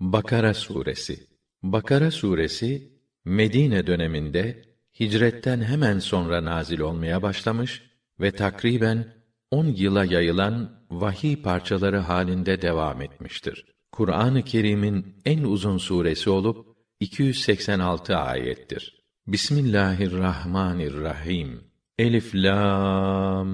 [0.00, 1.26] Bakara suresi.
[1.62, 2.92] Bakara suresi
[3.24, 4.62] Medine döneminde
[5.00, 7.82] hicretten hemen sonra nazil olmaya başlamış
[8.20, 9.14] ve takriben
[9.50, 13.64] 10 yıla yayılan vahiy parçaları halinde devam etmiştir.
[13.92, 19.02] Kur'an-ı Kerim'in en uzun suresi olup 286 ayettir.
[19.26, 21.64] Bismillahirrahmanirrahim.
[21.98, 23.48] Elif lam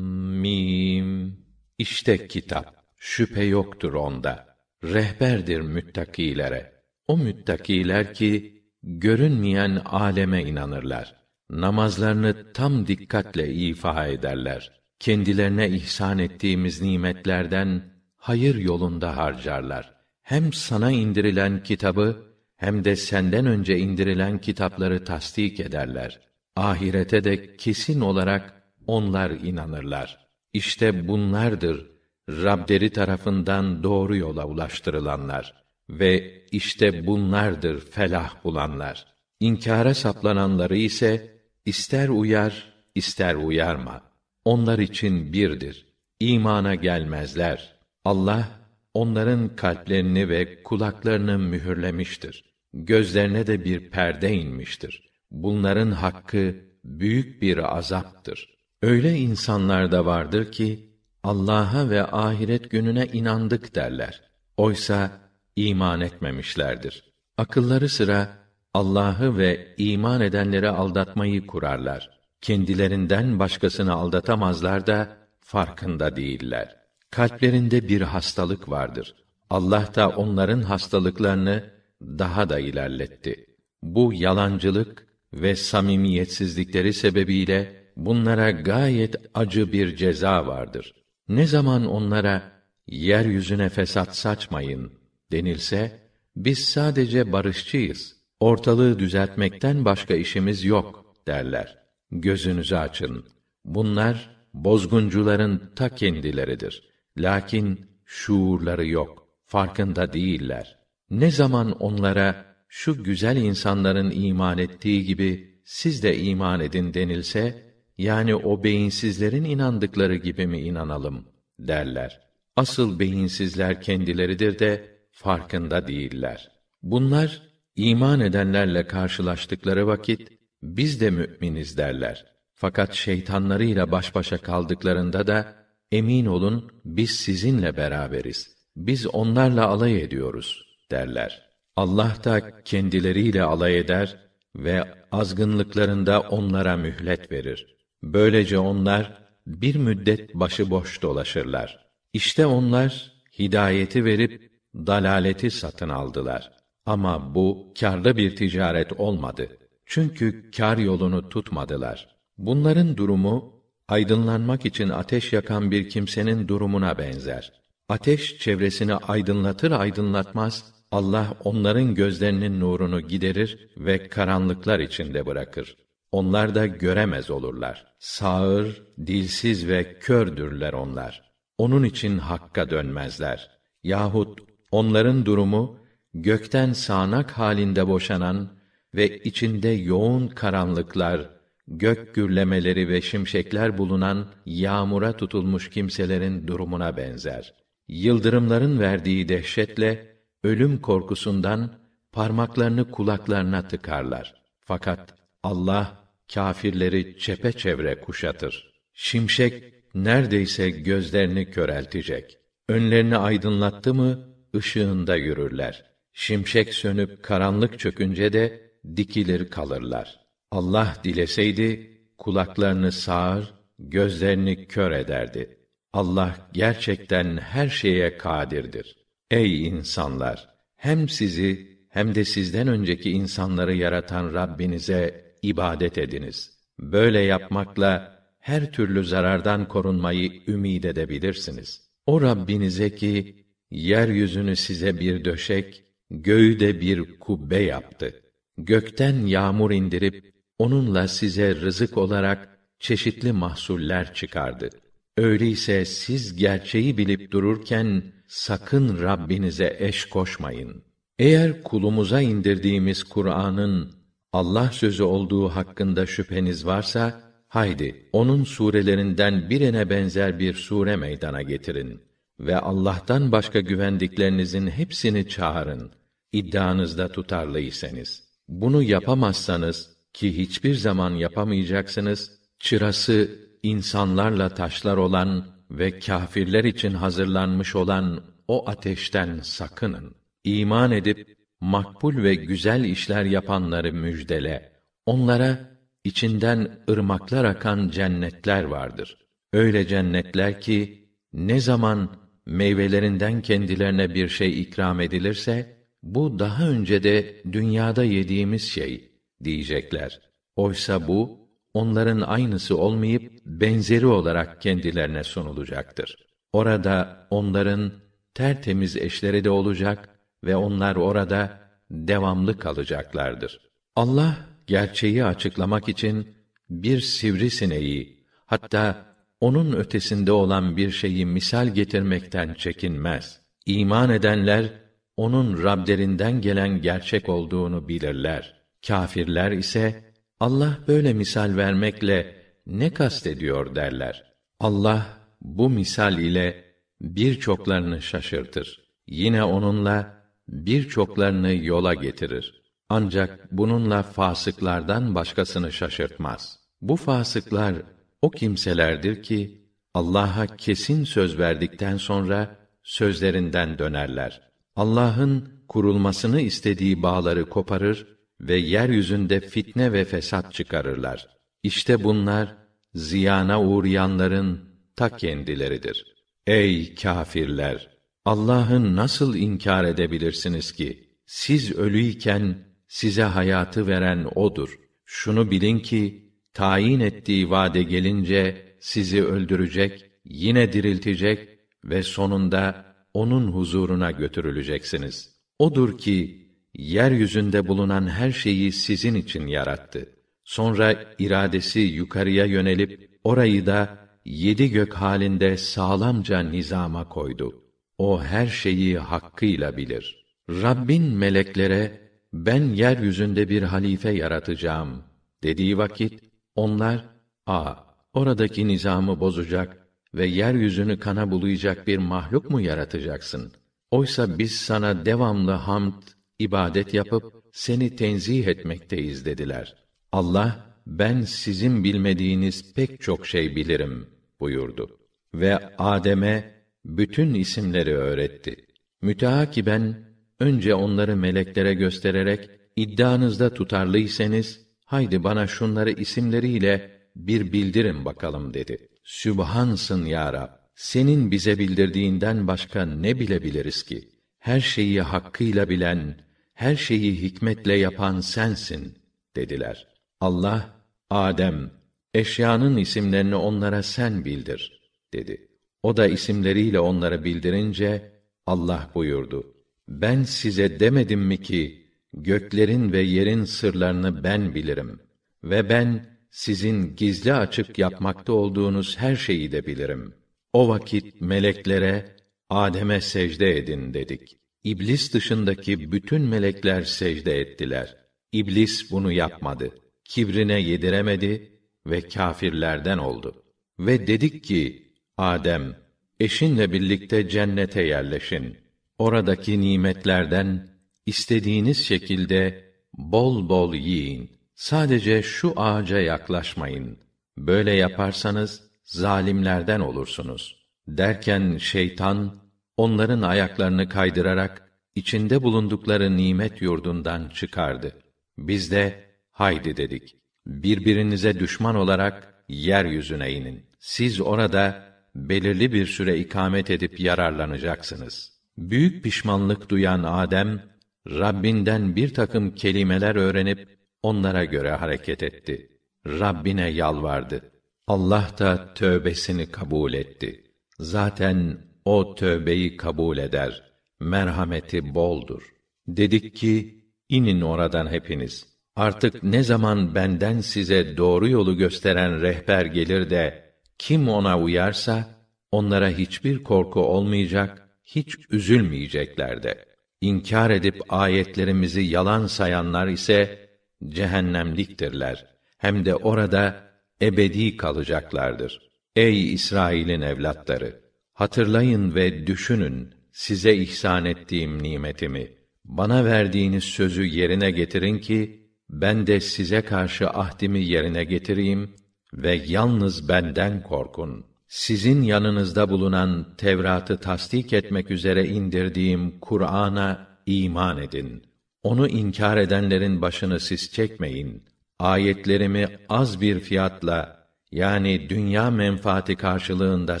[0.40, 1.38] mim.
[1.78, 2.84] İşte kitap.
[2.96, 4.47] Şüphe yoktur onda.
[4.84, 6.72] Rehberdir müttakilere.
[7.06, 11.14] O müttakiler ki görünmeyen aleme inanırlar.
[11.50, 14.72] Namazlarını tam dikkatle ifa ederler.
[14.98, 17.82] Kendilerine ihsan ettiğimiz nimetlerden
[18.16, 19.94] hayır yolunda harcarlar.
[20.22, 26.20] Hem sana indirilen kitabı hem de senden önce indirilen kitapları tasdik ederler.
[26.56, 30.28] Ahirete de kesin olarak onlar inanırlar.
[30.52, 31.97] İşte bunlardır
[32.28, 35.54] Rableri tarafından doğru yola ulaştırılanlar
[35.90, 39.06] ve işte bunlardır felah bulanlar.
[39.40, 44.02] İnkara saplananları ise ister uyar, ister uyarma.
[44.44, 45.86] Onlar için birdir.
[46.20, 47.78] İmana gelmezler.
[48.04, 48.48] Allah
[48.94, 52.44] onların kalplerini ve kulaklarını mühürlemiştir.
[52.74, 55.10] Gözlerine de bir perde inmiştir.
[55.30, 58.54] Bunların hakkı büyük bir azaptır.
[58.82, 60.87] Öyle insanlar da vardır ki
[61.22, 64.22] Allah'a ve ahiret gününe inandık derler.
[64.56, 65.10] Oysa
[65.56, 67.12] iman etmemişlerdir.
[67.36, 68.28] Akılları sıra
[68.74, 72.10] Allah'ı ve iman edenleri aldatmayı kurarlar.
[72.40, 76.76] Kendilerinden başkasını aldatamazlar da farkında değiller.
[77.10, 79.14] Kalplerinde bir hastalık vardır.
[79.50, 81.64] Allah da onların hastalıklarını
[82.02, 83.46] daha da ilerletti.
[83.82, 90.94] Bu yalancılık ve samimiyetsizlikleri sebebiyle bunlara gayet acı bir ceza vardır.
[91.28, 92.52] Ne zaman onlara
[92.86, 94.92] yeryüzüne fesat saçmayın
[95.32, 96.00] denilse
[96.36, 98.16] biz sadece barışçıyız.
[98.40, 101.78] Ortalığı düzeltmekten başka işimiz yok derler.
[102.10, 103.24] Gözünüzü açın.
[103.64, 106.88] Bunlar bozguncuların ta kendileridir.
[107.18, 110.78] Lakin şuurları yok, farkında değiller.
[111.10, 117.67] Ne zaman onlara şu güzel insanların iman ettiği gibi siz de iman edin denilse,
[117.98, 121.24] yani o beyinsizlerin inandıkları gibi mi inanalım
[121.60, 122.20] derler.
[122.56, 126.50] Asıl beyinsizler kendileridir de farkında değiller.
[126.82, 127.42] Bunlar
[127.76, 130.28] iman edenlerle karşılaştıkları vakit
[130.62, 132.24] biz de müminiz derler.
[132.54, 135.54] Fakat şeytanlarıyla baş başa kaldıklarında da
[135.92, 138.56] emin olun biz sizinle beraberiz.
[138.76, 141.48] Biz onlarla alay ediyoruz derler.
[141.76, 144.16] Allah da kendileriyle alay eder
[144.56, 147.77] ve azgınlıklarında onlara mühlet verir.
[148.02, 151.88] Böylece onlar bir müddet başıboş dolaşırlar.
[152.12, 156.52] İşte onlar hidayeti verip dalaleti satın aldılar.
[156.86, 159.58] Ama bu kârda bir ticaret olmadı.
[159.86, 162.16] Çünkü kâr yolunu tutmadılar.
[162.38, 167.52] Bunların durumu aydınlanmak için ateş yakan bir kimsenin durumuna benzer.
[167.88, 175.76] Ateş çevresini aydınlatır aydınlatmaz Allah onların gözlerinin nurunu giderir ve karanlıklar içinde bırakır.
[176.12, 177.86] Onlar da göremez olurlar.
[177.98, 181.32] Sağır, dilsiz ve kördürler onlar.
[181.58, 183.50] Onun için hakka dönmezler.
[183.82, 185.78] Yahut onların durumu
[186.14, 188.48] gökten sağanak halinde boşanan
[188.94, 191.30] ve içinde yoğun karanlıklar,
[191.68, 197.54] gök gürlemeleri ve şimşekler bulunan yağmura tutulmuş kimselerin durumuna benzer.
[197.88, 201.74] Yıldırımların verdiği dehşetle ölüm korkusundan
[202.12, 204.34] parmaklarını kulaklarına tıkarlar.
[204.60, 208.72] Fakat Allah kâfirleri çepeçevre kuşatır.
[208.94, 212.38] Şimşek neredeyse gözlerini köreltecek.
[212.68, 215.84] Önlerini aydınlattı mı ışığında yürürler.
[216.12, 220.20] Şimşek sönüp karanlık çökünce de dikilir kalırlar.
[220.50, 225.58] Allah dileseydi kulaklarını sağır, gözlerini kör ederdi.
[225.92, 228.96] Allah gerçekten her şeye kadirdir.
[229.30, 236.58] Ey insanlar, hem sizi hem de sizden önceki insanları yaratan Rabbinize ibadet ediniz.
[236.80, 241.88] Böyle yapmakla her türlü zarardan korunmayı ümid edebilirsiniz.
[242.06, 248.22] O Rabbinize ki yeryüzünü size bir döşek, göğü de bir kubbe yaptı.
[248.58, 254.70] Gökten yağmur indirip onunla size rızık olarak çeşitli mahsuller çıkardı.
[255.16, 260.84] Öyleyse siz gerçeği bilip dururken sakın Rabbinize eş koşmayın.
[261.18, 263.97] Eğer kulumuza indirdiğimiz Kur'an'ın
[264.32, 272.00] Allah sözü olduğu hakkında şüpheniz varsa, haydi onun surelerinden birine benzer bir sure meydana getirin
[272.40, 275.90] ve Allah'tan başka güvendiklerinizin hepsini çağırın.
[276.32, 278.24] iddianızda tutarlıysanız.
[278.48, 283.30] Bunu yapamazsanız ki hiçbir zaman yapamayacaksınız, çırası
[283.62, 290.14] insanlarla taşlar olan ve kâfirler için hazırlanmış olan o ateşten sakının.
[290.44, 294.72] İman edip makbul ve güzel işler yapanları müjdele.
[295.06, 299.18] Onlara içinden ırmaklar akan cennetler vardır.
[299.52, 302.10] Öyle cennetler ki ne zaman
[302.46, 309.12] meyvelerinden kendilerine bir şey ikram edilirse bu daha önce de dünyada yediğimiz şey
[309.44, 310.20] diyecekler.
[310.56, 316.16] Oysa bu onların aynısı olmayıp benzeri olarak kendilerine sunulacaktır.
[316.52, 317.92] Orada onların
[318.34, 323.60] tertemiz eşleri de olacak ve onlar orada devamlı kalacaklardır.
[323.96, 324.36] Allah
[324.66, 326.34] gerçeği açıklamak için
[326.70, 329.06] bir sivrisineği hatta
[329.40, 333.40] onun ötesinde olan bir şeyi misal getirmekten çekinmez.
[333.66, 334.72] İman edenler
[335.16, 338.54] onun Rablerinden gelen gerçek olduğunu bilirler.
[338.86, 340.04] Kâfirler ise
[340.40, 342.36] Allah böyle misal vermekle
[342.66, 344.24] ne kastediyor derler.
[344.60, 345.06] Allah
[345.42, 346.64] bu misal ile
[347.00, 348.88] birçoklarını şaşırtır.
[349.06, 350.17] Yine onunla
[350.48, 352.62] birçoklarını yola getirir.
[352.88, 356.58] Ancak bununla fasıklardan başkasını şaşırtmaz.
[356.80, 357.74] Bu fasıklar
[358.22, 359.62] o kimselerdir ki
[359.94, 364.40] Allah'a kesin söz verdikten sonra sözlerinden dönerler.
[364.76, 368.06] Allah'ın kurulmasını istediği bağları koparır
[368.40, 371.28] ve yeryüzünde fitne ve fesat çıkarırlar.
[371.62, 372.56] İşte bunlar
[372.94, 374.60] ziyana uğrayanların
[374.96, 376.14] ta kendileridir.
[376.46, 377.97] Ey kâfirler!
[378.28, 381.08] Allah'ı nasıl inkar edebilirsiniz ki?
[381.26, 382.58] Siz ölüyken
[382.88, 384.78] size hayatı veren odur.
[385.04, 391.48] Şunu bilin ki tayin ettiği vade gelince sizi öldürecek, yine diriltecek
[391.84, 395.30] ve sonunda onun huzuruna götürüleceksiniz.
[395.58, 400.08] Odur ki yeryüzünde bulunan her şeyi sizin için yarattı.
[400.44, 407.67] Sonra iradesi yukarıya yönelip orayı da yedi gök halinde sağlamca nizama koydu.
[407.98, 410.24] O her şeyi hakkıyla bilir.
[410.50, 412.00] Rabbin meleklere
[412.32, 415.02] ben yeryüzünde bir halife yaratacağım
[415.42, 416.20] dediği vakit
[416.54, 417.04] onlar
[417.46, 417.74] a
[418.14, 423.52] oradaki nizamı bozacak ve yeryüzünü kana bulayacak bir mahluk mu yaratacaksın?
[423.90, 426.02] Oysa biz sana devamlı hamd,
[426.38, 429.74] ibadet yapıp seni tenzih etmekteyiz dediler.
[430.12, 434.06] Allah ben sizin bilmediğiniz pek çok şey bilirim
[434.40, 434.98] buyurdu
[435.34, 436.57] ve Adem'e
[436.88, 438.56] bütün isimleri öğretti.
[439.02, 440.08] Müteakiben
[440.40, 448.88] önce onları meleklere göstererek iddianızda tutarlıysanız haydi bana şunları isimleriyle bir bildirin bakalım dedi.
[449.04, 450.48] Sübhansın ya Rab.
[450.74, 454.08] Senin bize bildirdiğinden başka ne bilebiliriz ki?
[454.38, 456.20] Her şeyi hakkıyla bilen,
[456.54, 458.98] her şeyi hikmetle yapan sensin
[459.36, 459.86] dediler.
[460.20, 461.70] Allah Adem
[462.14, 464.80] eşyanın isimlerini onlara sen bildir
[465.12, 465.47] dedi.
[465.88, 468.12] O da isimleriyle onlara bildirince
[468.46, 469.54] Allah buyurdu:
[469.88, 475.00] Ben size demedim mi ki göklerin ve yerin sırlarını ben bilirim
[475.44, 480.14] ve ben sizin gizli açık yapmakta olduğunuz her şeyi de bilirim.
[480.52, 482.16] O vakit meleklere
[482.50, 484.38] Adem'e secde edin dedik.
[484.64, 487.96] İblis dışındaki bütün melekler secde ettiler.
[488.32, 489.70] İblis bunu yapmadı.
[490.04, 491.52] Kibrine yediremedi
[491.86, 493.42] ve kâfirlerden oldu.
[493.78, 494.87] Ve dedik ki,
[495.18, 495.76] Adem,
[496.20, 498.56] eşinle birlikte cennete yerleşin.
[498.98, 500.68] Oradaki nimetlerden
[501.06, 504.30] istediğiniz şekilde bol bol yiyin.
[504.54, 506.98] Sadece şu ağaca yaklaşmayın.
[507.38, 510.56] Böyle yaparsanız zalimlerden olursunuz.
[510.88, 512.42] Derken şeytan
[512.76, 517.92] onların ayaklarını kaydırarak içinde bulundukları nimet yurdundan çıkardı.
[518.38, 520.16] Biz de haydi dedik.
[520.46, 523.66] Birbirinize düşman olarak yeryüzüne inin.
[523.78, 528.32] Siz orada belirli bir süre ikamet edip yararlanacaksınız.
[528.58, 530.62] Büyük pişmanlık duyan Adem
[531.10, 535.68] Rabbinden bir takım kelimeler öğrenip onlara göre hareket etti.
[536.06, 537.50] Rabbine yalvardı.
[537.86, 540.44] Allah da tövbesini kabul etti.
[540.78, 543.62] Zaten o tövbeyi kabul eder.
[544.00, 545.42] Merhameti boldur.
[545.88, 548.46] Dedik ki, inin oradan hepiniz.
[548.76, 553.47] Artık ne zaman benden size doğru yolu gösteren rehber gelir de,
[553.78, 555.04] kim ona uyarsa,
[555.52, 559.64] onlara hiçbir korku olmayacak, hiç üzülmeyecekler de.
[560.00, 563.48] İnkar edip ayetlerimizi yalan sayanlar ise,
[563.88, 565.26] cehennemliktirler.
[565.58, 566.70] Hem de orada
[567.02, 568.70] ebedi kalacaklardır.
[568.96, 570.80] Ey İsrail'in evlatları!
[571.12, 575.32] Hatırlayın ve düşünün size ihsan ettiğim nimetimi.
[575.64, 581.74] bana verdiğiniz sözü yerine getirin ki ben de size karşı ahdimi yerine getireyim
[582.14, 584.24] ve yalnız benden korkun.
[584.48, 591.22] Sizin yanınızda bulunan Tevrat'ı tasdik etmek üzere indirdiğim Kur'an'a iman edin.
[591.62, 594.44] Onu inkar edenlerin başını siz çekmeyin.
[594.78, 600.00] Ayetlerimi az bir fiyatla yani dünya menfaati karşılığında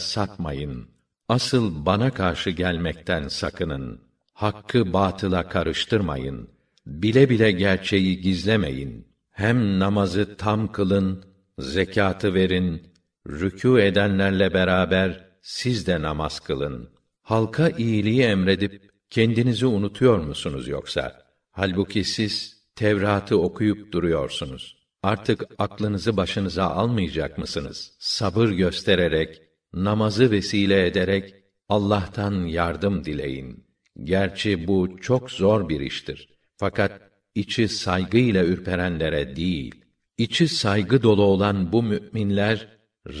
[0.00, 0.88] satmayın.
[1.28, 4.00] Asıl bana karşı gelmekten sakının.
[4.32, 6.48] Hakkı batıla karıştırmayın.
[6.86, 9.06] Bile bile gerçeği gizlemeyin.
[9.30, 11.24] Hem namazı tam kılın,
[11.58, 12.92] zekatı verin,
[13.26, 16.90] rükû edenlerle beraber siz de namaz kılın.
[17.22, 21.22] Halka iyiliği emredip kendinizi unutuyor musunuz yoksa?
[21.50, 24.76] Halbuki siz Tevrat'ı okuyup duruyorsunuz.
[25.02, 27.92] Artık aklınızı başınıza almayacak mısınız?
[27.98, 29.42] Sabır göstererek,
[29.74, 31.34] namazı vesile ederek
[31.68, 33.66] Allah'tan yardım dileyin.
[34.04, 36.28] Gerçi bu çok zor bir iştir.
[36.56, 37.00] Fakat
[37.34, 39.74] içi saygıyla ürperenlere değil,
[40.18, 42.68] içi saygı dolu olan bu müminler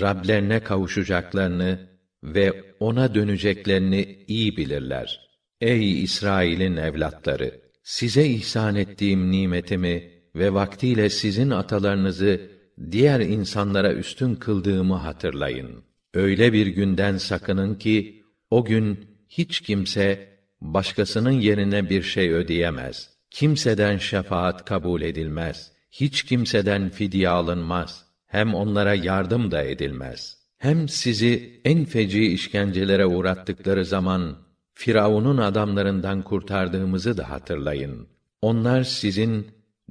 [0.00, 1.88] Rablerine kavuşacaklarını
[2.22, 5.28] ve ona döneceklerini iyi bilirler.
[5.60, 12.50] Ey İsrail'in evlatları, size ihsan ettiğim nimetimi ve vaktiyle sizin atalarınızı
[12.90, 15.84] diğer insanlara üstün kıldığımı hatırlayın.
[16.14, 20.28] Öyle bir günden sakının ki o gün hiç kimse
[20.60, 23.10] başkasının yerine bir şey ödeyemez.
[23.30, 25.77] Kimseden şefaat kabul edilmez.
[25.90, 28.04] Hiç kimseden fidye alınmaz.
[28.26, 30.38] Hem onlara yardım da edilmez.
[30.58, 34.36] Hem sizi en feci işkencelere uğrattıkları zaman
[34.74, 38.08] Firavun'un adamlarından kurtardığımızı da hatırlayın.
[38.42, 39.46] Onlar sizin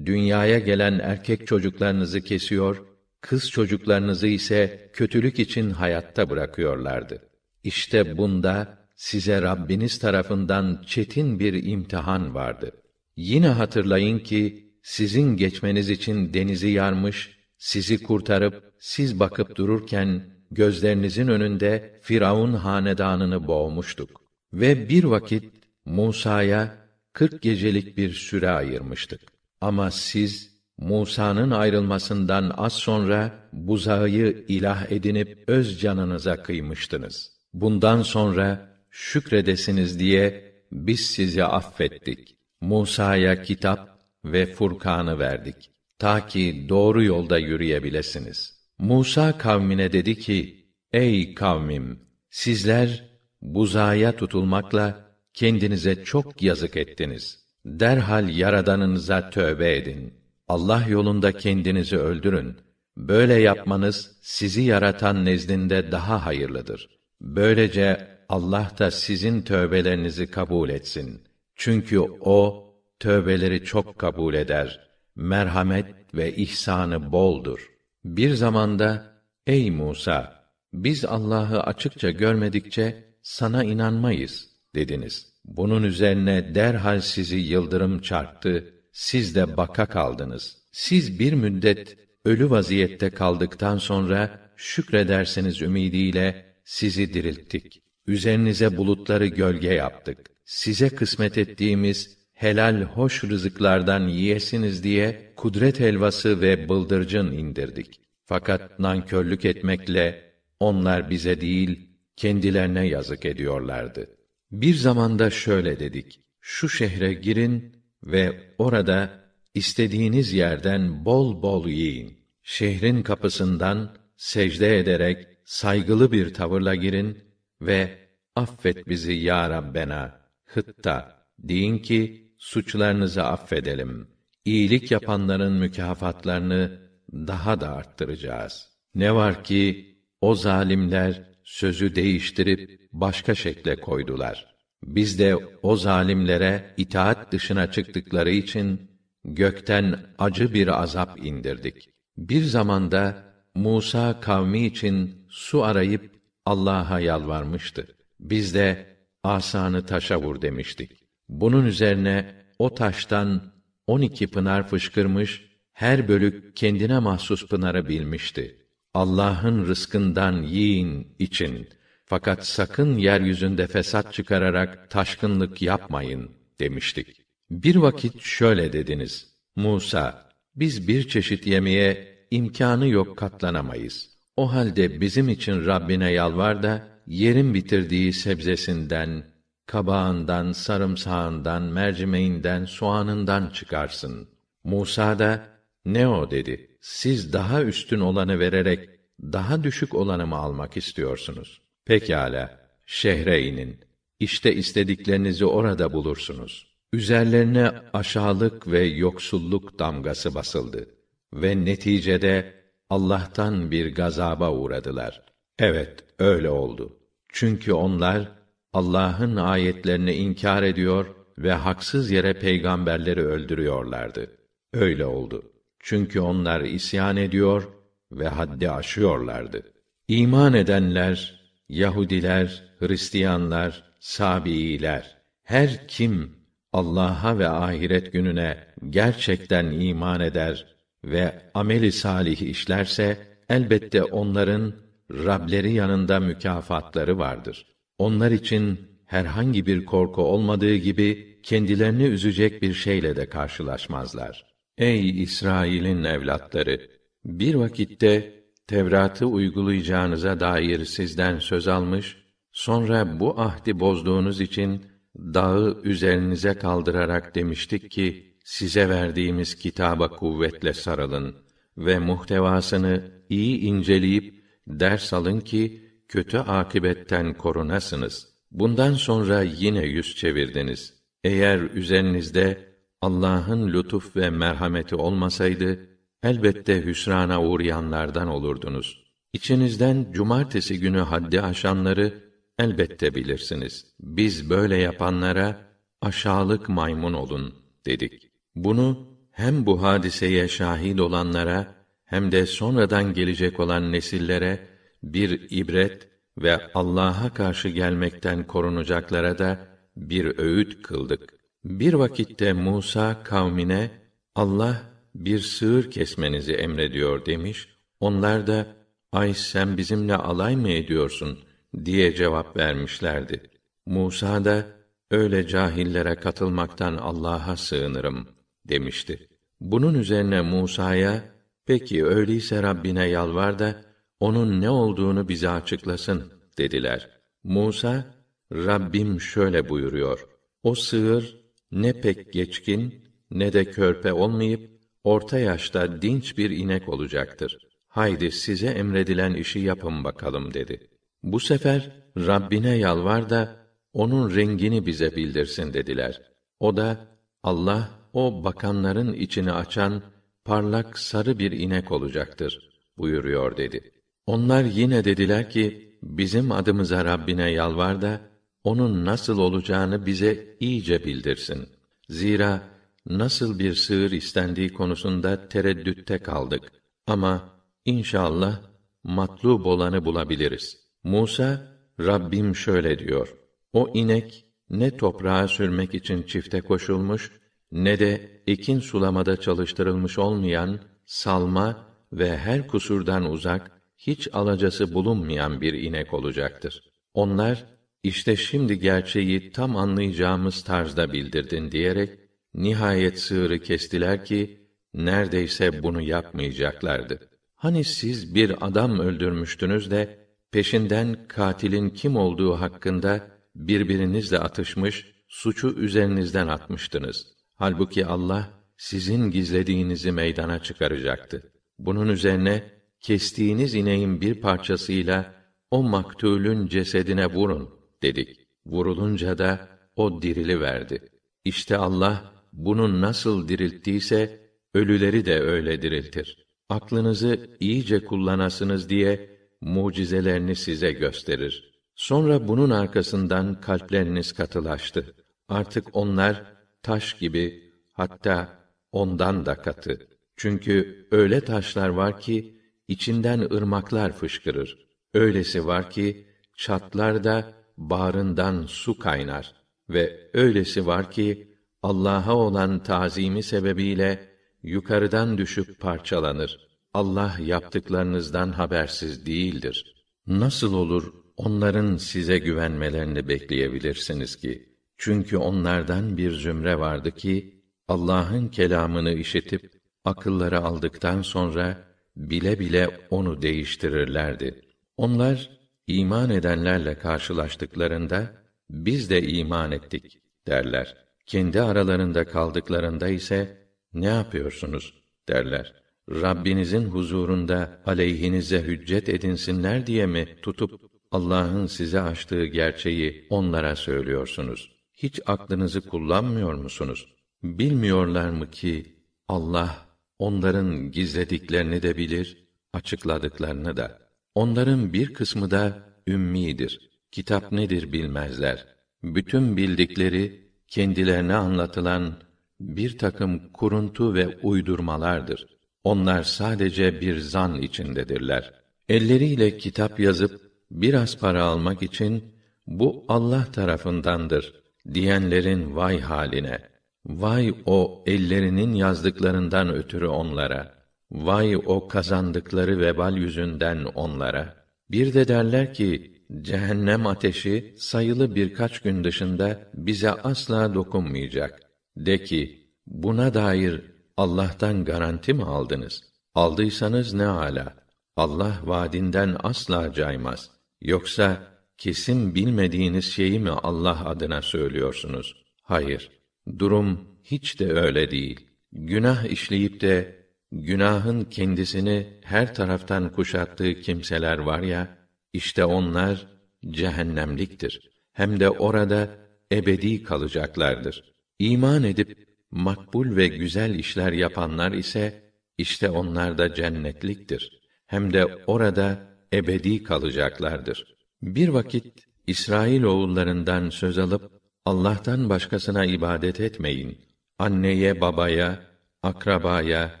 [0.04, 2.84] dünyaya gelen erkek çocuklarınızı kesiyor,
[3.20, 7.22] kız çocuklarınızı ise kötülük için hayatta bırakıyorlardı.
[7.64, 12.70] İşte bunda size Rabbiniz tarafından çetin bir imtihan vardı.
[13.16, 22.00] Yine hatırlayın ki sizin geçmeniz için denizi yarmış, sizi kurtarıp siz bakıp dururken gözlerinizin önünde
[22.02, 24.20] Firavun hanedanını boğmuştuk.
[24.52, 25.44] Ve bir vakit
[25.84, 26.76] Musa'ya
[27.12, 29.20] kırk gecelik bir süre ayırmıştık.
[29.60, 37.32] Ama siz Musa'nın ayrılmasından az sonra buzağı ilah edinip öz canınıza kıymıştınız.
[37.52, 42.36] Bundan sonra şükredesiniz diye biz sizi affettik.
[42.60, 43.93] Musa'ya kitap
[44.24, 45.70] ve Furkan'ı verdik.
[45.98, 48.54] Ta ki doğru yolda yürüyebilesiniz.
[48.78, 51.98] Musa kavmine dedi ki, Ey kavmim!
[52.30, 53.10] Sizler
[53.42, 57.44] buzaya tutulmakla kendinize çok yazık ettiniz.
[57.66, 60.14] Derhal yaradanınıza tövbe edin.
[60.48, 62.56] Allah yolunda kendinizi öldürün.
[62.96, 66.88] Böyle yapmanız sizi yaratan nezdinde daha hayırlıdır.
[67.20, 71.22] Böylece Allah da sizin tövbelerinizi kabul etsin.
[71.56, 72.63] Çünkü o
[73.04, 74.80] tövbeleri çok kabul eder.
[75.16, 77.70] Merhamet ve ihsanı boldur.
[78.04, 85.32] Bir zamanda ey Musa biz Allah'ı açıkça görmedikçe sana inanmayız dediniz.
[85.44, 90.56] Bunun üzerine derhal sizi yıldırım çarptı, siz de baka kaldınız.
[90.72, 97.82] Siz bir müddet ölü vaziyette kaldıktan sonra şükrederseniz ümidiyle sizi dirilttik.
[98.06, 100.18] Üzerinize bulutları gölge yaptık.
[100.44, 108.00] Size kısmet ettiğimiz helal hoş rızıklardan yiyesiniz diye kudret helvası ve bıldırcın indirdik.
[108.24, 114.10] Fakat nankörlük etmekle onlar bize değil kendilerine yazık ediyorlardı.
[114.52, 119.10] Bir zamanda şöyle dedik: Şu şehre girin ve orada
[119.54, 122.18] istediğiniz yerden bol bol yiyin.
[122.42, 127.18] Şehrin kapısından secde ederek saygılı bir tavırla girin
[127.60, 127.98] ve
[128.36, 134.08] affet bizi ya Rabbena hıtta deyin ki suçlarınızı affedelim.
[134.44, 136.80] İyilik yapanların mükafatlarını
[137.12, 138.68] daha da arttıracağız.
[138.94, 144.56] Ne var ki o zalimler sözü değiştirip başka şekle koydular.
[144.84, 148.90] Biz de o zalimlere itaat dışına çıktıkları için
[149.24, 151.90] gökten acı bir azap indirdik.
[152.16, 153.24] Bir zamanda
[153.54, 156.10] Musa kavmi için su arayıp
[156.46, 157.96] Allah'a yalvarmıştı.
[158.20, 161.03] Biz de asanı taşa vur demiştik.
[161.28, 163.52] Bunun üzerine o taştan
[163.86, 168.56] on iki pınar fışkırmış, her bölük kendine mahsus pınarı bilmişti.
[168.94, 171.68] Allah'ın rızkından yiyin, için.
[172.06, 177.20] Fakat sakın yeryüzünde fesat çıkararak taşkınlık yapmayın demiştik.
[177.50, 184.10] Bir vakit şöyle dediniz: Musa, biz bir çeşit yemeğe imkanı yok katlanamayız.
[184.36, 189.24] O halde bizim için Rabbine yalvar da yerin bitirdiği sebzesinden,
[189.66, 194.28] kabağından, sarımsağından, mercimeğinden, soğanından çıkarsın.
[194.64, 195.46] Musa da,
[195.84, 196.76] ne o dedi.
[196.80, 198.90] Siz daha üstün olanı vererek,
[199.22, 201.60] daha düşük olanı mı almak istiyorsunuz?
[201.84, 203.80] Pekâlâ, şehre inin.
[204.20, 206.74] İşte istediklerinizi orada bulursunuz.
[206.92, 210.88] Üzerlerine aşağılık ve yoksulluk damgası basıldı
[211.34, 212.54] ve neticede
[212.90, 215.22] Allah'tan bir gazaba uğradılar.
[215.58, 216.96] Evet, öyle oldu.
[217.28, 218.28] Çünkü onlar
[218.74, 221.06] Allah'ın ayetlerini inkar ediyor
[221.38, 224.30] ve haksız yere peygamberleri öldürüyorlardı.
[224.72, 225.42] Öyle oldu.
[225.78, 227.68] Çünkü onlar isyan ediyor
[228.12, 229.62] ve haddi aşıyorlardı.
[230.08, 236.36] İman edenler, Yahudiler, Hristiyanlar, Sabiiler, her kim
[236.72, 240.66] Allah'a ve ahiret gününe gerçekten iman eder
[241.04, 244.72] ve ameli salih işlerse elbette onların
[245.10, 247.73] Rableri yanında mükafatları vardır.
[247.98, 254.54] Onlar için herhangi bir korku olmadığı gibi kendilerini üzecek bir şeyle de karşılaşmazlar.
[254.78, 256.80] Ey İsrail'in evlatları!
[257.24, 262.16] Bir vakitte Tevrat'ı uygulayacağınıza dair sizden söz almış,
[262.52, 264.86] sonra bu ahdi bozduğunuz için
[265.16, 271.36] dağı üzerinize kaldırarak demiştik ki, size verdiğimiz kitaba kuvvetle sarılın
[271.78, 275.83] ve muhtevasını iyi inceleyip ders alın ki
[276.14, 278.28] kötü akibetten korunasınız.
[278.50, 280.94] Bundan sonra yine yüz çevirdiniz.
[281.24, 282.68] Eğer üzerinizde
[283.00, 285.78] Allah'ın lütuf ve merhameti olmasaydı
[286.22, 289.04] elbette hüsrana uğrayanlardan olurdunuz.
[289.32, 292.14] İçinizden cumartesi günü haddi aşanları
[292.58, 293.86] elbette bilirsiniz.
[294.00, 295.60] Biz böyle yapanlara
[296.00, 297.54] aşağılık maymun olun
[297.86, 298.30] dedik.
[298.54, 304.73] Bunu hem bu hadiseye şahit olanlara hem de sonradan gelecek olan nesillere
[305.12, 306.08] bir ibret
[306.38, 309.58] ve Allah'a karşı gelmekten korunacaklara da
[309.96, 311.34] bir öğüt kıldık.
[311.64, 313.90] Bir vakitte Musa kavmine
[314.34, 314.82] Allah
[315.14, 317.68] bir sığır kesmenizi emrediyor demiş.
[318.00, 318.66] Onlar da
[319.12, 321.38] ay sen bizimle alay mı ediyorsun
[321.84, 323.42] diye cevap vermişlerdi.
[323.86, 324.66] Musa da
[325.10, 328.28] öyle cahillere katılmaktan Allah'a sığınırım
[328.68, 329.28] demişti.
[329.60, 331.24] Bunun üzerine Musa'ya
[331.66, 333.83] peki öyleyse Rabbine yalvar da
[334.20, 337.10] onun ne olduğunu bize açıklasın dediler.
[337.44, 338.04] Musa
[338.52, 340.26] Rabbim şöyle buyuruyor.
[340.62, 341.40] O sığır
[341.72, 347.58] ne pek geçkin ne de körpe olmayıp orta yaşta dinç bir inek olacaktır.
[347.88, 350.90] Haydi size emredilen işi yapın bakalım dedi.
[351.22, 353.56] Bu sefer Rabbine yalvar da
[353.92, 356.22] onun rengini bize bildirsin dediler.
[356.60, 357.06] O da
[357.42, 360.02] Allah o bakanların içini açan
[360.44, 363.93] parlak sarı bir inek olacaktır buyuruyor dedi.
[364.26, 368.20] Onlar yine dediler ki bizim adımıza Rabbine yalvar da
[368.64, 371.68] onun nasıl olacağını bize iyice bildirsin.
[372.08, 372.62] Zira
[373.06, 376.72] nasıl bir sığır istendiği konusunda tereddütte kaldık.
[377.06, 377.48] Ama
[377.84, 378.60] inşallah
[379.02, 380.78] matlub olanı bulabiliriz.
[381.04, 381.66] Musa,
[382.00, 383.34] Rabbim şöyle diyor.
[383.72, 387.32] O inek ne toprağa sürmek için çifte koşulmuş
[387.72, 395.72] ne de ekin sulamada çalıştırılmış olmayan salma ve her kusurdan uzak hiç alacası bulunmayan bir
[395.74, 396.82] inek olacaktır.
[397.14, 397.64] Onlar
[398.02, 402.10] işte şimdi gerçeği tam anlayacağımız tarzda bildirdin diyerek
[402.54, 404.60] nihayet sığırı kestiler ki
[404.94, 407.28] neredeyse bunu yapmayacaklardı.
[407.54, 410.18] Hani siz bir adam öldürmüştünüz de
[410.52, 417.26] peşinden katilin kim olduğu hakkında birbirinizle atışmış, suçu üzerinizden atmıştınız.
[417.54, 421.52] Halbuki Allah sizin gizlediğinizi meydana çıkaracaktı.
[421.78, 422.73] Bunun üzerine
[423.04, 425.34] kestiğiniz ineğin bir parçasıyla
[425.70, 427.70] o maktulün cesedine vurun
[428.02, 428.40] dedik.
[428.66, 431.08] Vurulunca da o dirili verdi.
[431.44, 436.46] İşte Allah bunu nasıl dirilttiyse ölüleri de öyle diriltir.
[436.68, 441.72] Aklınızı iyice kullanasınız diye mucizelerini size gösterir.
[441.94, 445.14] Sonra bunun arkasından kalpleriniz katılaştı.
[445.48, 446.42] Artık onlar
[446.82, 448.58] taş gibi hatta
[448.92, 450.08] ondan da katı.
[450.36, 452.54] Çünkü öyle taşlar var ki
[452.88, 454.78] içinden ırmaklar fışkırır.
[455.14, 459.54] Öylesi var ki çatlar da bağrından su kaynar
[459.88, 464.28] ve öylesi var ki Allah'a olan tazimi sebebiyle
[464.62, 466.68] yukarıdan düşüp parçalanır.
[466.94, 469.94] Allah yaptıklarınızdan habersiz değildir.
[470.26, 474.74] Nasıl olur onların size güvenmelerini bekleyebilirsiniz ki?
[474.98, 479.72] Çünkü onlardan bir zümre vardı ki Allah'ın kelamını işitip
[480.04, 484.60] akılları aldıktan sonra bile bile onu değiştirirlerdi.
[484.96, 485.50] Onlar
[485.86, 488.32] iman edenlerle karşılaştıklarında
[488.70, 490.96] biz de iman ettik derler.
[491.26, 494.94] Kendi aralarında kaldıklarında ise ne yapıyorsunuz
[495.28, 495.74] derler.
[496.10, 504.70] Rabbinizin huzurunda aleyhinize hüccet edinsinler diye mi tutup Allah'ın size açtığı gerçeği onlara söylüyorsunuz?
[504.92, 507.14] Hiç aklınızı kullanmıyor musunuz?
[507.42, 508.94] Bilmiyorlar mı ki
[509.28, 509.83] Allah
[510.18, 513.98] onların gizlediklerini de bilir, açıkladıklarını da.
[514.34, 516.90] Onların bir kısmı da ümmidir.
[517.12, 518.66] Kitap nedir bilmezler.
[519.02, 522.14] Bütün bildikleri kendilerine anlatılan
[522.60, 525.46] bir takım kuruntu ve uydurmalardır.
[525.84, 528.52] Onlar sadece bir zan içindedirler.
[528.88, 532.24] Elleriyle kitap yazıp biraz para almak için
[532.66, 534.54] bu Allah tarafındandır
[534.94, 536.73] diyenlerin vay haline.
[537.06, 540.74] Vay o ellerinin yazdıklarından ötürü onlara.
[541.10, 544.54] Vay o kazandıkları vebal yüzünden onlara.
[544.90, 551.60] Bir de derler ki cehennem ateşi sayılı birkaç gün dışında bize asla dokunmayacak.
[551.96, 553.82] De ki buna dair
[554.16, 556.02] Allah'tan garanti mi aldınız?
[556.34, 557.74] Aldıysanız ne ala.
[558.16, 560.50] Allah vaadinden asla caymaz.
[560.80, 561.42] Yoksa
[561.78, 565.36] kesin bilmediğiniz şeyi mi Allah adına söylüyorsunuz?
[565.62, 566.10] Hayır.
[566.58, 568.40] Durum hiç de öyle değil.
[568.72, 574.98] Günah işleyip de günahın kendisini her taraftan kuşattığı kimseler var ya,
[575.32, 576.26] işte onlar
[576.70, 577.90] cehennemliktir.
[578.12, 579.10] Hem de orada
[579.52, 581.14] ebedi kalacaklardır.
[581.38, 585.22] İman edip makbul ve güzel işler yapanlar ise
[585.58, 587.60] işte onlar da cennetliktir.
[587.86, 588.98] Hem de orada
[589.32, 590.94] ebedi kalacaklardır.
[591.22, 594.33] Bir vakit İsrail oğullarından söz alıp
[594.66, 596.98] Allah'tan başkasına ibadet etmeyin.
[597.38, 598.62] Anneye, babaya,
[599.02, 600.00] akrabaya,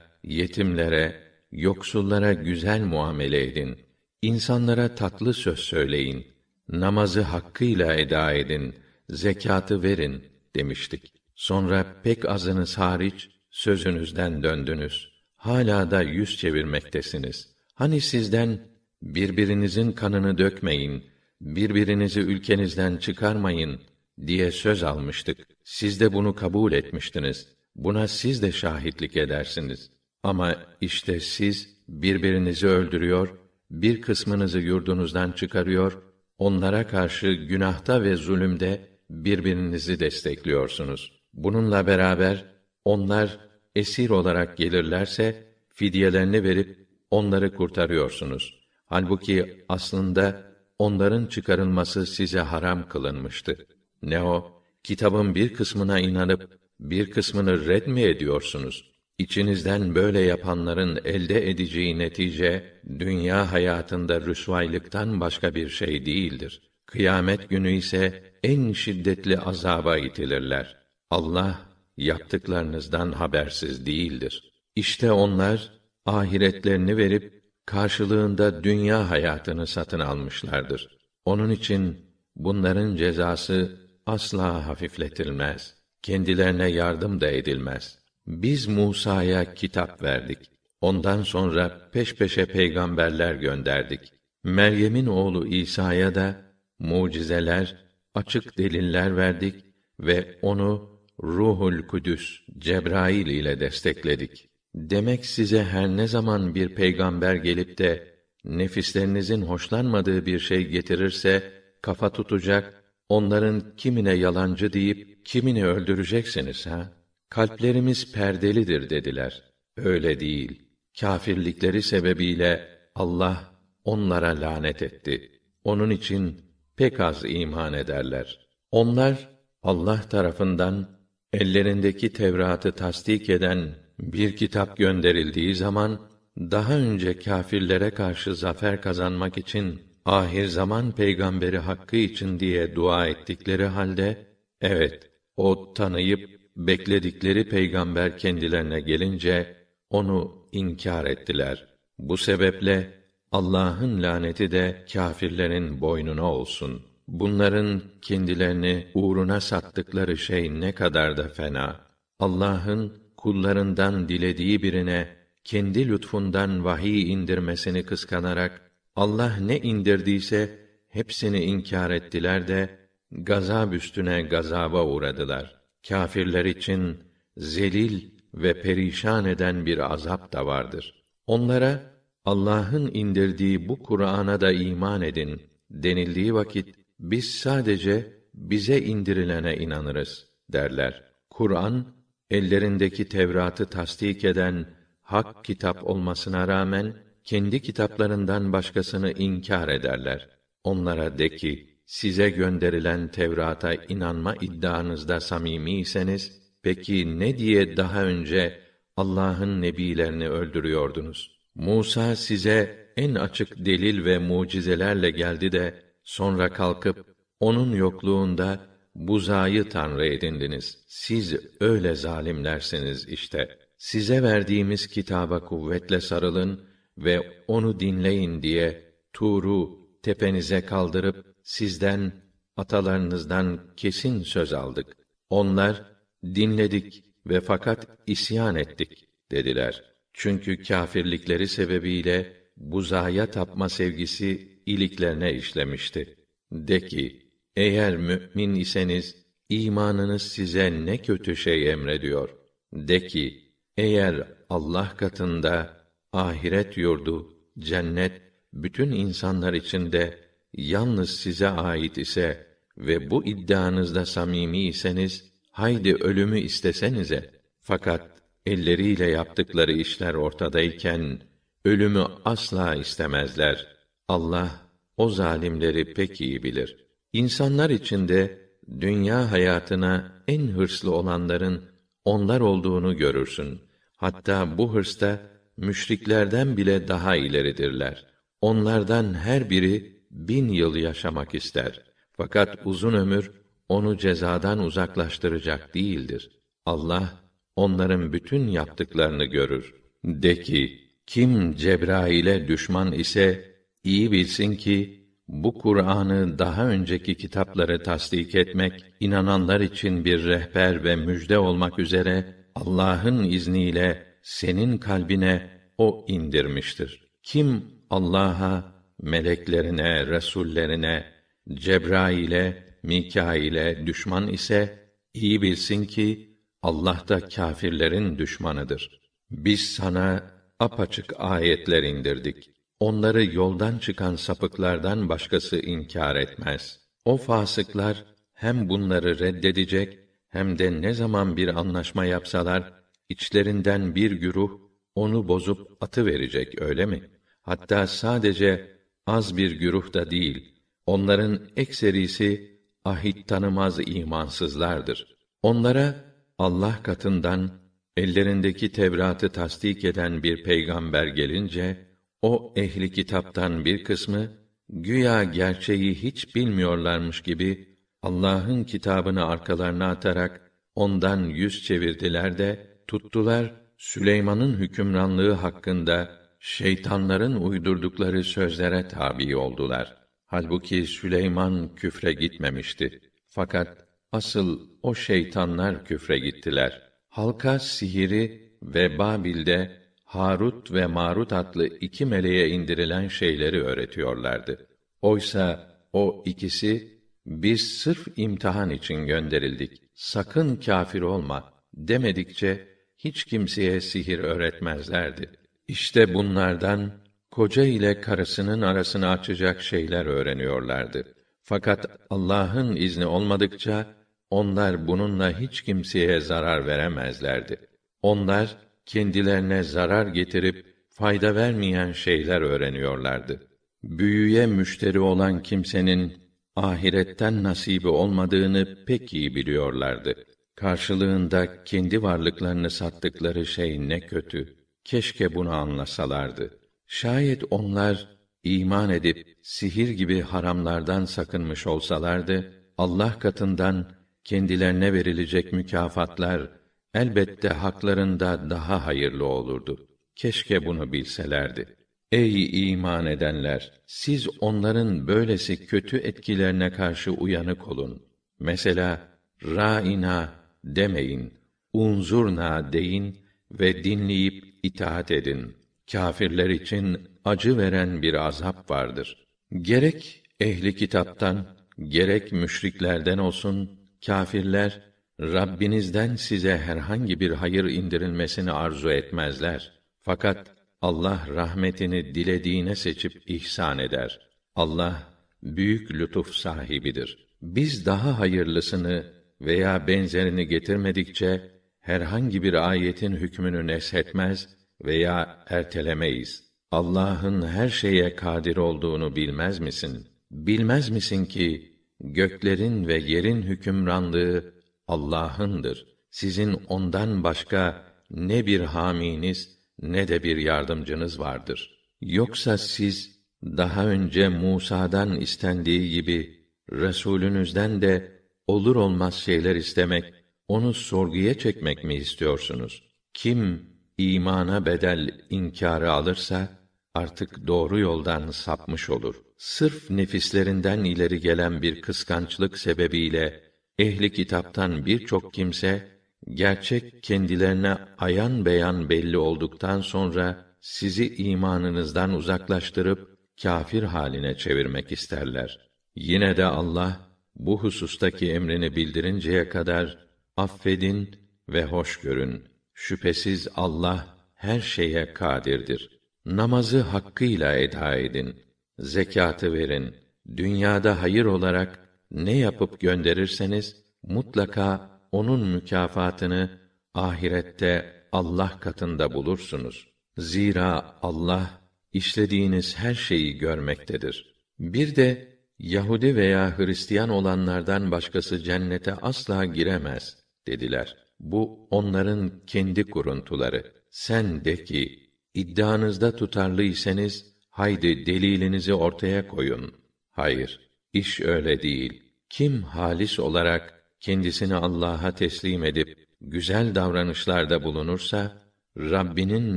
[0.22, 1.20] yetimlere,
[1.52, 3.78] yoksullara güzel muamele edin.
[4.22, 6.26] İnsanlara tatlı söz söyleyin.
[6.68, 8.74] Namazı hakkıyla eda edin.
[9.10, 10.24] Zekatı verin
[10.56, 11.12] demiştik.
[11.34, 15.08] Sonra pek azınız hariç sözünüzden döndünüz.
[15.36, 17.54] Hala da yüz çevirmektesiniz.
[17.74, 18.58] Hani sizden
[19.02, 21.04] birbirinizin kanını dökmeyin,
[21.40, 23.80] birbirinizi ülkenizden çıkarmayın
[24.26, 25.38] diye söz almıştık.
[25.64, 27.48] Siz de bunu kabul etmiştiniz.
[27.76, 29.90] Buna siz de şahitlik edersiniz.
[30.22, 33.38] Ama işte siz birbirinizi öldürüyor,
[33.70, 36.02] bir kısmınızı yurdunuzdan çıkarıyor,
[36.38, 41.12] onlara karşı günahta ve zulümde birbirinizi destekliyorsunuz.
[41.32, 42.44] Bununla beraber
[42.84, 43.38] onlar
[43.74, 48.60] esir olarak gelirlerse fidyelerini verip onları kurtarıyorsunuz.
[48.86, 50.42] Halbuki aslında
[50.78, 53.66] onların çıkarılması size haram kılınmıştı.
[54.04, 54.62] Ne o?
[54.82, 58.90] Kitabın bir kısmına inanıp bir kısmını red mi ediyorsunuz?
[59.18, 66.62] İçinizden böyle yapanların elde edeceği netice dünya hayatında rüsvaylıktan başka bir şey değildir.
[66.86, 70.76] Kıyamet günü ise en şiddetli azaba itilirler.
[71.10, 71.60] Allah
[71.96, 74.52] yaptıklarınızdan habersiz değildir.
[74.76, 75.72] İşte onlar
[76.06, 80.98] ahiretlerini verip karşılığında dünya hayatını satın almışlardır.
[81.24, 81.96] Onun için
[82.36, 85.74] bunların cezası asla hafifletilmez.
[86.02, 87.98] Kendilerine yardım da edilmez.
[88.26, 90.38] Biz Musa'ya kitap verdik.
[90.80, 94.00] Ondan sonra peş peşe peygamberler gönderdik.
[94.44, 96.36] Meryem'in oğlu İsa'ya da
[96.78, 97.76] mucizeler,
[98.14, 99.54] açık deliller verdik
[100.00, 104.50] ve onu Ruhul Kudüs Cebrail ile destekledik.
[104.74, 108.14] Demek size her ne zaman bir peygamber gelip de
[108.44, 112.83] nefislerinizin hoşlanmadığı bir şey getirirse kafa tutacak,
[113.16, 116.92] onların kimine yalancı deyip kimini öldüreceksiniz ha?
[117.28, 119.42] Kalplerimiz perdelidir dediler.
[119.76, 120.62] Öyle değil.
[121.00, 123.44] Kâfirlikleri sebebiyle Allah
[123.84, 125.40] onlara lanet etti.
[125.64, 126.40] Onun için
[126.76, 128.38] pek az iman ederler.
[128.70, 129.28] Onlar
[129.62, 130.88] Allah tarafından
[131.32, 136.00] ellerindeki Tevrat'ı tasdik eden bir kitap gönderildiği zaman
[136.38, 143.64] daha önce kâfirlere karşı zafer kazanmak için ahir zaman peygamberi hakkı için diye dua ettikleri
[143.64, 144.26] halde
[144.60, 149.56] evet o tanıyıp bekledikleri peygamber kendilerine gelince
[149.90, 151.66] onu inkar ettiler.
[151.98, 152.90] Bu sebeple
[153.32, 156.82] Allah'ın laneti de kâfirlerin boynuna olsun.
[157.08, 161.80] Bunların kendilerini uğruna sattıkları şey ne kadar da fena.
[162.18, 165.08] Allah'ın kullarından dilediği birine
[165.44, 168.63] kendi lütfundan vahiy indirmesini kıskanarak
[168.96, 172.78] Allah ne indirdiyse hepsini inkar ettiler de
[173.10, 175.60] gazab üstüne gazaba uğradılar.
[175.88, 176.98] Kâfirler için
[177.36, 181.04] zelil ve perişan eden bir azap da vardır.
[181.26, 190.26] Onlara Allah'ın indirdiği bu Kur'an'a da iman edin denildiği vakit biz sadece bize indirilene inanırız
[190.52, 191.04] derler.
[191.30, 191.86] Kur'an
[192.30, 194.66] ellerindeki Tevrat'ı tasdik eden
[195.02, 200.28] hak kitap olmasına rağmen kendi kitaplarından başkasını inkar ederler.
[200.64, 208.60] Onlara de ki, size gönderilen Tevrat'a inanma iddianızda samimiyseniz, peki ne diye daha önce
[208.96, 211.40] Allah'ın nebilerini öldürüyordunuz?
[211.54, 217.06] Musa size en açık delil ve mucizelerle geldi de sonra kalkıp
[217.40, 220.84] onun yokluğunda buzayı tanrı edindiniz.
[220.88, 223.58] Siz öyle zalimlersiniz işte.
[223.78, 232.12] Size verdiğimiz kitaba kuvvetle sarılın ve onu dinleyin diye Tur'u tepenize kaldırıp sizden
[232.56, 234.96] atalarınızdan kesin söz aldık.
[235.30, 235.82] Onlar
[236.24, 239.84] dinledik ve fakat isyan ettik dediler.
[240.12, 246.16] Çünkü kâfirlikleri sebebiyle buzaya tapma sevgisi iliklerine işlemişti.
[246.52, 249.16] De ki, eğer mümin iseniz,
[249.48, 252.28] imanınız size ne kötü şey emrediyor.
[252.72, 255.83] De ki, eğer Allah katında
[256.14, 258.22] ahiret yurdu, cennet,
[258.52, 260.18] bütün insanlar içinde
[260.52, 262.46] yalnız size ait ise
[262.78, 267.30] ve bu iddianızda samimi iseniz, haydi ölümü istesenize.
[267.60, 268.02] Fakat
[268.46, 271.20] elleriyle yaptıkları işler ortadayken,
[271.64, 273.66] ölümü asla istemezler.
[274.08, 274.50] Allah,
[274.96, 276.76] o zalimleri pek iyi bilir.
[277.12, 278.38] İnsanlar içinde,
[278.80, 281.64] dünya hayatına en hırslı olanların,
[282.04, 283.60] onlar olduğunu görürsün.
[283.96, 288.06] Hatta bu hırsta, müşriklerden bile daha ileridirler.
[288.40, 291.82] Onlardan her biri, bin yıl yaşamak ister.
[292.12, 293.30] Fakat uzun ömür,
[293.68, 296.30] onu cezadan uzaklaştıracak değildir.
[296.66, 297.22] Allah,
[297.56, 299.74] onların bütün yaptıklarını görür.
[300.04, 308.34] De ki, kim Cebrail'e düşman ise, iyi bilsin ki, bu Kur'an'ı daha önceki kitapları tasdik
[308.34, 317.04] etmek, inananlar için bir rehber ve müjde olmak üzere, Allah'ın izniyle senin kalbine o indirmiştir.
[317.22, 321.04] Kim Allah'a, meleklerine, resullerine,
[321.52, 324.78] Cebrail'e, Mikail'e düşman ise
[325.14, 329.00] iyi bilsin ki Allah da kâfirlerin düşmanıdır.
[329.30, 332.50] Biz sana apaçık ayetler indirdik.
[332.80, 336.80] Onları yoldan çıkan sapıklardan başkası inkar etmez.
[337.04, 344.60] O fasıklar hem bunları reddedecek hem de ne zaman bir anlaşma yapsalar içlerinden bir güruh
[344.94, 347.02] onu bozup atı verecek öyle mi?
[347.42, 350.54] Hatta sadece az bir güruh da değil.
[350.86, 355.16] Onların ekserisi ahit tanımaz imansızlardır.
[355.42, 356.04] Onlara
[356.38, 357.50] Allah katından
[357.96, 361.86] ellerindeki Tevrat'ı tasdik eden bir peygamber gelince
[362.22, 364.30] o ehli kitaptan bir kısmı
[364.68, 374.54] güya gerçeği hiç bilmiyorlarmış gibi Allah'ın kitabını arkalarına atarak ondan yüz çevirdiler de tuttular Süleyman'ın
[374.54, 379.96] hükümranlığı hakkında şeytanların uydurdukları sözlere tabi oldular.
[380.26, 383.00] Halbuki Süleyman küfre gitmemişti.
[383.28, 386.82] Fakat asıl o şeytanlar küfre gittiler.
[387.08, 394.66] Halka sihiri ve Babil'de Harut ve Marut adlı iki meleğe indirilen şeyleri öğretiyorlardı.
[395.02, 399.82] Oysa o ikisi biz sırf imtihan için gönderildik.
[399.94, 402.73] Sakın kâfir olma demedikçe
[403.04, 405.30] hiç kimseye sihir öğretmezlerdi.
[405.68, 406.92] İşte bunlardan
[407.30, 411.14] koca ile karısının arasını açacak şeyler öğreniyorlardı.
[411.42, 413.86] Fakat Allah'ın izni olmadıkça
[414.30, 417.56] onlar bununla hiç kimseye zarar veremezlerdi.
[418.02, 423.46] Onlar kendilerine zarar getirip fayda vermeyen şeyler öğreniyorlardı.
[423.84, 426.12] Büyüye müşteri olan kimsenin
[426.56, 430.14] ahiretten nasibi olmadığını pek iyi biliyorlardı.
[430.56, 434.56] Karşılığında kendi varlıklarını sattıkları şey ne kötü.
[434.84, 436.58] Keşke bunu anlasalardı.
[436.86, 438.08] Şayet onlar
[438.44, 443.90] iman edip sihir gibi haramlardan sakınmış olsalardı, Allah katından
[444.24, 446.50] kendilerine verilecek mükafatlar
[446.94, 449.88] elbette haklarında daha hayırlı olurdu.
[450.16, 451.76] Keşke bunu bilselerdi.
[452.12, 458.02] Ey iman edenler, siz onların böylesi kötü etkilerine karşı uyanık olun.
[458.40, 459.08] Mesela
[459.44, 461.32] râina demeyin,
[461.72, 463.18] unzurna deyin
[463.50, 465.56] ve dinleyip itaat edin.
[465.92, 469.26] Kâfirler için acı veren bir azap vardır.
[469.52, 471.46] Gerek ehli kitaptan,
[471.88, 473.70] gerek müşriklerden olsun,
[474.06, 474.80] kâfirler
[475.20, 479.72] Rabbinizden size herhangi bir hayır indirilmesini arzu etmezler.
[480.02, 484.20] Fakat Allah rahmetini dilediğine seçip ihsan eder.
[484.54, 485.02] Allah
[485.42, 487.26] büyük lütuf sahibidir.
[487.42, 494.48] biz daha hayırlısını veya benzerini getirmedikçe herhangi bir ayetin hükmünü neshetmez
[494.84, 496.44] veya ertelemeyiz.
[496.70, 500.08] Allah'ın her şeye kadir olduğunu bilmez misin?
[500.30, 504.54] Bilmez misin ki göklerin ve yerin hükümranlığı
[504.88, 505.86] Allah'ındır.
[506.10, 511.78] Sizin ondan başka ne bir haminiz ne de bir yardımcınız vardır.
[512.00, 518.13] Yoksa siz daha önce Musa'dan istendiği gibi Resulünüzden de
[518.46, 520.04] olur olmaz şeyler istemek,
[520.48, 522.82] onu sorguya çekmek mi istiyorsunuz?
[523.14, 523.66] Kim
[523.98, 526.48] imana bedel inkârı alırsa
[526.94, 529.14] artık doğru yoldan sapmış olur.
[529.38, 533.44] Sırf nefislerinden ileri gelen bir kıskançlık sebebiyle
[533.78, 535.88] ehli kitaptan birçok kimse
[536.28, 545.70] gerçek kendilerine ayan beyan belli olduktan sonra sizi imanınızdan uzaklaştırıp kâfir haline çevirmek isterler.
[545.96, 549.98] Yine de Allah bu husustaki emrini bildirinceye kadar
[550.36, 551.16] affedin
[551.48, 552.44] ve hoş görün.
[552.74, 556.00] Şüphesiz Allah her şeye kadirdir.
[556.26, 558.36] Namazı hakkıyla eda edin.
[558.78, 559.96] Zekatı verin.
[560.36, 566.50] Dünyada hayır olarak ne yapıp gönderirseniz mutlaka onun mükafatını
[566.94, 569.88] ahirette Allah katında bulursunuz.
[570.18, 571.60] Zira Allah
[571.92, 574.34] işlediğiniz her şeyi görmektedir.
[574.58, 580.96] Bir de Yahudi veya Hristiyan olanlardan başkası cennete asla giremez dediler.
[581.20, 583.72] Bu onların kendi kuruntuları.
[583.90, 589.74] Sen de ki iddianızda tutarlıysanız haydi delilinizi ortaya koyun.
[590.10, 592.02] Hayır, iş öyle değil.
[592.28, 598.42] Kim halis olarak kendisini Allah'a teslim edip güzel davranışlarda bulunursa
[598.76, 599.56] Rabbinin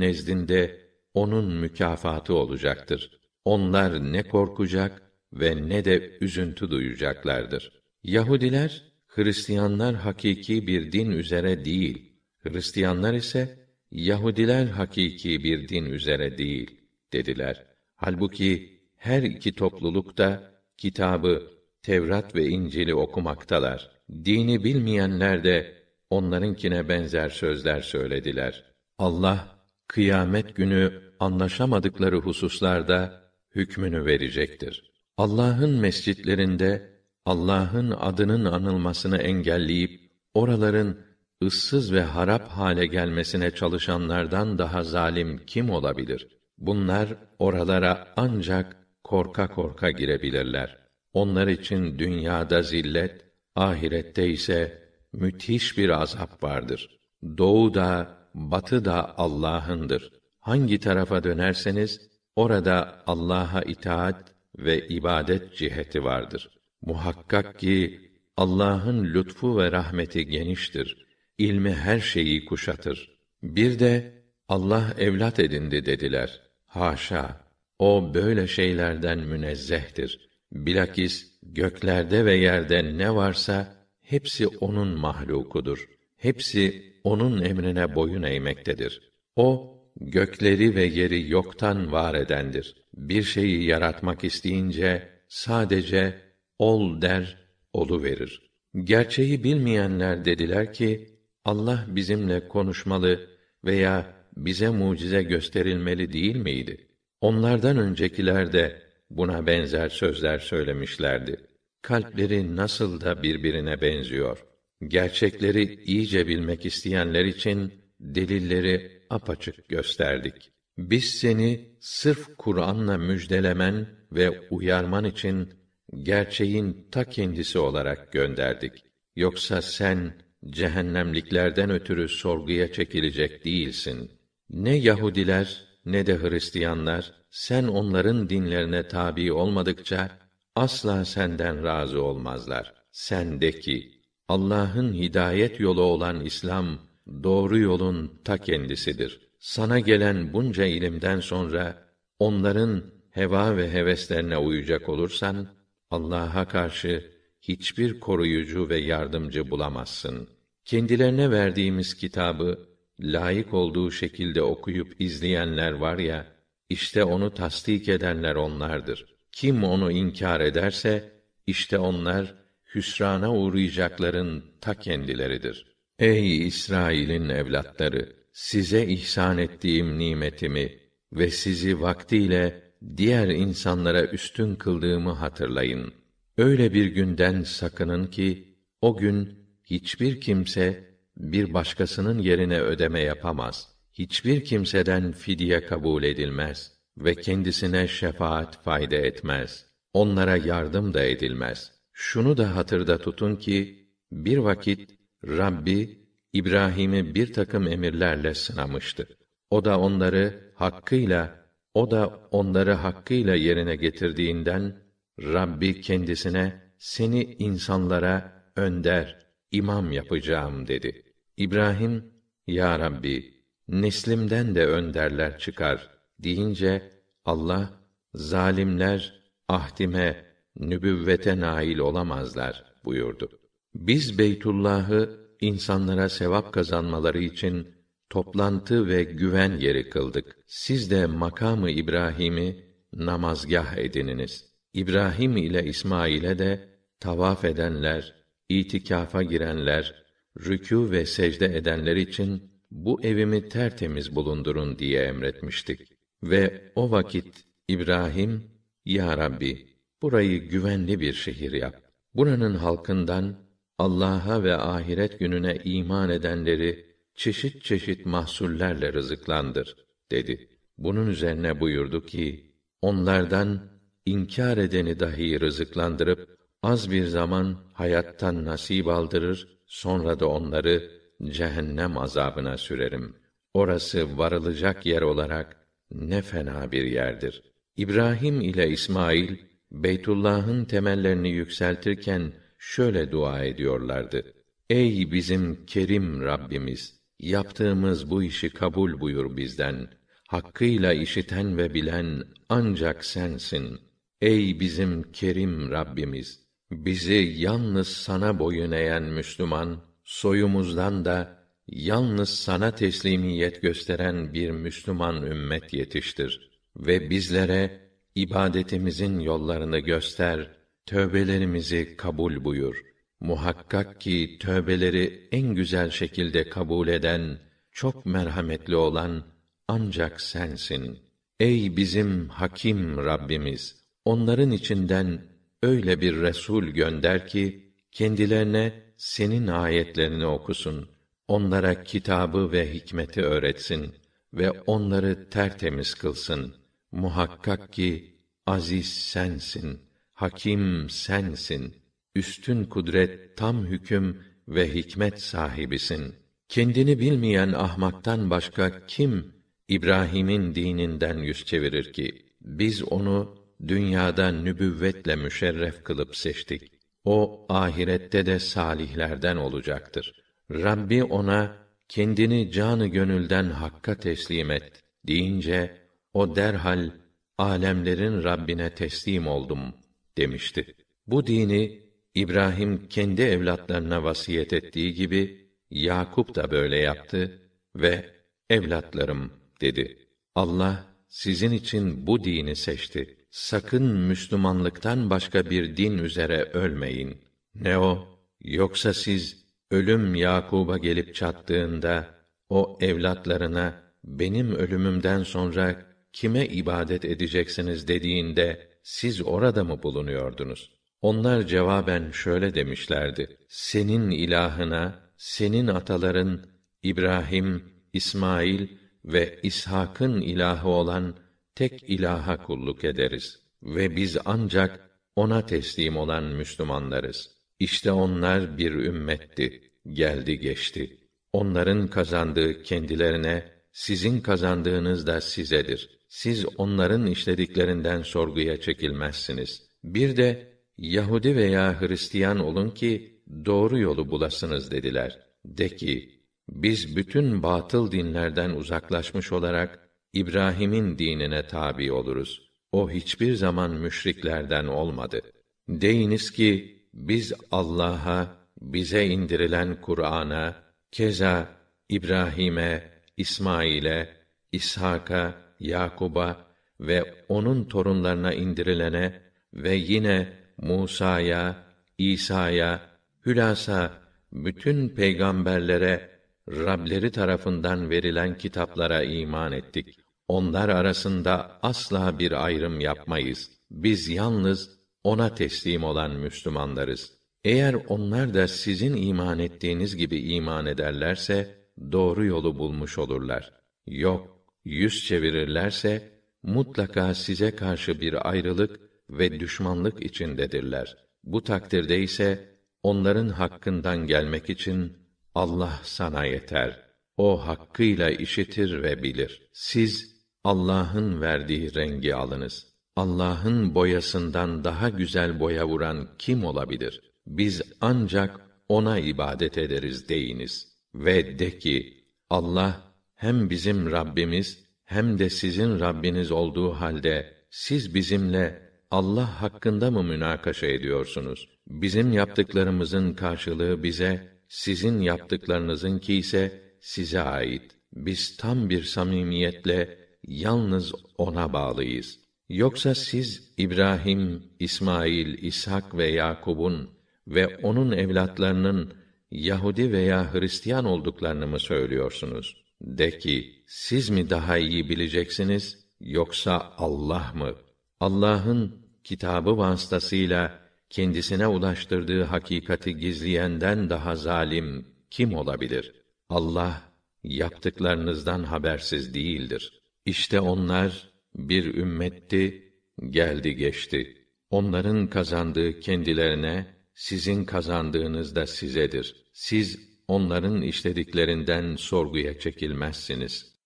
[0.00, 3.20] nezdinde onun mükafatı olacaktır.
[3.44, 7.72] Onlar ne korkacak ve ne de üzüntü duyacaklardır.
[8.02, 13.58] Yahudiler, Hristiyanlar hakiki bir din üzere değil, Hristiyanlar ise
[13.90, 16.80] Yahudiler hakiki bir din üzere değil
[17.12, 17.64] dediler.
[17.96, 21.50] Halbuki her iki topluluk da kitabı
[21.82, 23.90] Tevrat ve İncil'i okumaktalar.
[24.24, 25.74] Dini bilmeyenler de
[26.10, 28.64] onlarınkine benzer sözler söylediler.
[28.98, 34.90] Allah kıyamet günü anlaşamadıkları hususlarda hükmünü verecektir.
[35.18, 36.90] Allah'ın mescitlerinde
[37.26, 40.00] Allah'ın adının anılmasını engelleyip
[40.34, 40.96] oraların
[41.42, 46.28] ıssız ve harap hale gelmesine çalışanlardan daha zalim kim olabilir?
[46.58, 50.78] Bunlar oralara ancak korka korka girebilirler.
[51.12, 53.24] Onlar için dünyada zillet,
[53.56, 56.98] ahirette ise müthiş bir azap vardır.
[57.38, 60.12] Doğu da, batı da Allah'ındır.
[60.40, 62.00] Hangi tarafa dönerseniz
[62.36, 66.50] orada Allah'a itaat ve ibadet ciheti vardır.
[66.82, 68.00] Muhakkak ki
[68.36, 71.06] Allah'ın lütfu ve rahmeti geniştir.
[71.38, 73.18] İlmi her şeyi kuşatır.
[73.42, 74.12] Bir de
[74.48, 76.40] Allah evlat edindi dediler.
[76.66, 77.48] Haşa!
[77.78, 80.28] O böyle şeylerden münezzehtir.
[80.52, 85.88] Bilakis göklerde ve yerde ne varsa hepsi onun mahlukudur.
[86.16, 89.12] Hepsi onun emrine boyun eğmektedir.
[89.36, 92.74] O gökleri ve yeri yoktan var edendir.
[92.98, 96.14] Bir şeyi yaratmak isteyince sadece
[96.58, 97.36] ol der,
[97.72, 98.50] olu verir.
[98.84, 101.08] Gerçeği bilmeyenler dediler ki
[101.44, 103.26] Allah bizimle konuşmalı
[103.64, 106.86] veya bize mucize gösterilmeli değil miydi?
[107.20, 111.36] Onlardan öncekiler de buna benzer sözler söylemişlerdi.
[111.82, 114.44] Kalpleri nasıl da birbirine benziyor.
[114.88, 120.52] Gerçekleri iyice bilmek isteyenler için delilleri apaçık gösterdik.
[120.78, 125.54] Biz seni sırf Kur'an'la müjdelemen ve uyarman için
[126.02, 128.72] gerçeğin ta kendisi olarak gönderdik.
[129.16, 130.14] Yoksa sen
[130.46, 134.10] cehennemliklerden ötürü sorguya çekilecek değilsin.
[134.50, 140.10] Ne Yahudiler ne de Hristiyanlar sen onların dinlerine tabi olmadıkça
[140.56, 142.74] asla senden razı olmazlar.
[142.92, 143.90] Sen de ki
[144.28, 146.78] Allah'ın hidayet yolu olan İslam
[147.22, 149.27] doğru yolun ta kendisidir.
[149.48, 151.88] Sana gelen bunca ilimden sonra
[152.18, 155.48] onların heva ve heveslerine uyacak olursan
[155.90, 160.28] Allah'a karşı hiçbir koruyucu ve yardımcı bulamazsın.
[160.64, 162.68] Kendilerine verdiğimiz kitabı
[163.00, 166.26] layık olduğu şekilde okuyup izleyenler var ya,
[166.68, 169.06] işte onu tasdik edenler onlardır.
[169.32, 171.12] Kim onu inkar ederse,
[171.46, 172.34] işte onlar
[172.74, 175.66] hüsrana uğrayacakların ta kendileridir.
[175.98, 180.78] Ey İsrail'in evlatları, size ihsan ettiğim nimetimi
[181.12, 182.62] ve sizi vaktiyle
[182.96, 185.92] diğer insanlara üstün kıldığımı hatırlayın.
[186.36, 190.84] Öyle bir günden sakının ki o gün hiçbir kimse
[191.16, 193.68] bir başkasının yerine ödeme yapamaz.
[193.92, 199.66] Hiçbir kimseden fidye kabul edilmez ve kendisine şefaat fayda etmez.
[199.92, 201.72] Onlara yardım da edilmez.
[201.92, 204.90] Şunu da hatırda tutun ki bir vakit
[205.24, 209.08] Rabbi İbrahim'i bir takım emirlerle sınamıştı.
[209.50, 214.82] O da onları hakkıyla, o da onları hakkıyla yerine getirdiğinden
[215.20, 221.02] Rabbi kendisine seni insanlara önder, imam yapacağım dedi.
[221.36, 222.04] İbrahim,
[222.46, 226.92] Ya Rabbi, neslimden de önderler çıkar deyince
[227.24, 227.70] Allah
[228.14, 230.24] zalimler ahdime,
[230.56, 233.40] nübüvvete nail olamazlar buyurdu.
[233.74, 237.68] Biz Beytullah'ı insanlara sevap kazanmaları için
[238.10, 240.36] toplantı ve güven yeri kıldık.
[240.46, 244.44] Siz de makamı İbrahim'i namazgah edininiz.
[244.74, 246.68] İbrahim ile İsmail'e de
[247.00, 248.14] tavaf edenler,
[248.48, 250.04] itikafa girenler,
[250.36, 255.80] rükû ve secde edenler için bu evimi tertemiz bulundurun diye emretmiştik.
[256.22, 258.44] Ve o vakit İbrahim,
[258.84, 259.68] Ya Rabbi,
[260.02, 261.82] burayı güvenli bir şehir yap.
[262.14, 263.47] Buranın halkından
[263.78, 269.76] Allah'a ve ahiret gününe iman edenleri çeşit çeşit mahsullerle rızıklandır
[270.10, 270.48] dedi.
[270.78, 272.52] Bunun üzerine buyurdu ki
[272.82, 273.60] onlardan
[274.06, 280.90] inkar edeni dahi rızıklandırıp az bir zaman hayattan nasip aldırır sonra da onları
[281.24, 283.16] cehennem azabına sürerim.
[283.54, 285.56] Orası varılacak yer olarak
[285.90, 287.42] ne fena bir yerdir.
[287.76, 289.36] İbrahim ile İsmail
[289.72, 294.34] Beytullah'ın temellerini yükseltirken şöyle dua ediyorlardı.
[294.70, 296.98] Ey bizim kerim Rabbimiz!
[297.18, 299.88] Yaptığımız bu işi kabul buyur bizden.
[300.28, 303.80] Hakkıyla işiten ve bilen ancak sensin.
[304.20, 306.48] Ey bizim kerim Rabbimiz!
[306.70, 315.72] Bizi yalnız sana boyun eğen Müslüman, soyumuzdan da yalnız sana teslimiyet gösteren bir Müslüman ümmet
[315.72, 317.80] yetiştir ve bizlere
[318.14, 320.57] ibadetimizin yollarını göster
[320.88, 322.82] tövbelerimizi kabul buyur.
[323.20, 327.38] Muhakkak ki tövbeleri en güzel şekilde kabul eden,
[327.72, 329.24] çok merhametli olan
[329.68, 330.98] ancak sensin.
[331.40, 335.22] Ey bizim hakim Rabbimiz, onların içinden
[335.62, 340.88] öyle bir resul gönder ki kendilerine senin ayetlerini okusun.
[341.28, 343.94] Onlara kitabı ve hikmeti öğretsin
[344.34, 346.54] ve onları tertemiz kılsın.
[346.92, 348.14] Muhakkak ki
[348.46, 349.87] aziz sensin.''
[350.18, 351.74] Hakim sensin.
[352.14, 356.14] Üstün kudret, tam hüküm ve hikmet sahibisin.
[356.48, 359.32] Kendini bilmeyen ahmaktan başka kim
[359.68, 362.26] İbrahim'in dininden yüz çevirir ki?
[362.40, 363.36] Biz onu
[363.68, 366.72] dünyada nübüvvetle müşerref kılıp seçtik.
[367.04, 370.12] O ahirette de salihlerden olacaktır.
[370.50, 371.56] Rabbi ona
[371.88, 375.78] kendini canı gönülden hakka teslim et deyince
[376.12, 376.90] o derhal
[377.38, 379.74] alemlerin Rabbine teslim oldum
[380.18, 380.74] demişti.
[381.06, 387.42] Bu dini İbrahim kendi evlatlarına vasiyet ettiği gibi Yakup da böyle yaptı
[387.76, 388.10] ve
[388.50, 389.98] evlatlarım dedi.
[390.34, 393.16] Allah sizin için bu dini seçti.
[393.30, 397.18] Sakın Müslümanlıktan başka bir din üzere ölmeyin.
[397.54, 398.08] Ne o?
[398.40, 402.14] Yoksa siz ölüm Yakub'a gelip çattığında
[402.48, 410.70] o evlatlarına benim ölümümden sonra kime ibadet edeceksiniz dediğinde siz orada mı bulunuyordunuz?
[411.02, 416.46] Onlar cevaben şöyle demişlerdi: Senin ilahına, senin ataların
[416.82, 418.68] İbrahim, İsmail
[419.04, 421.16] ve İshak'ın ilahı olan
[421.54, 427.30] tek ilaha kulluk ederiz ve biz ancak ona teslim olan Müslümanlarız.
[427.58, 430.98] İşte onlar bir ümmetti, geldi geçti.
[431.32, 439.68] Onların kazandığı kendilerine, sizin kazandığınız da sizedir siz onların işlediklerinden sorguya çekilmezsiniz.
[439.84, 445.18] Bir de Yahudi veya Hristiyan olun ki doğru yolu bulasınız dediler.
[445.44, 452.50] De ki, biz bütün batıl dinlerden uzaklaşmış olarak İbrahim'in dinine tabi oluruz.
[452.72, 455.20] O hiçbir zaman müşriklerden olmadı.
[455.68, 461.48] Deyiniz ki biz Allah'a, bize indirilen Kur'an'a, keza
[461.88, 464.16] İbrahim'e, İsmail'e,
[464.52, 466.36] İshak'a, Yakub'a
[466.80, 469.20] ve onun torunlarına indirilene
[469.54, 471.56] ve yine Musa'ya,
[471.98, 472.80] İsa'ya,
[473.26, 473.92] hülasa
[474.32, 479.98] bütün peygamberlere Rableri tarafından verilen kitaplara iman ettik.
[480.28, 483.50] Onlar arasında asla bir ayrım yapmayız.
[483.70, 487.12] Biz yalnız ona teslim olan Müslümanlarız.
[487.44, 491.54] Eğer onlar da sizin iman ettiğiniz gibi iman ederlerse
[491.92, 493.52] doğru yolu bulmuş olurlar.
[493.86, 494.37] Yok,
[494.68, 496.12] yüz çevirirlerse
[496.42, 500.96] mutlaka size karşı bir ayrılık ve düşmanlık içindedirler.
[501.24, 504.96] Bu takdirde ise onların hakkından gelmek için
[505.34, 506.82] Allah sana yeter.
[507.16, 509.42] O hakkıyla işitir ve bilir.
[509.52, 512.66] Siz Allah'ın verdiği rengi alınız.
[512.96, 517.00] Allah'ın boyasından daha güzel boya vuran kim olabilir?
[517.26, 520.78] Biz ancak ona ibadet ederiz deyiniz.
[520.94, 522.87] Ve de ki, Allah
[523.18, 530.66] hem bizim Rabbimiz hem de sizin Rabbiniz olduğu halde siz bizimle Allah hakkında mı münakaşa
[530.66, 531.48] ediyorsunuz?
[531.66, 537.62] Bizim yaptıklarımızın karşılığı bize, sizin yaptıklarınızınki ise size ait.
[537.92, 542.18] Biz tam bir samimiyetle yalnız ona bağlıyız.
[542.48, 546.90] Yoksa siz İbrahim, İsmail, İshak ve Yakub'un
[547.26, 548.94] ve onun evlatlarının
[549.30, 552.67] Yahudi veya Hristiyan olduklarını mı söylüyorsunuz?
[552.80, 557.54] De ki, siz mi daha iyi bileceksiniz, yoksa Allah mı?
[558.00, 565.94] Allah'ın kitabı vasıtasıyla kendisine ulaştırdığı hakikati gizleyenden daha zalim kim olabilir?
[566.28, 566.82] Allah
[567.24, 569.82] yaptıklarınızdan habersiz değildir.
[570.04, 572.72] İşte onlar bir ümmetti,
[573.10, 574.26] geldi geçti.
[574.50, 579.24] Onların kazandığı kendilerine, sizin kazandığınız da sizedir.
[579.32, 583.58] Siz onların işlediklerinden sorguya çekilmezsiniz.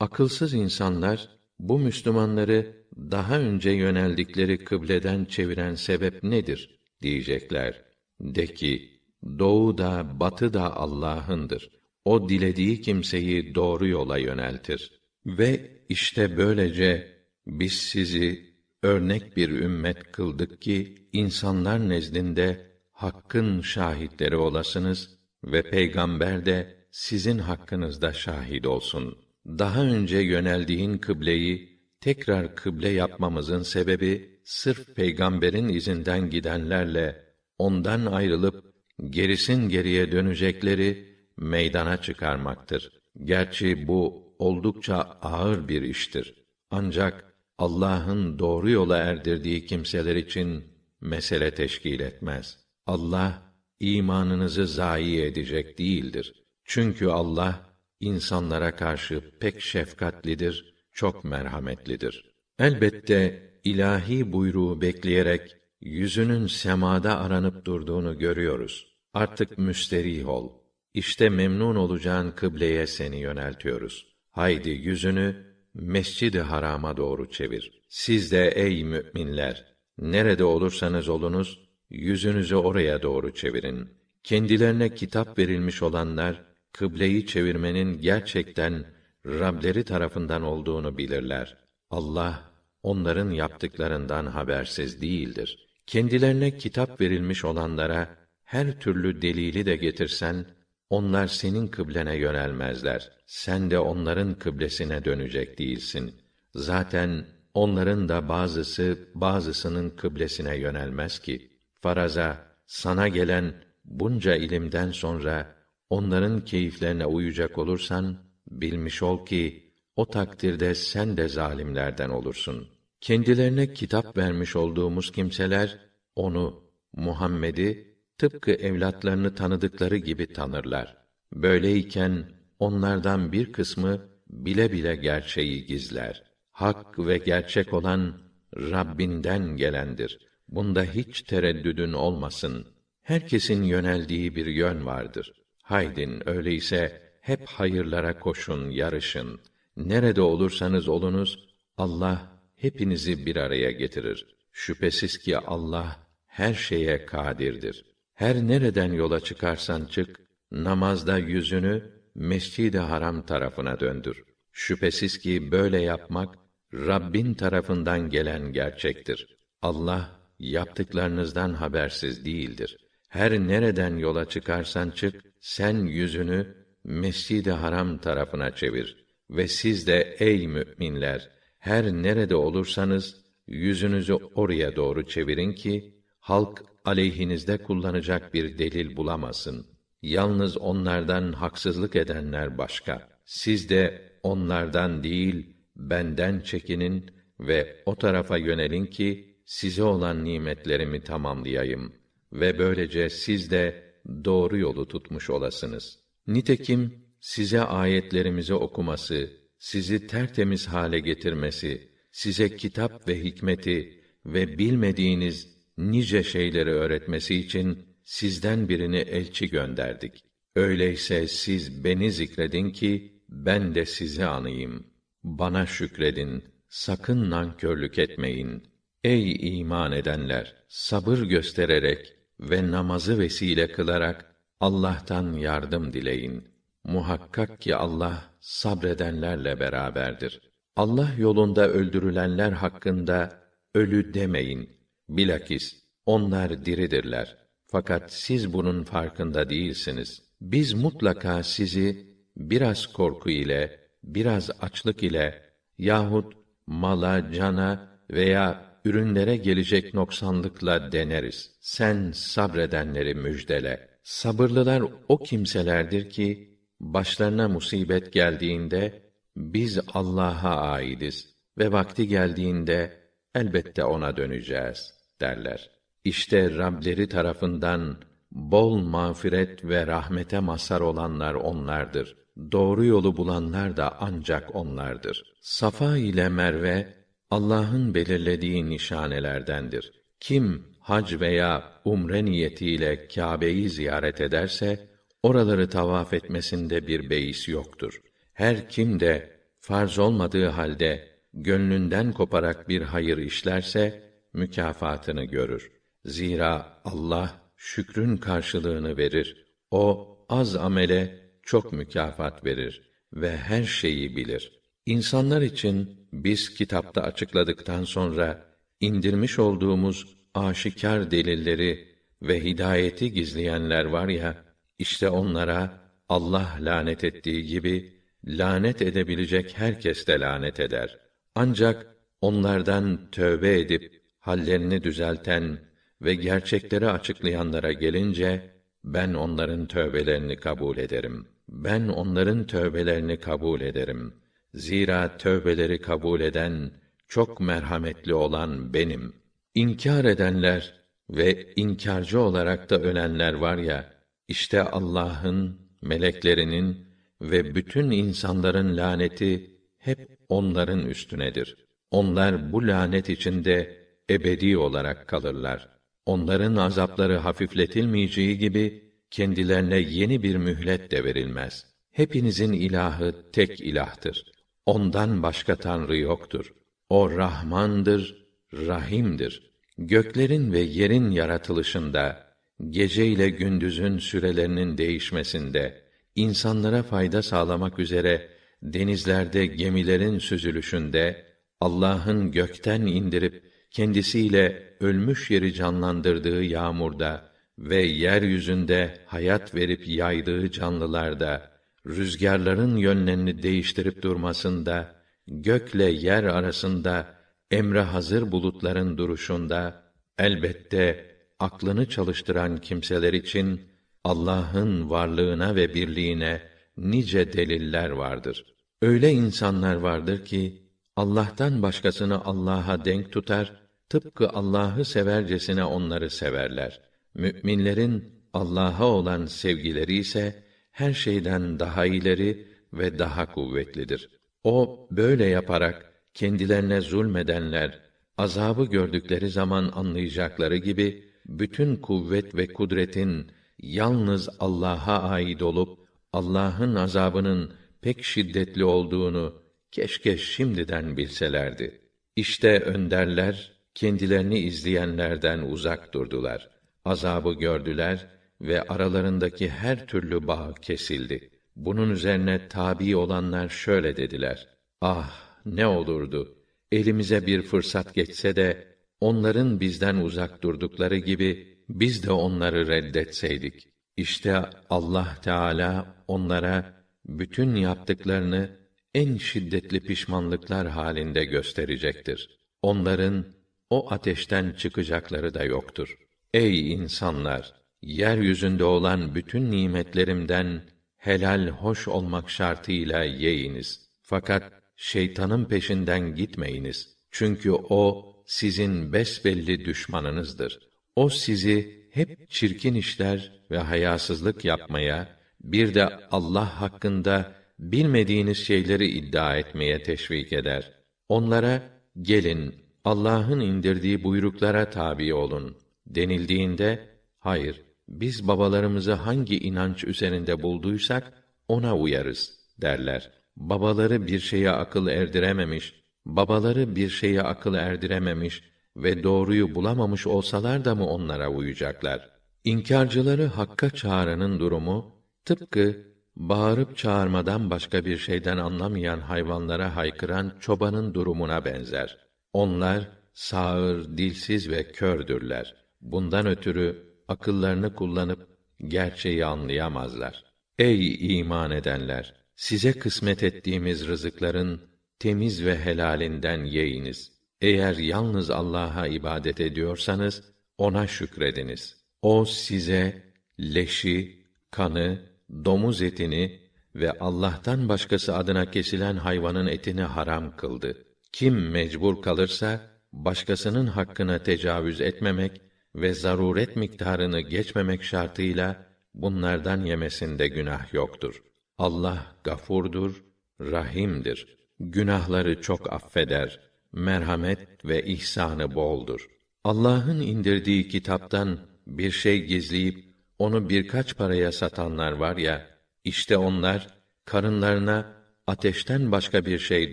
[0.00, 7.84] Akılsız insanlar bu Müslümanları daha önce yöneldikleri kıbleden çeviren sebep nedir diyecekler.
[8.20, 9.00] De ki,
[9.38, 11.70] doğu da batı da Allah'ındır.
[12.04, 14.92] O dilediği kimseyi doğru yola yöneltir.
[15.26, 25.17] Ve işte böylece biz sizi örnek bir ümmet kıldık ki insanlar nezdinde hakkın şahitleri olasınız
[25.44, 29.18] ve peygamber de sizin hakkınızda şahit olsun.
[29.46, 37.24] Daha önce yöneldiğin kıbleyi tekrar kıble yapmamızın sebebi sırf peygamberin izinden gidenlerle
[37.58, 38.74] ondan ayrılıp
[39.10, 42.92] gerisin geriye dönecekleri meydana çıkarmaktır.
[43.24, 46.34] Gerçi bu oldukça ağır bir iştir.
[46.70, 50.64] Ancak Allah'ın doğru yola erdirdiği kimseler için
[51.00, 52.58] mesele teşkil etmez.
[52.86, 53.47] Allah
[53.80, 56.34] imanınızı zayi edecek değildir.
[56.64, 62.30] Çünkü Allah insanlara karşı pek şefkatlidir, çok merhametlidir.
[62.58, 68.86] Elbette ilahi buyruğu bekleyerek yüzünün semada aranıp durduğunu görüyoruz.
[69.14, 70.52] Artık müsterih ol.
[70.94, 74.06] İşte memnun olacağın kıbleye seni yöneltiyoruz.
[74.30, 77.82] Haydi yüzünü Mescid-i Haram'a doğru çevir.
[77.88, 79.66] Siz de ey müminler,
[79.98, 83.88] nerede olursanız olunuz, yüzünüzü oraya doğru çevirin.
[84.24, 88.84] Kendilerine kitap verilmiş olanlar, kıbleyi çevirmenin gerçekten
[89.26, 91.56] Rableri tarafından olduğunu bilirler.
[91.90, 92.42] Allah,
[92.82, 95.68] onların yaptıklarından habersiz değildir.
[95.86, 100.46] Kendilerine kitap verilmiş olanlara, her türlü delili de getirsen,
[100.90, 103.10] onlar senin kıblene yönelmezler.
[103.26, 106.14] Sen de onların kıblesine dönecek değilsin.
[106.54, 111.57] Zaten onların da bazısı bazısının kıblesine yönelmez ki.
[111.80, 113.54] Faraza sana gelen
[113.84, 115.54] bunca ilimden sonra
[115.90, 118.16] onların keyiflerine uyacak olursan
[118.50, 122.68] bilmiş ol ki o takdirde sen de zalimlerden olursun.
[123.00, 125.78] Kendilerine kitap vermiş olduğumuz kimseler
[126.16, 126.62] onu
[126.92, 130.96] Muhammed'i tıpkı evlatlarını tanıdıkları gibi tanırlar.
[131.32, 136.22] Böyleyken onlardan bir kısmı bile bile gerçeği gizler.
[136.52, 138.20] Hak ve gerçek olan
[138.56, 140.27] Rabbinden gelendir.
[140.48, 142.66] Bunda hiç tereddüdün olmasın.
[143.02, 145.32] Herkesin yöneldiği bir yön vardır.
[145.62, 149.40] Haydin öyleyse hep hayırlara koşun, yarışın.
[149.76, 154.26] Nerede olursanız olunuz Allah hepinizi bir araya getirir.
[154.52, 157.84] Şüphesiz ki Allah her şeye kadirdir.
[158.14, 160.20] Her nereden yola çıkarsan çık,
[160.52, 164.24] namazda yüzünü Mescid-i Haram tarafına döndür.
[164.52, 166.34] Şüphesiz ki böyle yapmak
[166.74, 169.36] Rabbin tarafından gelen gerçektir.
[169.62, 172.76] Allah yaptıklarınızdan habersiz değildir.
[173.08, 180.46] Her nereden yola çıkarsan çık, sen yüzünü Mescid-i Haram tarafına çevir ve siz de ey
[180.46, 183.16] müminler her nerede olursanız
[183.46, 189.66] yüzünüzü oraya doğru çevirin ki halk aleyhinizde kullanacak bir delil bulamasın.
[190.02, 193.08] Yalnız onlardan haksızlık edenler başka.
[193.24, 197.10] Siz de onlardan değil, benden çekinin
[197.40, 201.92] ve o tarafa yönelin ki size olan nimetlerimi tamamlayayım
[202.32, 203.94] ve böylece siz de
[204.24, 205.98] doğru yolu tutmuş olasınız.
[206.26, 216.22] Nitekim size ayetlerimizi okuması, sizi tertemiz hale getirmesi, size kitap ve hikmeti ve bilmediğiniz nice
[216.22, 220.24] şeyleri öğretmesi için sizden birini elçi gönderdik.
[220.56, 224.86] Öyleyse siz beni zikredin ki ben de sizi anayım.
[225.24, 228.67] Bana şükredin, sakın nankörlük etmeyin.
[229.04, 236.48] Ey iman edenler, sabır göstererek ve namazı vesile kılarak Allah'tan yardım dileyin.
[236.84, 240.40] Muhakkak ki Allah sabredenlerle beraberdir.
[240.76, 243.42] Allah yolunda öldürülenler hakkında
[243.74, 244.70] ölü demeyin.
[245.08, 247.36] Bilakis onlar diridirler.
[247.66, 250.22] Fakat siz bunun farkında değilsiniz.
[250.40, 255.42] Biz mutlaka sizi biraz korku ile, biraz açlık ile
[255.78, 256.34] yahut
[256.66, 261.50] mala, cana veya ürünlere gelecek noksanlıkla deneriz.
[261.60, 263.88] Sen sabredenleri müjdele.
[264.02, 269.02] Sabırlılar o kimselerdir ki başlarına musibet geldiğinde
[269.36, 272.98] biz Allah'a aidiz ve vakti geldiğinde
[273.34, 275.70] elbette ona döneceğiz derler.
[276.04, 277.96] İşte Rableri tarafından
[278.30, 282.16] bol mağfiret ve rahmete mazhar olanlar onlardır.
[282.52, 285.22] Doğru yolu bulanlar da ancak onlardır.
[285.40, 286.98] Safa ile Merve
[287.30, 289.92] Allah'ın belirlediği nişanelerdendir.
[290.20, 294.88] Kim hac veya umre niyetiyle Kâbe'yi ziyaret ederse
[295.22, 298.00] oraları tavaf etmesinde bir beis yoktur.
[298.32, 304.02] Her kim de farz olmadığı halde gönlünden koparak bir hayır işlerse
[304.32, 305.70] mükafatını görür.
[306.04, 309.46] Zira Allah şükrün karşılığını verir.
[309.70, 314.60] O az amele çok mükafat verir ve her şeyi bilir.
[314.86, 318.44] İnsanlar için biz kitapta açıkladıktan sonra
[318.80, 321.88] indirmiş olduğumuz aşikar delilleri
[322.22, 324.44] ve hidayeti gizleyenler var ya,
[324.78, 330.98] işte onlara Allah lanet ettiği gibi lanet edebilecek herkes de lanet eder.
[331.34, 331.86] Ancak
[332.20, 335.58] onlardan tövbe edip hallerini düzelten
[336.02, 338.50] ve gerçekleri açıklayanlara gelince
[338.84, 341.28] ben onların tövbelerini kabul ederim.
[341.48, 344.14] Ben onların tövbelerini kabul ederim.
[344.54, 346.70] Zira tövbeleri kabul eden
[347.08, 349.12] çok merhametli olan benim.
[349.54, 350.74] İnkar edenler
[351.10, 353.92] ve inkarcı olarak da ölenler var ya,
[354.28, 356.86] işte Allah'ın, meleklerinin
[357.20, 361.56] ve bütün insanların laneti hep onların üstünedir.
[361.90, 365.68] Onlar bu lanet içinde ebedi olarak kalırlar.
[366.06, 371.66] Onların azapları hafifletilmeyeceği gibi kendilerine yeni bir mühlet de verilmez.
[371.92, 374.37] Hepinizin ilahı tek ilahtır.
[374.68, 376.52] Ondan başka tanrı yoktur.
[376.88, 379.52] O Rahmandır, Rahim'dir.
[379.78, 382.34] Göklerin ve yerin yaratılışında,
[382.70, 385.82] gece ile gündüzün sürelerinin değişmesinde,
[386.14, 388.28] insanlara fayda sağlamak üzere
[388.62, 391.24] denizlerde gemilerin süzülüşünde,
[391.60, 401.57] Allah'ın gökten indirip kendisiyle ölmüş yeri canlandırdığı yağmurda ve yeryüzünde hayat verip yaydığı canlılarda,
[401.88, 404.94] rüzgarların yönlerini değiştirip durmasında,
[405.26, 407.14] gökle yer arasında
[407.50, 409.82] emre hazır bulutların duruşunda
[410.18, 413.60] elbette aklını çalıştıran kimseler için
[414.04, 416.42] Allah'ın varlığına ve birliğine
[416.76, 418.44] nice deliller vardır.
[418.82, 420.62] Öyle insanlar vardır ki
[420.96, 423.52] Allah'tan başkasını Allah'a denk tutar,
[423.88, 426.80] tıpkı Allah'ı severcesine onları severler.
[427.14, 430.47] Müminlerin Allah'a olan sevgileri ise
[430.78, 434.08] her şeyden daha ileri ve daha kuvvetlidir.
[434.44, 437.80] O böyle yaparak kendilerine zulmedenler
[438.18, 445.78] azabı gördükleri zaman anlayacakları gibi bütün kuvvet ve kudretin yalnız Allah'a ait olup
[446.12, 451.80] Allah'ın azabının pek şiddetli olduğunu keşke şimdiden bilselerdi.
[452.16, 456.50] İşte önderler kendilerini izleyenlerden uzak durdular.
[456.84, 461.30] Azabı gördüler ve aralarındaki her türlü bağ kesildi.
[461.56, 464.48] Bunun üzerine tabi olanlar şöyle dediler:
[464.80, 465.10] Ah,
[465.46, 466.38] ne olurdu
[466.72, 473.68] elimize bir fırsat geçse de onların bizden uzak durdukları gibi biz de onları reddetseydik.
[473.96, 478.50] İşte Allah Teala onlara bütün yaptıklarını
[478.94, 482.38] en şiddetli pişmanlıklar halinde gösterecektir.
[482.62, 483.26] Onların
[483.70, 485.98] o ateşten çıkacakları da yoktur.
[486.34, 490.62] Ey insanlar, yeryüzünde olan bütün nimetlerimden
[490.96, 493.88] helal hoş olmak şartıyla yeyiniz.
[494.02, 496.96] Fakat şeytanın peşinden gitmeyiniz.
[497.10, 500.58] Çünkü o sizin besbelli düşmanınızdır.
[500.96, 509.36] O sizi hep çirkin işler ve hayasızlık yapmaya, bir de Allah hakkında bilmediğiniz şeyleri iddia
[509.36, 510.72] etmeye teşvik eder.
[511.08, 511.62] Onlara
[512.02, 512.54] gelin
[512.84, 521.12] Allah'ın indirdiği buyruklara tabi olun denildiğinde hayır biz babalarımızı hangi inanç üzerinde bulduysak
[521.48, 523.10] ona uyarız derler.
[523.36, 525.74] Babaları bir şeye akıl erdirememiş,
[526.06, 528.42] babaları bir şeye akıl erdirememiş
[528.76, 532.10] ve doğruyu bulamamış olsalar da mı onlara uyacaklar?
[532.44, 535.76] İnkarcıları hakka çağıranın durumu tıpkı
[536.16, 541.98] bağırıp çağırmadan başka bir şeyden anlamayan hayvanlara haykıran çobanın durumuna benzer.
[542.32, 545.54] Onlar sağır, dilsiz ve kördürler.
[545.80, 548.28] Bundan ötürü akıllarını kullanıp
[548.68, 550.24] gerçeği anlayamazlar.
[550.58, 552.14] Ey iman edenler!
[552.36, 554.60] Size kısmet ettiğimiz rızıkların
[554.98, 557.12] temiz ve helalinden yeyiniz.
[557.40, 560.22] Eğer yalnız Allah'a ibadet ediyorsanız
[560.58, 561.76] ona şükrediniz.
[562.02, 565.02] O size leşi, kanı,
[565.44, 566.40] domuz etini
[566.74, 570.84] ve Allah'tan başkası adına kesilen hayvanın etini haram kıldı.
[571.12, 572.60] Kim mecbur kalırsa
[572.92, 575.40] başkasının hakkına tecavüz etmemek
[575.80, 581.22] ve zaruret miktarını geçmemek şartıyla bunlardan yemesinde günah yoktur.
[581.58, 583.04] Allah gafurdur,
[583.40, 584.38] rahimdir.
[584.60, 586.40] Günahları çok affeder.
[586.72, 589.08] Merhamet ve ihsanı boldur.
[589.44, 592.84] Allah'ın indirdiği kitaptan bir şey gizleyip
[593.18, 595.46] onu birkaç paraya satanlar var ya,
[595.84, 596.66] işte onlar
[597.04, 597.92] karınlarına
[598.26, 599.72] ateşten başka bir şey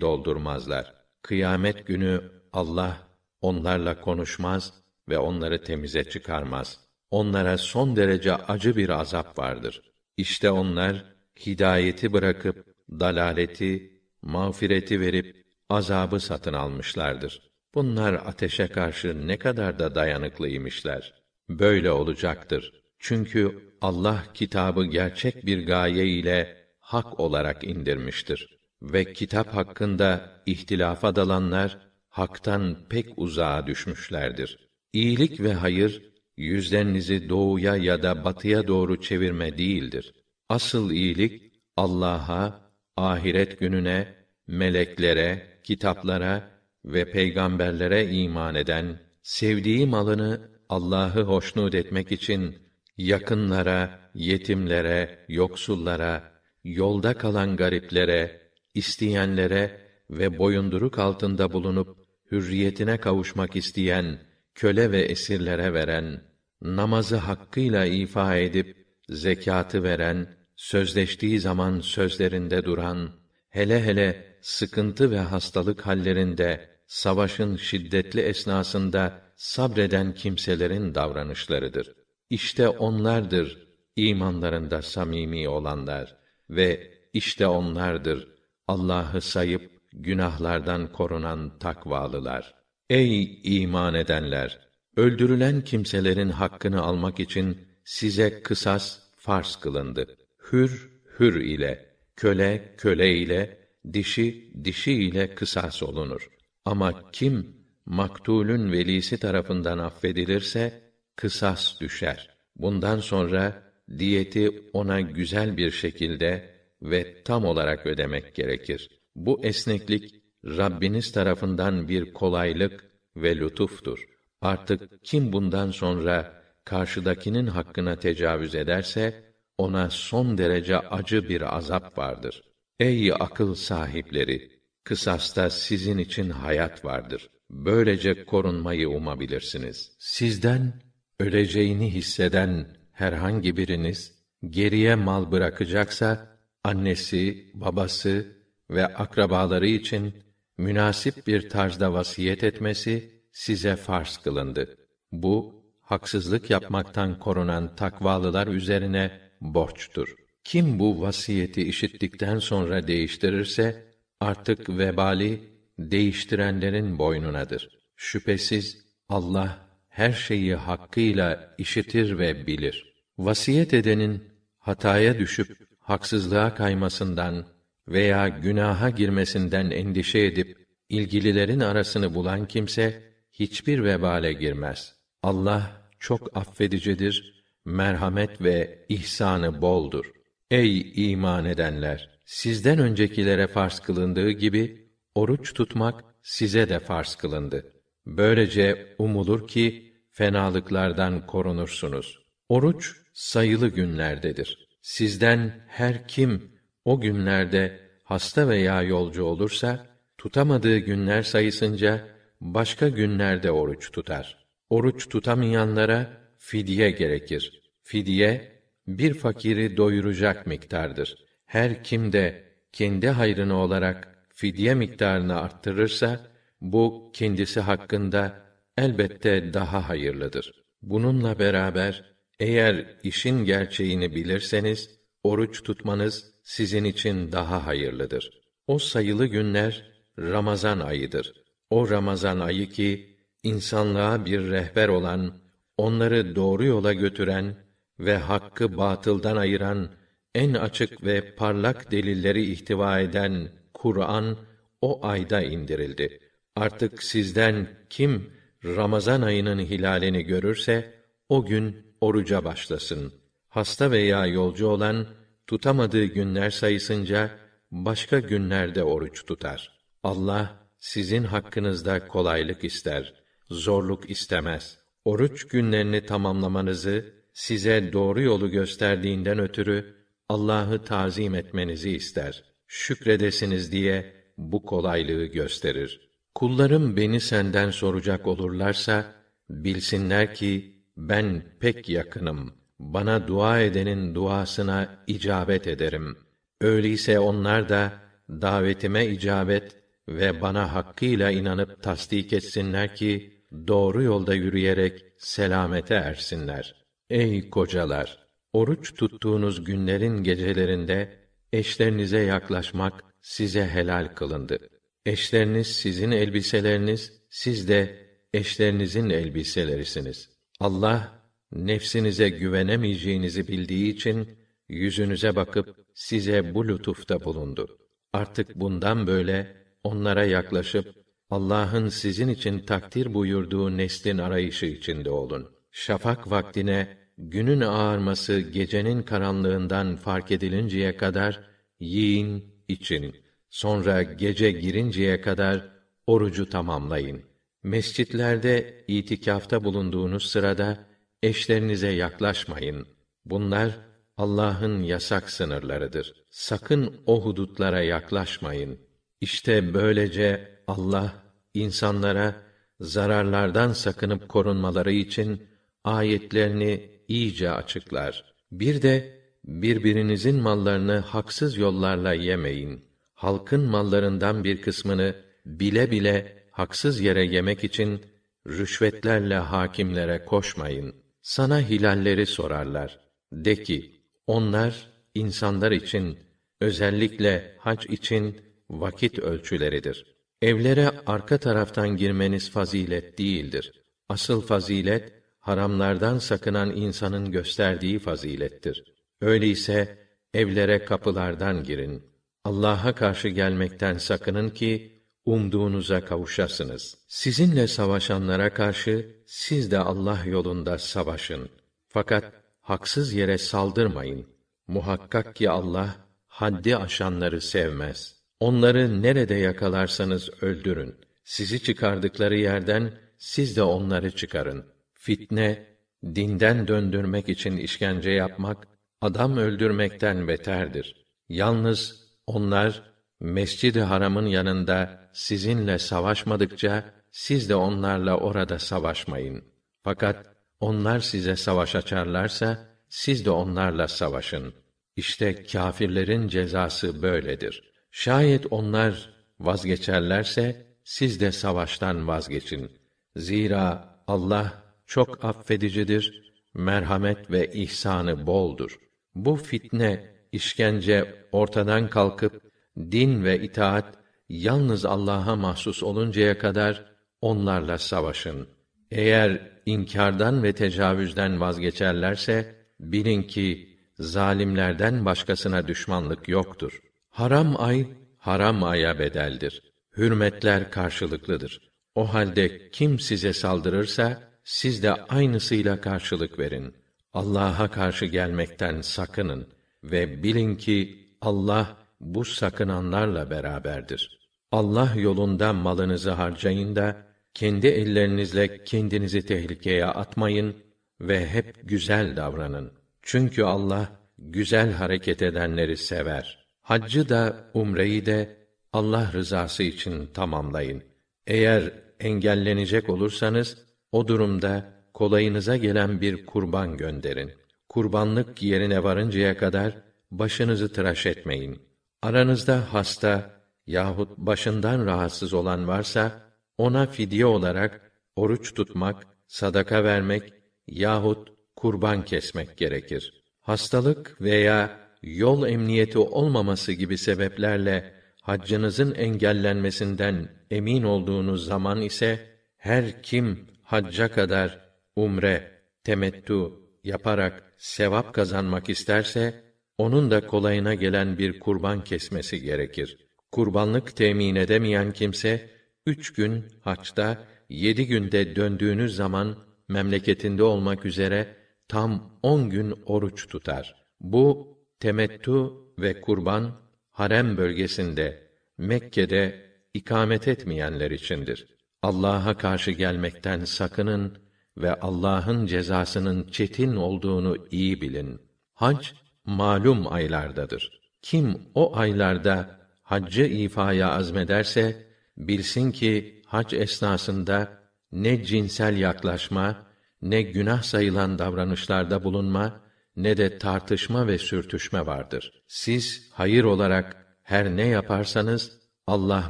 [0.00, 0.94] doldurmazlar.
[1.22, 2.20] Kıyamet günü
[2.52, 2.98] Allah
[3.40, 4.72] onlarla konuşmaz
[5.08, 6.80] ve onları temize çıkarmaz.
[7.10, 9.82] Onlara son derece acı bir azap vardır.
[10.16, 11.04] İşte onlar
[11.46, 17.50] hidayeti bırakıp dalaleti, mağfireti verip azabı satın almışlardır.
[17.74, 21.14] Bunlar ateşe karşı ne kadar da dayanıklıymışlar.
[21.48, 22.72] Böyle olacaktır.
[22.98, 28.58] Çünkü Allah kitabı gerçek bir gaye ile hak olarak indirmiştir.
[28.82, 31.78] Ve kitap hakkında ihtilafa dalanlar
[32.08, 34.65] haktan pek uzağa düşmüşlerdir.
[34.96, 36.02] İyilik ve hayır
[36.36, 40.14] yüzlerinizi doğuya ya da batıya doğru çevirme değildir.
[40.48, 44.14] Asıl iyilik Allah'a, ahiret gününe,
[44.46, 46.50] meleklere, kitaplara
[46.84, 52.56] ve peygamberlere iman eden, sevdiği malını Allah'ı hoşnut etmek için
[52.98, 56.32] yakınlara, yetimlere, yoksullara,
[56.64, 58.40] yolda kalan gariplere,
[58.74, 59.80] isteyenlere
[60.10, 61.96] ve boyunduruk altında bulunup
[62.30, 64.25] hürriyetine kavuşmak isteyen
[64.56, 66.22] köle ve esirlere veren,
[66.62, 73.10] namazı hakkıyla ifa edip zekatı veren, sözleştiği zaman sözlerinde duran,
[73.48, 81.92] hele hele sıkıntı ve hastalık hallerinde, savaşın şiddetli esnasında sabreden kimselerin davranışlarıdır.
[82.30, 86.16] İşte onlardır imanlarında samimi olanlar
[86.50, 88.28] ve işte onlardır
[88.68, 92.55] Allah'ı sayıp günahlardan korunan takvalılar.
[92.90, 94.58] Ey iman edenler!
[94.96, 100.16] Öldürülen kimselerin hakkını almak için size kısas farz kılındı.
[100.52, 103.58] Hür, hür ile, köle, köle ile,
[103.92, 106.30] dişi, dişi ile kısas olunur.
[106.64, 107.56] Ama kim,
[107.86, 110.80] maktulün velisi tarafından affedilirse,
[111.16, 112.30] kısas düşer.
[112.56, 113.62] Bundan sonra,
[113.98, 116.50] diyeti ona güzel bir şekilde
[116.82, 118.90] ve tam olarak ödemek gerekir.
[119.16, 120.15] Bu esneklik,
[120.46, 122.84] Rabbiniz tarafından bir kolaylık
[123.16, 124.04] ve lütuftur.
[124.40, 129.24] Artık kim bundan sonra karşıdakinin hakkına tecavüz ederse
[129.58, 132.42] ona son derece acı bir azap vardır.
[132.80, 134.50] Ey akıl sahipleri,
[134.84, 137.28] kısasta sizin için hayat vardır.
[137.50, 139.96] Böylece korunmayı umabilirsiniz.
[139.98, 140.72] Sizden
[141.20, 144.14] öleceğini hisseden herhangi biriniz
[144.50, 148.36] geriye mal bırakacaksa annesi, babası
[148.70, 150.25] ve akrabaları için
[150.58, 154.76] münasip bir tarzda vasiyet etmesi size farz kılındı.
[155.12, 160.14] Bu haksızlık yapmaktan korunan takvalılar üzerine borçtur.
[160.44, 163.86] Kim bu vasiyeti işittikten sonra değiştirirse
[164.20, 165.40] artık vebali
[165.78, 167.68] değiştirenlerin boynunadır.
[167.96, 172.94] Şüphesiz Allah her şeyi hakkıyla işitir ve bilir.
[173.18, 174.24] Vasiyet edenin
[174.58, 177.46] hataya düşüp haksızlığa kaymasından
[177.88, 184.94] veya günaha girmesinden endişe edip ilgililerin arasını bulan kimse hiçbir vebale girmez.
[185.22, 190.12] Allah çok affedicidir, merhamet ve ihsanı boldur.
[190.50, 192.16] Ey iman edenler!
[192.24, 197.72] Sizden öncekilere farz kılındığı gibi, oruç tutmak size de farz kılındı.
[198.06, 202.18] Böylece umulur ki fenalıklardan korunursunuz.
[202.48, 204.68] Oruç sayılı günlerdedir.
[204.82, 206.55] Sizden her kim
[206.86, 209.86] o günlerde hasta veya yolcu olursa
[210.18, 212.08] tutamadığı günler sayısınca
[212.40, 214.46] başka günlerde oruç tutar.
[214.70, 217.62] Oruç tutamayanlara fidye gerekir.
[217.82, 218.52] Fidye
[218.86, 221.16] bir fakiri doyuracak miktardır.
[221.46, 226.20] Her kim de kendi hayrına olarak fidye miktarını arttırırsa
[226.60, 228.42] bu kendisi hakkında
[228.78, 230.52] elbette daha hayırlıdır.
[230.82, 232.04] Bununla beraber
[232.40, 234.95] eğer işin gerçeğini bilirseniz
[235.30, 238.30] oruç tutmanız sizin için daha hayırlıdır.
[238.66, 241.32] O sayılı günler Ramazan ayıdır.
[241.70, 245.34] O Ramazan ayı ki insanlığa bir rehber olan,
[245.78, 247.54] onları doğru yola götüren
[247.98, 249.90] ve hakkı batıldan ayıran
[250.34, 254.36] en açık ve parlak delilleri ihtiva eden Kur'an
[254.80, 256.20] o ayda indirildi.
[256.56, 258.30] Artık sizden kim
[258.64, 260.94] Ramazan ayının hilalini görürse
[261.28, 263.12] o gün oruca başlasın.
[263.56, 265.06] Hasta veya yolcu olan
[265.46, 267.30] tutamadığı günler sayısınca
[267.70, 269.78] başka günlerde oruç tutar.
[270.02, 273.14] Allah sizin hakkınızda kolaylık ister,
[273.50, 274.78] zorluk istemez.
[275.04, 279.94] Oruç günlerini tamamlamanızı size doğru yolu gösterdiğinden ötürü
[280.28, 282.44] Allah'ı tazim etmenizi ister.
[282.66, 286.10] Şükredesiniz diye bu kolaylığı gösterir.
[286.34, 289.14] Kullarım beni senden soracak olurlarsa
[289.50, 292.65] bilsinler ki ben pek yakınım.
[292.78, 296.16] Bana dua edenin duasına icabet ederim.
[296.60, 297.92] Öyleyse onlar da
[298.28, 299.76] davetime icabet
[300.08, 306.74] ve bana hakkıyla inanıp tasdik etsinler ki doğru yolda yürüyerek selamete ersinler.
[307.10, 311.16] Ey kocalar, oruç tuttuğunuz günlerin gecelerinde
[311.52, 314.58] eşlerinize yaklaşmak size helal kılındı.
[315.06, 320.30] Eşleriniz sizin elbiseleriniz, siz de eşlerinizin elbiselerisiniz.
[320.60, 321.15] Allah
[321.52, 324.38] nefsinize güvenemeyeceğinizi bildiği için
[324.68, 327.78] yüzünüze bakıp size bu lütufta bulundu.
[328.12, 330.94] Artık bundan böyle onlara yaklaşıp
[331.30, 335.48] Allah'ın sizin için takdir buyurduğu neslin arayışı içinde olun.
[335.70, 341.40] Şafak vaktine günün ağarması gecenin karanlığından fark edilinceye kadar
[341.80, 343.16] yiyin, için.
[343.50, 345.68] Sonra gece girinceye kadar
[346.06, 347.22] orucu tamamlayın.
[347.62, 350.86] Mescitlerde itikafta bulunduğunuz sırada
[351.26, 352.86] eşlerinize yaklaşmayın.
[353.24, 353.78] Bunlar
[354.16, 356.14] Allah'ın yasak sınırlarıdır.
[356.30, 358.78] Sakın o hudutlara yaklaşmayın.
[359.20, 361.12] İşte böylece Allah
[361.54, 362.34] insanlara
[362.80, 365.42] zararlardan sakınıp korunmaları için
[365.84, 368.34] ayetlerini iyice açıklar.
[368.52, 372.84] Bir de birbirinizin mallarını haksız yollarla yemeyin.
[373.14, 375.14] Halkın mallarından bir kısmını
[375.46, 378.00] bile bile haksız yere yemek için
[378.46, 381.05] rüşvetlerle hakimlere koşmayın.
[381.26, 382.98] Sana hilalleri sorarlar.
[383.32, 386.18] De ki, onlar insanlar için,
[386.60, 390.16] özellikle hac için vakit ölçüleridir.
[390.42, 393.72] Evlere arka taraftan girmeniz fazilet değildir.
[394.08, 398.84] Asıl fazilet, haramlardan sakınan insanın gösterdiği fazilettir.
[399.20, 399.98] Öyleyse,
[400.34, 402.02] evlere kapılardan girin.
[402.44, 404.95] Allah'a karşı gelmekten sakının ki,
[405.26, 406.98] umduğunuza kavuşasınız.
[407.08, 411.48] Sizinle savaşanlara karşı, siz de Allah yolunda savaşın.
[411.88, 414.26] Fakat, haksız yere saldırmayın.
[414.68, 415.96] Muhakkak ki Allah,
[416.26, 418.16] haddi aşanları sevmez.
[418.40, 420.94] Onları nerede yakalarsanız öldürün.
[421.24, 424.66] Sizi çıkardıkları yerden, siz de onları çıkarın.
[424.92, 425.66] Fitne,
[426.04, 428.68] dinden döndürmek için işkence yapmak,
[429.00, 431.06] adam öldürmekten beterdir.
[431.28, 439.44] Yalnız onlar, Mescid-i Haram'ın yanında sizinle savaşmadıkça, siz de onlarla orada savaşmayın.
[439.82, 440.26] Fakat
[440.60, 444.54] onlar size savaş açarlarsa, siz de onlarla savaşın.
[444.96, 447.72] İşte kâfirlerin cezası böyledir.
[447.90, 452.70] Şayet onlar vazgeçerlerse, siz de savaştan vazgeçin.
[453.16, 458.78] Zira Allah çok affedicidir, merhamet ve ihsanı boldur.
[459.14, 462.45] Bu fitne, işkence ortadan kalkıp
[462.78, 463.94] din ve itaat
[464.28, 466.84] yalnız Allah'a mahsus oluncaya kadar
[467.20, 468.48] onlarla savaşın.
[468.90, 476.80] Eğer inkardan ve tecavüzden vazgeçerlerse bilin ki zalimlerden başkasına düşmanlık yoktur.
[477.08, 477.86] Haram ay
[478.18, 479.62] haram aya bedeldir.
[479.96, 481.60] Hürmetler karşılıklıdır.
[481.94, 486.74] O halde kim size saldırırsa siz de aynısıyla karşılık verin.
[487.14, 489.48] Allah'a karşı gelmekten sakının
[489.84, 494.18] ve bilin ki Allah bu sakınanlarla beraberdir.
[494.52, 496.96] Allah yolunda malınızı harcayın da
[497.34, 500.56] kendi ellerinizle kendinizi tehlikeye atmayın
[501.00, 502.72] ve hep güzel davranın.
[503.02, 503.88] Çünkü Allah
[504.18, 506.46] güzel hareket edenleri sever.
[506.62, 508.36] Haccı da umreyi de
[508.72, 510.82] Allah rızası için tamamlayın.
[511.26, 513.58] Eğer engellenecek olursanız
[513.92, 517.32] o durumda kolayınıza gelen bir kurban gönderin.
[517.68, 519.74] Kurbanlık yerine varıncaya kadar
[520.10, 521.58] başınızı tıraş etmeyin.
[522.02, 526.22] Aranızda hasta yahut başından rahatsız olan varsa
[526.58, 530.32] ona fidye olarak oruç tutmak, sadaka vermek
[530.66, 533.24] yahut kurban kesmek gerekir.
[533.40, 542.26] Hastalık veya yol emniyeti olmaması gibi sebeplerle haccınızın engellenmesinden emin olduğunuz zaman ise
[542.56, 544.60] her kim hacca kadar
[544.96, 546.50] umre, temettü
[546.84, 549.45] yaparak sevap kazanmak isterse
[549.78, 552.96] onun da kolayına gelen bir kurban kesmesi gerekir.
[553.32, 555.50] Kurbanlık temin edemeyen kimse
[555.86, 559.36] üç gün haçta, yedi günde döndüğünüz zaman
[559.68, 561.36] memleketinde olmak üzere
[561.68, 563.86] tam on gün oruç tutar.
[564.00, 566.60] Bu temettü ve kurban
[566.90, 568.26] harem bölgesinde
[568.58, 571.46] Mekke'de ikamet etmeyenler içindir.
[571.82, 574.18] Allah'a karşı gelmekten sakının
[574.58, 578.20] ve Allah'ın cezasının çetin olduğunu iyi bilin.
[578.54, 578.86] Hac
[579.26, 580.80] malum aylardadır.
[581.02, 587.58] Kim o aylarda haccı ifaya azmederse bilsin ki hac esnasında
[587.92, 589.66] ne cinsel yaklaşma,
[590.02, 592.60] ne günah sayılan davranışlarda bulunma,
[592.96, 595.42] ne de tartışma ve sürtüşme vardır.
[595.48, 599.28] Siz hayır olarak her ne yaparsanız Allah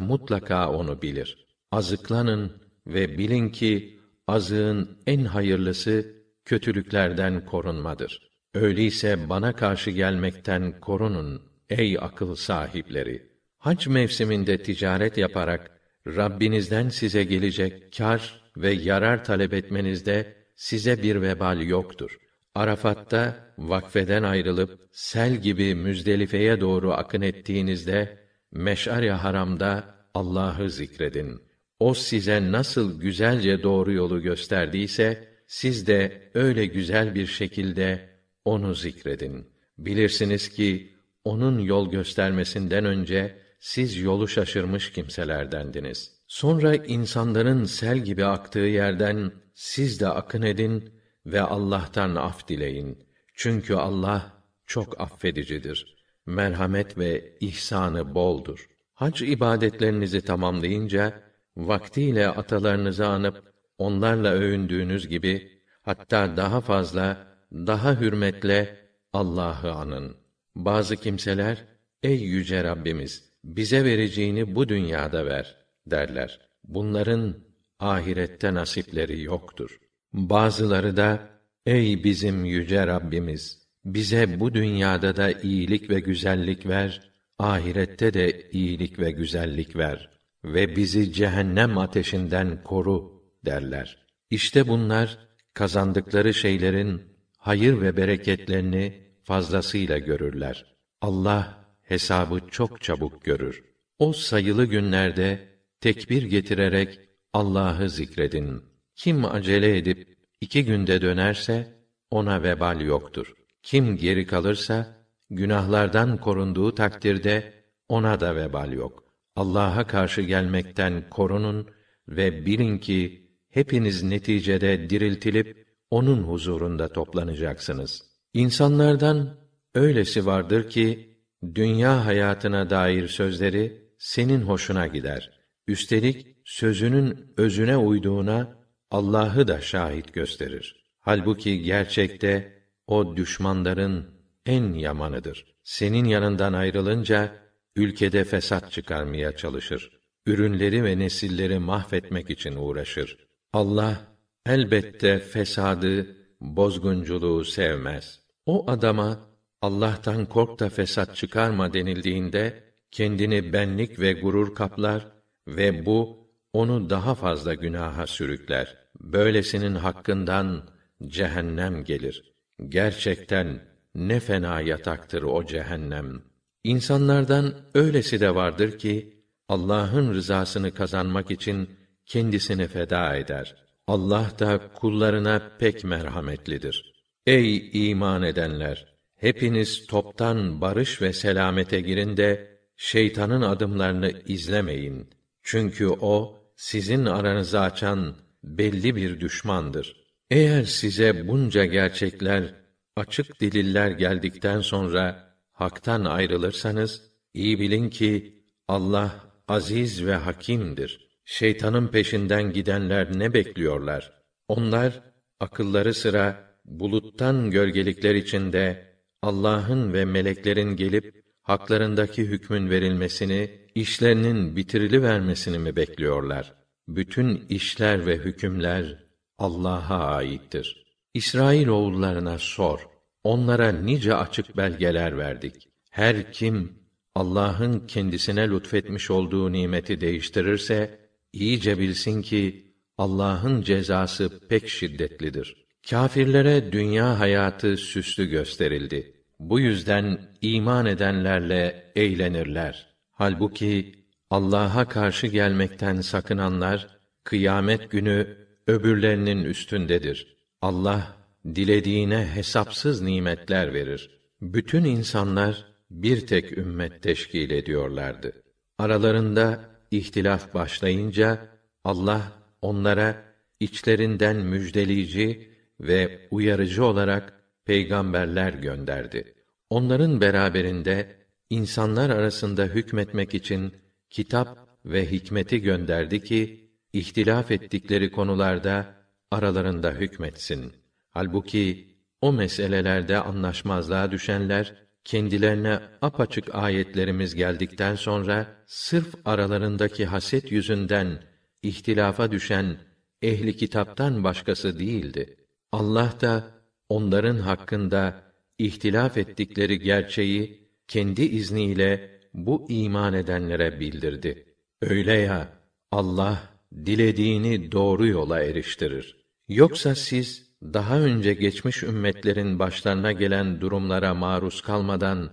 [0.00, 1.46] mutlaka onu bilir.
[1.72, 2.52] Azıklanın
[2.86, 8.35] ve bilin ki azığın en hayırlısı kötülüklerden korunmadır.
[8.56, 13.22] Öyleyse bana karşı gelmekten korunun ey akıl sahipleri.
[13.58, 15.70] Hac mevsiminde ticaret yaparak
[16.06, 22.18] Rabbinizden size gelecek kar ve yarar talep etmenizde size bir vebal yoktur.
[22.54, 28.18] Arafat'ta vakfeden ayrılıp sel gibi Müzdelife'ye doğru akın ettiğinizde
[28.52, 29.84] Meş'ar-ı Haram'da
[30.14, 31.42] Allah'ı zikredin.
[31.80, 38.15] O size nasıl güzelce doğru yolu gösterdiyse siz de öyle güzel bir şekilde
[38.46, 39.46] onu zikredin.
[39.78, 46.12] Bilirsiniz ki onun yol göstermesinden önce siz yolu şaşırmış kimselerdendiniz.
[46.26, 50.94] Sonra insanların sel gibi aktığı yerden siz de akın edin
[51.26, 52.98] ve Allah'tan af dileyin.
[53.34, 54.32] Çünkü Allah
[54.66, 55.96] çok affedicidir.
[56.26, 58.68] Merhamet ve ihsanı boldur.
[58.94, 61.22] Hac ibadetlerinizi tamamlayınca
[61.56, 68.76] vaktiyle atalarınızı anıp onlarla övündüğünüz gibi hatta daha fazla, daha hürmetle
[69.12, 70.16] Allah'ı anın.
[70.56, 71.64] Bazı kimseler
[72.02, 76.40] ey yüce Rabbimiz bize vereceğini bu dünyada ver derler.
[76.64, 77.36] Bunların
[77.78, 79.78] ahirette nasipleri yoktur.
[80.12, 81.28] Bazıları da
[81.66, 88.98] ey bizim yüce Rabbimiz bize bu dünyada da iyilik ve güzellik ver, ahirette de iyilik
[88.98, 90.10] ve güzellik ver
[90.44, 94.06] ve bizi cehennem ateşinden koru derler.
[94.30, 95.18] İşte bunlar
[95.54, 97.02] kazandıkları şeylerin
[97.46, 100.76] hayır ve bereketlerini fazlasıyla görürler.
[101.00, 103.64] Allah hesabı çok çabuk görür.
[103.98, 105.48] O sayılı günlerde
[105.80, 107.00] tekbir getirerek
[107.32, 108.62] Allah'ı zikredin.
[108.94, 111.74] Kim acele edip iki günde dönerse
[112.10, 113.34] ona vebal yoktur.
[113.62, 119.04] Kim geri kalırsa günahlardan korunduğu takdirde ona da vebal yok.
[119.36, 121.70] Allah'a karşı gelmekten korunun
[122.08, 128.02] ve bilin ki hepiniz neticede diriltilip onun huzurunda toplanacaksınız.
[128.34, 129.36] İnsanlardan
[129.74, 131.16] öylesi vardır ki
[131.54, 135.30] dünya hayatına dair sözleri senin hoşuna gider.
[135.66, 138.56] Üstelik sözünün özüne uyduğuna
[138.90, 140.84] Allah'ı da şahit gösterir.
[141.00, 144.06] Halbuki gerçekte o düşmanların
[144.46, 145.56] en yamanıdır.
[145.64, 147.32] Senin yanından ayrılınca
[147.76, 149.90] ülkede fesat çıkarmaya çalışır.
[150.26, 153.18] Ürünleri ve nesilleri mahvetmek için uğraşır.
[153.52, 154.15] Allah
[154.46, 158.20] elbette fesadı, bozgunculuğu sevmez.
[158.46, 159.20] O adama
[159.62, 165.06] Allah'tan kork da fesat çıkarma denildiğinde kendini benlik ve gurur kaplar
[165.48, 168.76] ve bu onu daha fazla günaha sürükler.
[169.00, 170.68] Böylesinin hakkından
[171.06, 172.34] cehennem gelir.
[172.68, 173.60] Gerçekten
[173.94, 176.22] ne fena yataktır o cehennem.
[176.64, 181.70] İnsanlardan öylesi de vardır ki Allah'ın rızasını kazanmak için
[182.06, 183.65] kendisini feda eder.
[183.86, 186.92] Allah da kullarına pek merhametlidir.
[187.26, 188.96] Ey iman edenler!
[189.16, 195.10] Hepiniz toptan barış ve selamete girin de şeytanın adımlarını izlemeyin.
[195.42, 199.96] Çünkü o sizin aranızı açan belli bir düşmandır.
[200.30, 202.54] Eğer size bunca gerçekler,
[202.96, 207.02] açık deliller geldikten sonra haktan ayrılırsanız
[207.34, 209.12] iyi bilin ki Allah
[209.48, 211.05] aziz ve hakimdir.
[211.28, 214.12] Şeytanın peşinden gidenler ne bekliyorlar?
[214.48, 215.02] Onlar
[215.40, 225.58] akılları sıra buluttan gölgelikler içinde Allah'ın ve meleklerin gelip haklarındaki hükmün verilmesini, işlerinin bitirili vermesini
[225.58, 226.54] mi bekliyorlar?
[226.88, 229.04] Bütün işler ve hükümler
[229.38, 230.84] Allah'a aittir.
[231.14, 232.88] İsrail oğullarına sor.
[233.24, 235.68] Onlara nice açık belgeler verdik.
[235.90, 236.78] Her kim
[237.14, 241.05] Allah'ın kendisine lütfetmiş olduğu nimeti değiştirirse
[241.40, 245.66] iyice bilsin ki Allah'ın cezası pek şiddetlidir.
[245.90, 249.12] Kâfirlere dünya hayatı süslü gösterildi.
[249.40, 252.86] Bu yüzden iman edenlerle eğlenirler.
[253.10, 253.94] Halbuki
[254.30, 256.88] Allah'a karşı gelmekten sakınanlar
[257.24, 260.36] kıyamet günü öbürlerinin üstündedir.
[260.62, 261.16] Allah
[261.54, 264.10] dilediğine hesapsız nimetler verir.
[264.40, 268.32] Bütün insanlar bir tek ümmet teşkil ediyorlardı.
[268.78, 271.48] Aralarında ihtilaf başlayınca
[271.84, 272.32] Allah
[272.62, 273.24] onlara
[273.60, 277.32] içlerinden müjdeleyici ve uyarıcı olarak
[277.64, 279.34] peygamberler gönderdi.
[279.70, 281.16] Onların beraberinde
[281.50, 283.74] insanlar arasında hükmetmek için
[284.10, 288.94] kitap ve hikmeti gönderdi ki ihtilaf ettikleri konularda
[289.30, 290.72] aralarında hükmetsin.
[291.10, 301.22] Halbuki o meselelerde anlaşmazlığa düşenler kendilerine apaçık ayetlerimiz geldikten sonra sırf aralarındaki haset yüzünden
[301.62, 302.76] ihtilafa düşen
[303.22, 305.36] ehli kitaptan başkası değildi.
[305.72, 306.44] Allah da
[306.88, 308.22] onların hakkında
[308.58, 314.54] ihtilaf ettikleri gerçeği kendi izniyle bu iman edenlere bildirdi.
[314.82, 315.48] Öyle ya
[315.90, 316.42] Allah
[316.86, 319.16] dilediğini doğru yola eriştirir.
[319.48, 325.30] Yoksa siz daha önce geçmiş ümmetlerin başlarına gelen durumlara maruz kalmadan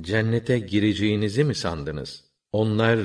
[0.00, 2.24] cennete gireceğinizi mi sandınız?
[2.52, 2.98] Onlar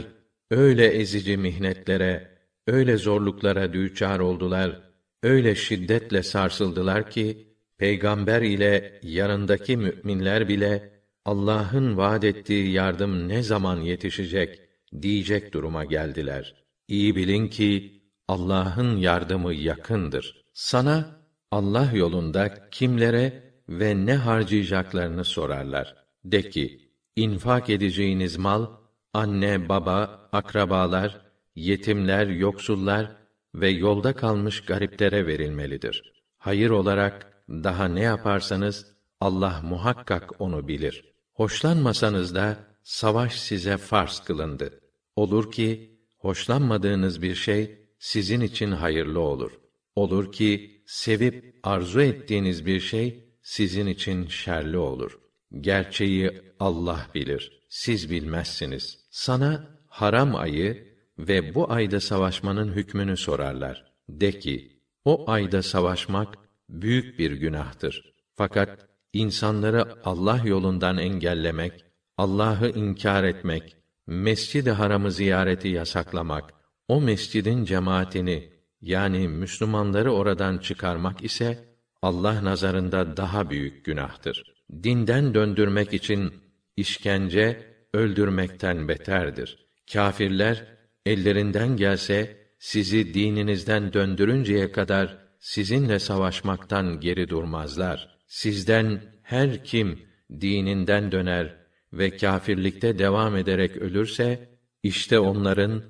[0.52, 4.82] öyle ezici mihnetlere, öyle zorluklara düçar oldular,
[5.24, 7.48] öyle şiddetle sarsıldılar ki
[7.78, 10.92] peygamber ile yanındaki müminler bile
[11.26, 14.60] Allah'ın vaad ettiği yardım ne zaman yetişecek
[15.02, 16.56] diyecek duruma geldiler.
[16.88, 20.46] İyi bilin ki Allah'ın yardımı yakındır.
[20.54, 21.21] Sana
[21.52, 25.96] Allah yolunda kimlere ve ne harcayacaklarını sorarlar.
[26.26, 28.68] De ki, infak edeceğiniz mal,
[29.14, 31.22] anne, baba, akrabalar,
[31.56, 33.16] yetimler, yoksullar
[33.56, 36.14] ve yolda kalmış gariplere verilmelidir.
[36.38, 41.14] Hayır olarak daha ne yaparsanız Allah muhakkak onu bilir.
[41.34, 44.80] Hoşlanmasanız da savaş size farz kılındı.
[45.16, 49.52] Olur ki hoşlanmadığınız bir şey sizin için hayırlı olur.
[49.96, 55.20] Olur ki sevip arzu ettiğiniz bir şey sizin için şerli olur.
[55.62, 57.66] Gerçeği Allah bilir.
[57.70, 59.08] Siz bilmezsiniz.
[59.12, 63.94] Sana haram ayı ve bu ayda savaşmanın hükmünü sorarlar.
[64.10, 66.38] De ki, o ayda savaşmak
[66.70, 68.14] büyük bir günahtır.
[68.34, 71.86] Fakat insanları Allah yolundan engellemek,
[72.18, 73.76] Allah'ı inkar etmek,
[74.08, 76.54] Mescid-i Haram'ı ziyareti yasaklamak,
[76.88, 78.51] o mescidin cemaatini
[78.82, 81.72] yani Müslümanları oradan çıkarmak ise
[82.02, 84.54] Allah nazarında daha büyük günahtır.
[84.84, 86.34] Dinden döndürmek için
[86.78, 89.68] işkence öldürmekten beterdir.
[89.94, 90.66] Kâfirler
[91.06, 98.18] ellerinden gelse sizi dininizden döndürünceye kadar sizinle savaşmaktan geri durmazlar.
[98.28, 100.00] Sizden her kim
[100.42, 101.56] dininden döner
[101.94, 104.50] ve kâfirlikte devam ederek ölürse
[104.84, 105.84] işte onların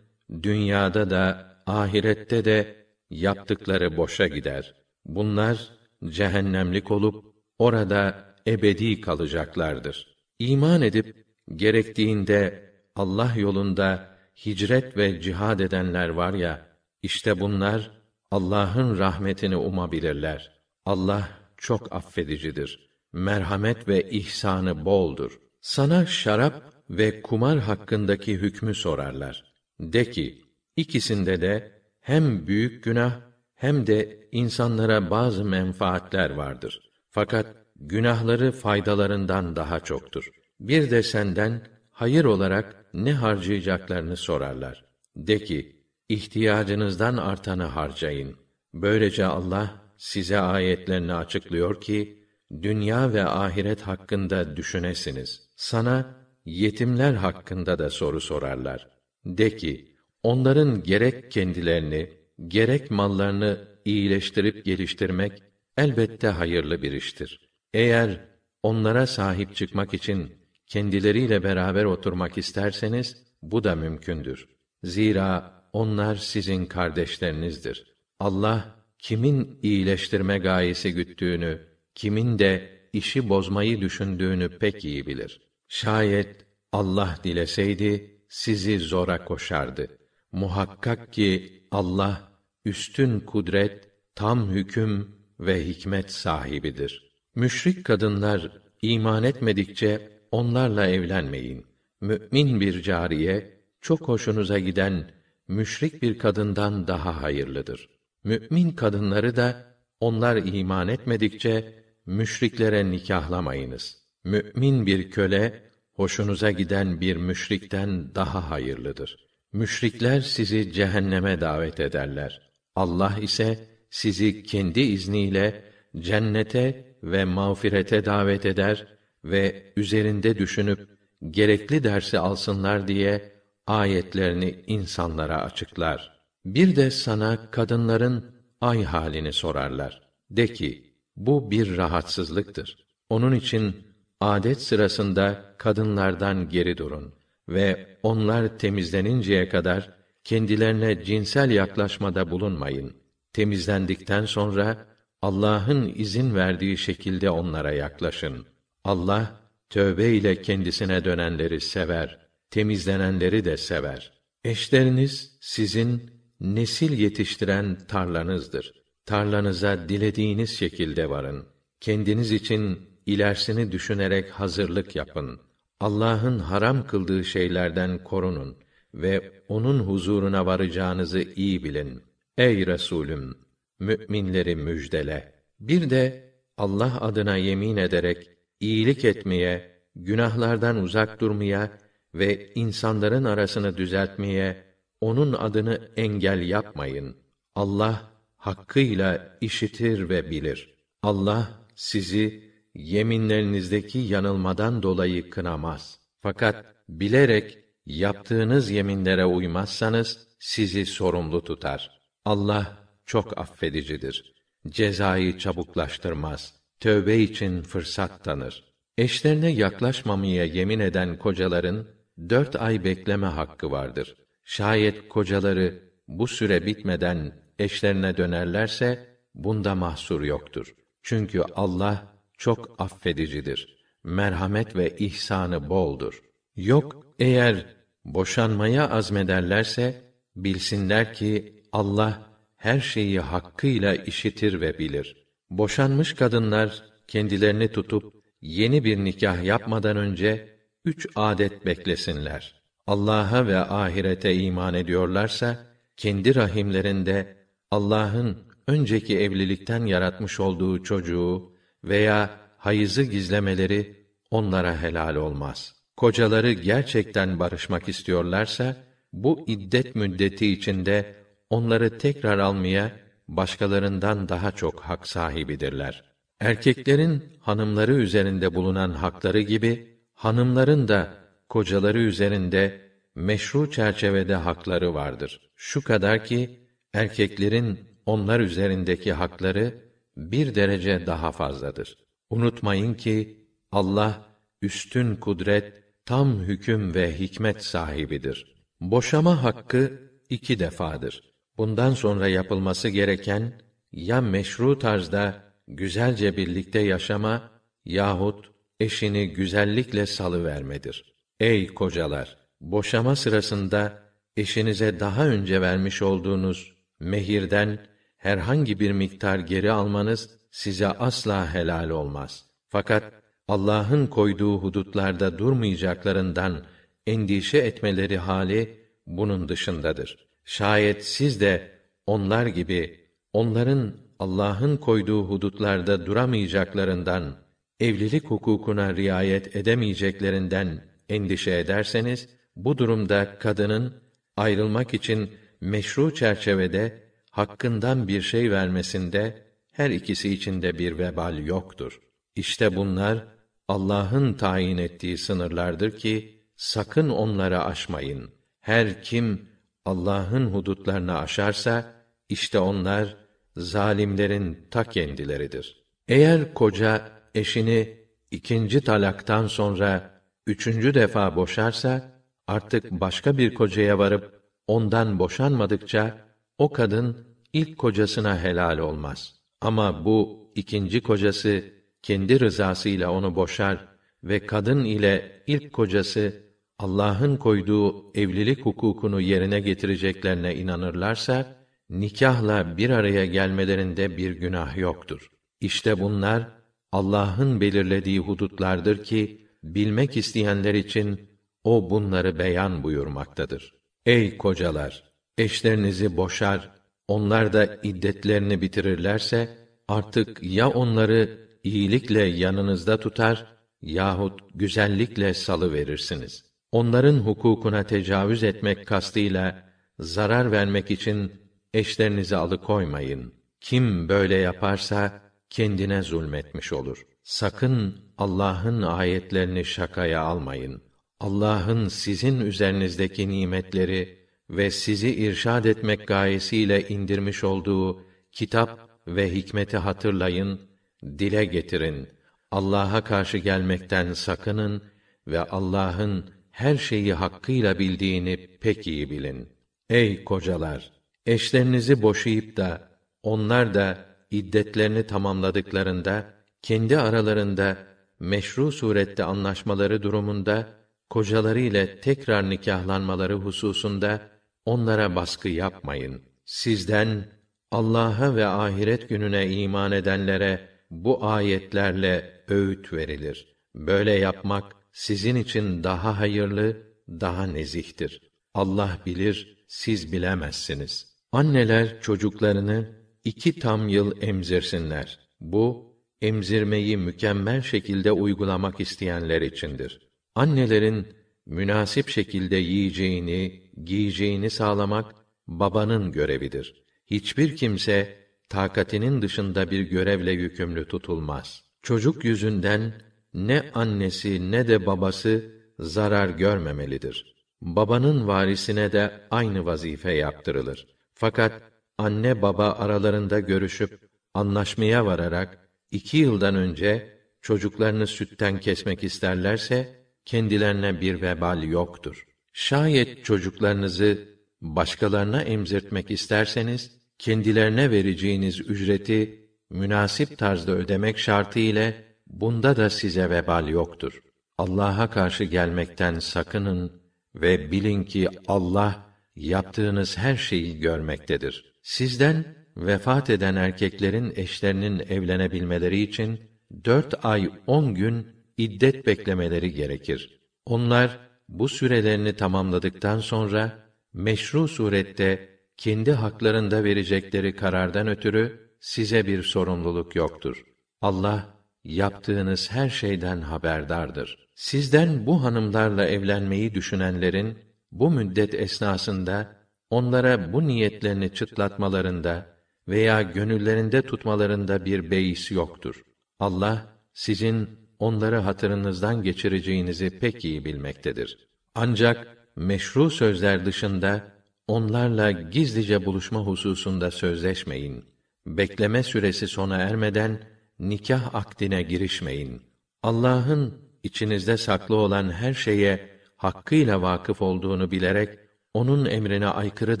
[0.42, 4.74] dünyada da ahirette de yaptıkları boşa gider.
[5.04, 5.70] Bunlar
[6.04, 7.24] cehennemlik olup
[7.58, 10.16] orada ebedi kalacaklardır.
[10.38, 11.26] İman edip
[11.56, 14.16] gerektiğinde Allah yolunda
[14.46, 16.66] hicret ve cihad edenler var ya,
[17.02, 17.90] işte bunlar
[18.30, 20.52] Allah'ın rahmetini umabilirler.
[20.84, 22.88] Allah çok affedicidir.
[23.12, 25.40] Merhamet ve ihsanı boldur.
[25.60, 29.44] Sana şarap ve kumar hakkındaki hükmü sorarlar.
[29.80, 30.45] De ki,
[30.76, 33.20] ikisinde de hem büyük günah
[33.54, 36.90] hem de insanlara bazı menfaatler vardır.
[37.10, 37.46] Fakat
[37.76, 40.30] günahları faydalarından daha çoktur.
[40.60, 44.84] Bir de senden hayır olarak ne harcayacaklarını sorarlar.
[45.16, 45.76] De ki,
[46.08, 48.36] ihtiyacınızdan artanı harcayın.
[48.74, 52.26] Böylece Allah size ayetlerini açıklıyor ki
[52.62, 55.48] dünya ve ahiret hakkında düşünesiniz.
[55.56, 58.88] Sana yetimler hakkında da soru sorarlar.
[59.24, 59.95] De ki,
[60.26, 62.10] onların gerek kendilerini,
[62.48, 65.42] gerek mallarını iyileştirip geliştirmek
[65.76, 67.48] elbette hayırlı bir iştir.
[67.74, 68.20] Eğer
[68.62, 70.32] onlara sahip çıkmak için
[70.66, 74.48] kendileriyle beraber oturmak isterseniz bu da mümkündür.
[74.82, 77.94] Zira onlar sizin kardeşlerinizdir.
[78.20, 81.60] Allah kimin iyileştirme gayesi güttüğünü,
[81.94, 85.40] kimin de işi bozmayı düşündüğünü pek iyi bilir.
[85.68, 90.05] Şayet Allah dileseydi sizi zora koşardı.
[90.32, 92.32] Muhakkak ki Allah
[92.64, 97.10] üstün kudret, tam hüküm ve hikmet sahibidir.
[97.34, 98.50] Müşrik kadınlar
[98.82, 101.66] iman etmedikçe onlarla evlenmeyin.
[102.00, 105.10] Mü'min bir cariye çok hoşunuza giden
[105.48, 107.88] müşrik bir kadından daha hayırlıdır.
[108.24, 113.98] Mü'min kadınları da onlar iman etmedikçe müşriklere nikahlamayınız.
[114.24, 115.62] Mü'min bir köle
[115.94, 119.25] hoşunuza giden bir müşrikten daha hayırlıdır.
[119.56, 122.40] Müşrikler sizi cehenneme davet ederler.
[122.74, 125.64] Allah ise sizi kendi izniyle
[125.98, 128.86] cennete ve mağfirete davet eder
[129.24, 130.88] ve üzerinde düşünüp
[131.30, 133.32] gerekli dersi alsınlar diye
[133.66, 136.20] ayetlerini insanlara açıklar.
[136.44, 138.24] Bir de sana kadınların
[138.60, 140.02] ay halini sorarlar.
[140.30, 142.86] De ki, bu bir rahatsızlıktır.
[143.10, 143.76] Onun için
[144.20, 147.14] adet sırasında kadınlardan geri durun
[147.48, 149.90] ve onlar temizleninceye kadar
[150.24, 152.96] kendilerine cinsel yaklaşmada bulunmayın.
[153.32, 154.86] Temizlendikten sonra
[155.22, 158.46] Allah'ın izin verdiği şekilde onlara yaklaşın.
[158.84, 159.40] Allah
[159.70, 162.18] tövbe ile kendisine dönenleri sever,
[162.50, 164.12] temizlenenleri de sever.
[164.44, 166.10] Eşleriniz sizin
[166.40, 168.72] nesil yetiştiren tarlanızdır.
[169.06, 171.46] Tarlanıza dilediğiniz şekilde varın.
[171.80, 175.40] Kendiniz için ilerisini düşünerek hazırlık yapın.
[175.80, 178.56] Allah'ın haram kıldığı şeylerden korunun
[178.94, 182.02] ve onun huzuruna varacağınızı iyi bilin.
[182.38, 183.38] Ey Resulüm,
[183.78, 185.32] müminleri müjdele.
[185.60, 188.30] Bir de Allah adına yemin ederek
[188.60, 191.78] iyilik etmeye, günahlardan uzak durmaya
[192.14, 194.64] ve insanların arasını düzeltmeye
[195.00, 197.16] onun adını engel yapmayın.
[197.54, 200.74] Allah hakkıyla işitir ve bilir.
[201.02, 202.45] Allah sizi
[202.78, 205.98] yeminlerinizdeki yanılmadan dolayı kınamaz.
[206.20, 212.00] Fakat bilerek yaptığınız yeminlere uymazsanız sizi sorumlu tutar.
[212.24, 212.76] Allah
[213.06, 214.34] çok affedicidir.
[214.68, 216.54] Cezayı çabuklaştırmaz.
[216.80, 218.64] Tövbe için fırsat tanır.
[218.98, 221.86] Eşlerine yaklaşmamaya yemin eden kocaların
[222.28, 224.16] dört ay bekleme hakkı vardır.
[224.44, 230.74] Şayet kocaları bu süre bitmeden eşlerine dönerlerse bunda mahsur yoktur.
[231.02, 233.76] Çünkü Allah çok affedicidir.
[234.04, 236.22] Merhamet ve ihsanı boldur.
[236.56, 237.66] Yok eğer
[238.04, 240.02] boşanmaya azmederlerse
[240.36, 242.22] bilsinler ki Allah
[242.56, 245.26] her şeyi hakkıyla işitir ve bilir.
[245.50, 252.62] Boşanmış kadınlar kendilerini tutup yeni bir nikah yapmadan önce üç adet beklesinler.
[252.86, 257.36] Allah'a ve ahirete iman ediyorlarsa kendi rahimlerinde
[257.70, 258.38] Allah'ın
[258.68, 261.55] önceki evlilikten yaratmış olduğu çocuğu
[261.86, 265.74] veya hayızı gizlemeleri onlara helal olmaz.
[265.96, 268.76] Kocaları gerçekten barışmak istiyorlarsa
[269.12, 271.14] bu iddet müddeti içinde
[271.50, 272.92] onları tekrar almaya
[273.28, 276.04] başkalarından daha çok hak sahibidirler.
[276.40, 281.14] Erkeklerin hanımları üzerinde bulunan hakları gibi hanımların da
[281.48, 282.80] kocaları üzerinde
[283.14, 285.40] meşru çerçevede hakları vardır.
[285.56, 286.50] Şu kadar ki
[286.94, 289.85] erkeklerin onlar üzerindeki hakları
[290.16, 291.96] bir derece daha fazladır.
[292.30, 294.26] Unutmayın ki Allah
[294.62, 298.56] üstün kudret, tam hüküm ve hikmet sahibidir.
[298.80, 299.92] Boşama hakkı
[300.30, 301.22] iki defadır.
[301.56, 303.52] Bundan sonra yapılması gereken
[303.92, 307.50] ya meşru tarzda güzelce birlikte yaşama
[307.84, 311.14] yahut eşini güzellikle salı vermedir.
[311.40, 314.02] Ey kocalar, boşama sırasında
[314.36, 317.78] eşinize daha önce vermiş olduğunuz mehirden
[318.16, 322.44] herhangi bir miktar geri almanız size asla helal olmaz.
[322.68, 323.12] Fakat
[323.48, 326.64] Allah'ın koyduğu hudutlarda durmayacaklarından
[327.06, 330.28] endişe etmeleri hali bunun dışındadır.
[330.44, 331.70] Şayet siz de
[332.06, 333.00] onlar gibi
[333.32, 337.36] onların Allah'ın koyduğu hudutlarda duramayacaklarından,
[337.80, 343.94] evlilik hukukuna riayet edemeyeceklerinden endişe ederseniz, bu durumda kadının
[344.36, 345.30] ayrılmak için
[345.60, 347.05] meşru çerçevede
[347.36, 349.42] hakkından bir şey vermesinde
[349.72, 352.00] her ikisi için de bir vebal yoktur.
[352.36, 353.24] İşte bunlar
[353.68, 358.30] Allah'ın tayin ettiği sınırlardır ki sakın onları aşmayın.
[358.60, 359.48] Her kim
[359.84, 361.92] Allah'ın hudutlarını aşarsa
[362.28, 363.16] işte onlar
[363.56, 365.84] zalimlerin ta kendileridir.
[366.08, 367.96] Eğer koca eşini
[368.30, 372.12] ikinci talaktan sonra üçüncü defa boşarsa
[372.46, 376.26] artık başka bir kocaya varıp ondan boşanmadıkça
[376.58, 377.25] o kadın
[377.56, 379.34] ilk kocasına helal olmaz.
[379.60, 381.64] Ama bu ikinci kocası
[382.02, 383.88] kendi rızasıyla onu boşar
[384.24, 386.46] ve kadın ile ilk kocası
[386.78, 391.56] Allah'ın koyduğu evlilik hukukunu yerine getireceklerine inanırlarsa
[391.90, 395.30] nikahla bir araya gelmelerinde bir günah yoktur.
[395.60, 396.48] İşte bunlar
[396.92, 401.20] Allah'ın belirlediği hudutlardır ki bilmek isteyenler için
[401.64, 403.74] o bunları beyan buyurmaktadır.
[404.06, 405.04] Ey kocalar,
[405.38, 406.75] eşlerinizi boşar,
[407.08, 409.48] onlar da iddetlerini bitirirlerse
[409.88, 413.46] artık ya onları iyilikle yanınızda tutar
[413.82, 416.44] yahut güzellikle salı verirsiniz.
[416.72, 419.68] Onların hukukuna tecavüz etmek kastıyla
[419.98, 421.32] zarar vermek için
[421.74, 423.34] eşlerinizi alıkoymayın.
[423.60, 425.20] Kim böyle yaparsa
[425.50, 427.06] kendine zulmetmiş olur.
[427.22, 430.82] Sakın Allah'ın ayetlerini şakaya almayın.
[431.20, 438.02] Allah'ın sizin üzerinizdeki nimetleri ve sizi irşad etmek gayesiyle indirmiş olduğu
[438.32, 440.60] kitap ve hikmeti hatırlayın,
[441.02, 442.08] dile getirin.
[442.50, 444.82] Allah'a karşı gelmekten sakının
[445.26, 449.48] ve Allah'ın her şeyi hakkıyla bildiğini pek iyi bilin.
[449.90, 450.92] Ey kocalar,
[451.26, 452.88] eşlerinizi boşayıp da
[453.22, 453.98] onlar da
[454.30, 457.76] iddetlerini tamamladıklarında kendi aralarında
[458.20, 460.68] meşru surette anlaşmaları durumunda
[461.10, 464.20] kocaları ile tekrar nikahlanmaları hususunda
[464.66, 466.22] onlara baskı yapmayın.
[466.44, 467.24] Sizden
[467.70, 473.56] Allah'a ve ahiret gününe iman edenlere bu ayetlerle öğüt verilir.
[473.74, 476.76] Böyle yapmak sizin için daha hayırlı,
[477.08, 478.20] daha nezihtir.
[478.54, 481.16] Allah bilir, siz bilemezsiniz.
[481.32, 482.88] Anneler çocuklarını
[483.24, 485.18] iki tam yıl emzirsinler.
[485.40, 490.08] Bu, emzirmeyi mükemmel şekilde uygulamak isteyenler içindir.
[490.34, 491.06] Annelerin
[491.46, 495.14] münasip şekilde yiyeceğini, giyeceğini sağlamak
[495.46, 496.82] babanın görevidir.
[497.06, 498.16] Hiçbir kimse
[498.48, 501.64] takatinin dışında bir görevle yükümlü tutulmaz.
[501.82, 502.92] Çocuk yüzünden
[503.34, 505.44] ne annesi ne de babası
[505.78, 507.36] zarar görmemelidir.
[507.60, 510.86] Babanın varisine de aynı vazife yaptırılır.
[511.14, 511.62] Fakat
[511.98, 514.00] anne baba aralarında görüşüp
[514.34, 522.26] anlaşmaya vararak iki yıldan önce çocuklarını sütten kesmek isterlerse kendilerine bir vebal yoktur.
[522.58, 524.28] Şayet çocuklarınızı
[524.60, 533.68] başkalarına emzirtmek isterseniz kendilerine vereceğiniz ücreti münasip tarzda ödemek şartı ile bunda da size vebal
[533.68, 534.22] yoktur.
[534.58, 536.92] Allah'a karşı gelmekten sakının
[537.34, 539.06] ve bilin ki Allah
[539.36, 541.72] yaptığınız her şeyi görmektedir.
[541.82, 542.44] Sizden
[542.76, 546.40] vefat eden erkeklerin eşlerinin evlenebilmeleri için
[546.84, 548.26] dört ay on gün
[548.58, 550.40] iddet beklemeleri gerekir.
[550.66, 553.78] Onlar bu sürelerini tamamladıktan sonra
[554.12, 560.64] meşru surette kendi haklarında verecekleri karardan ötürü size bir sorumluluk yoktur.
[561.00, 564.48] Allah yaptığınız her şeyden haberdardır.
[564.54, 567.58] Sizden bu hanımlarla evlenmeyi düşünenlerin
[567.92, 569.56] bu müddet esnasında
[569.90, 572.46] onlara bu niyetlerini çıtlatmalarında
[572.88, 576.02] veya gönüllerinde tutmalarında bir beis yoktur.
[576.38, 581.48] Allah sizin onları hatırınızdan geçireceğinizi pek iyi bilmektedir.
[581.74, 584.32] Ancak meşru sözler dışında
[584.68, 588.04] onlarla gizlice buluşma hususunda sözleşmeyin.
[588.46, 590.40] Bekleme süresi sona ermeden
[590.78, 592.62] nikah akdine girişmeyin.
[593.02, 598.38] Allah'ın içinizde saklı olan her şeye hakkıyla vakıf olduğunu bilerek
[598.74, 600.00] onun emrine aykırı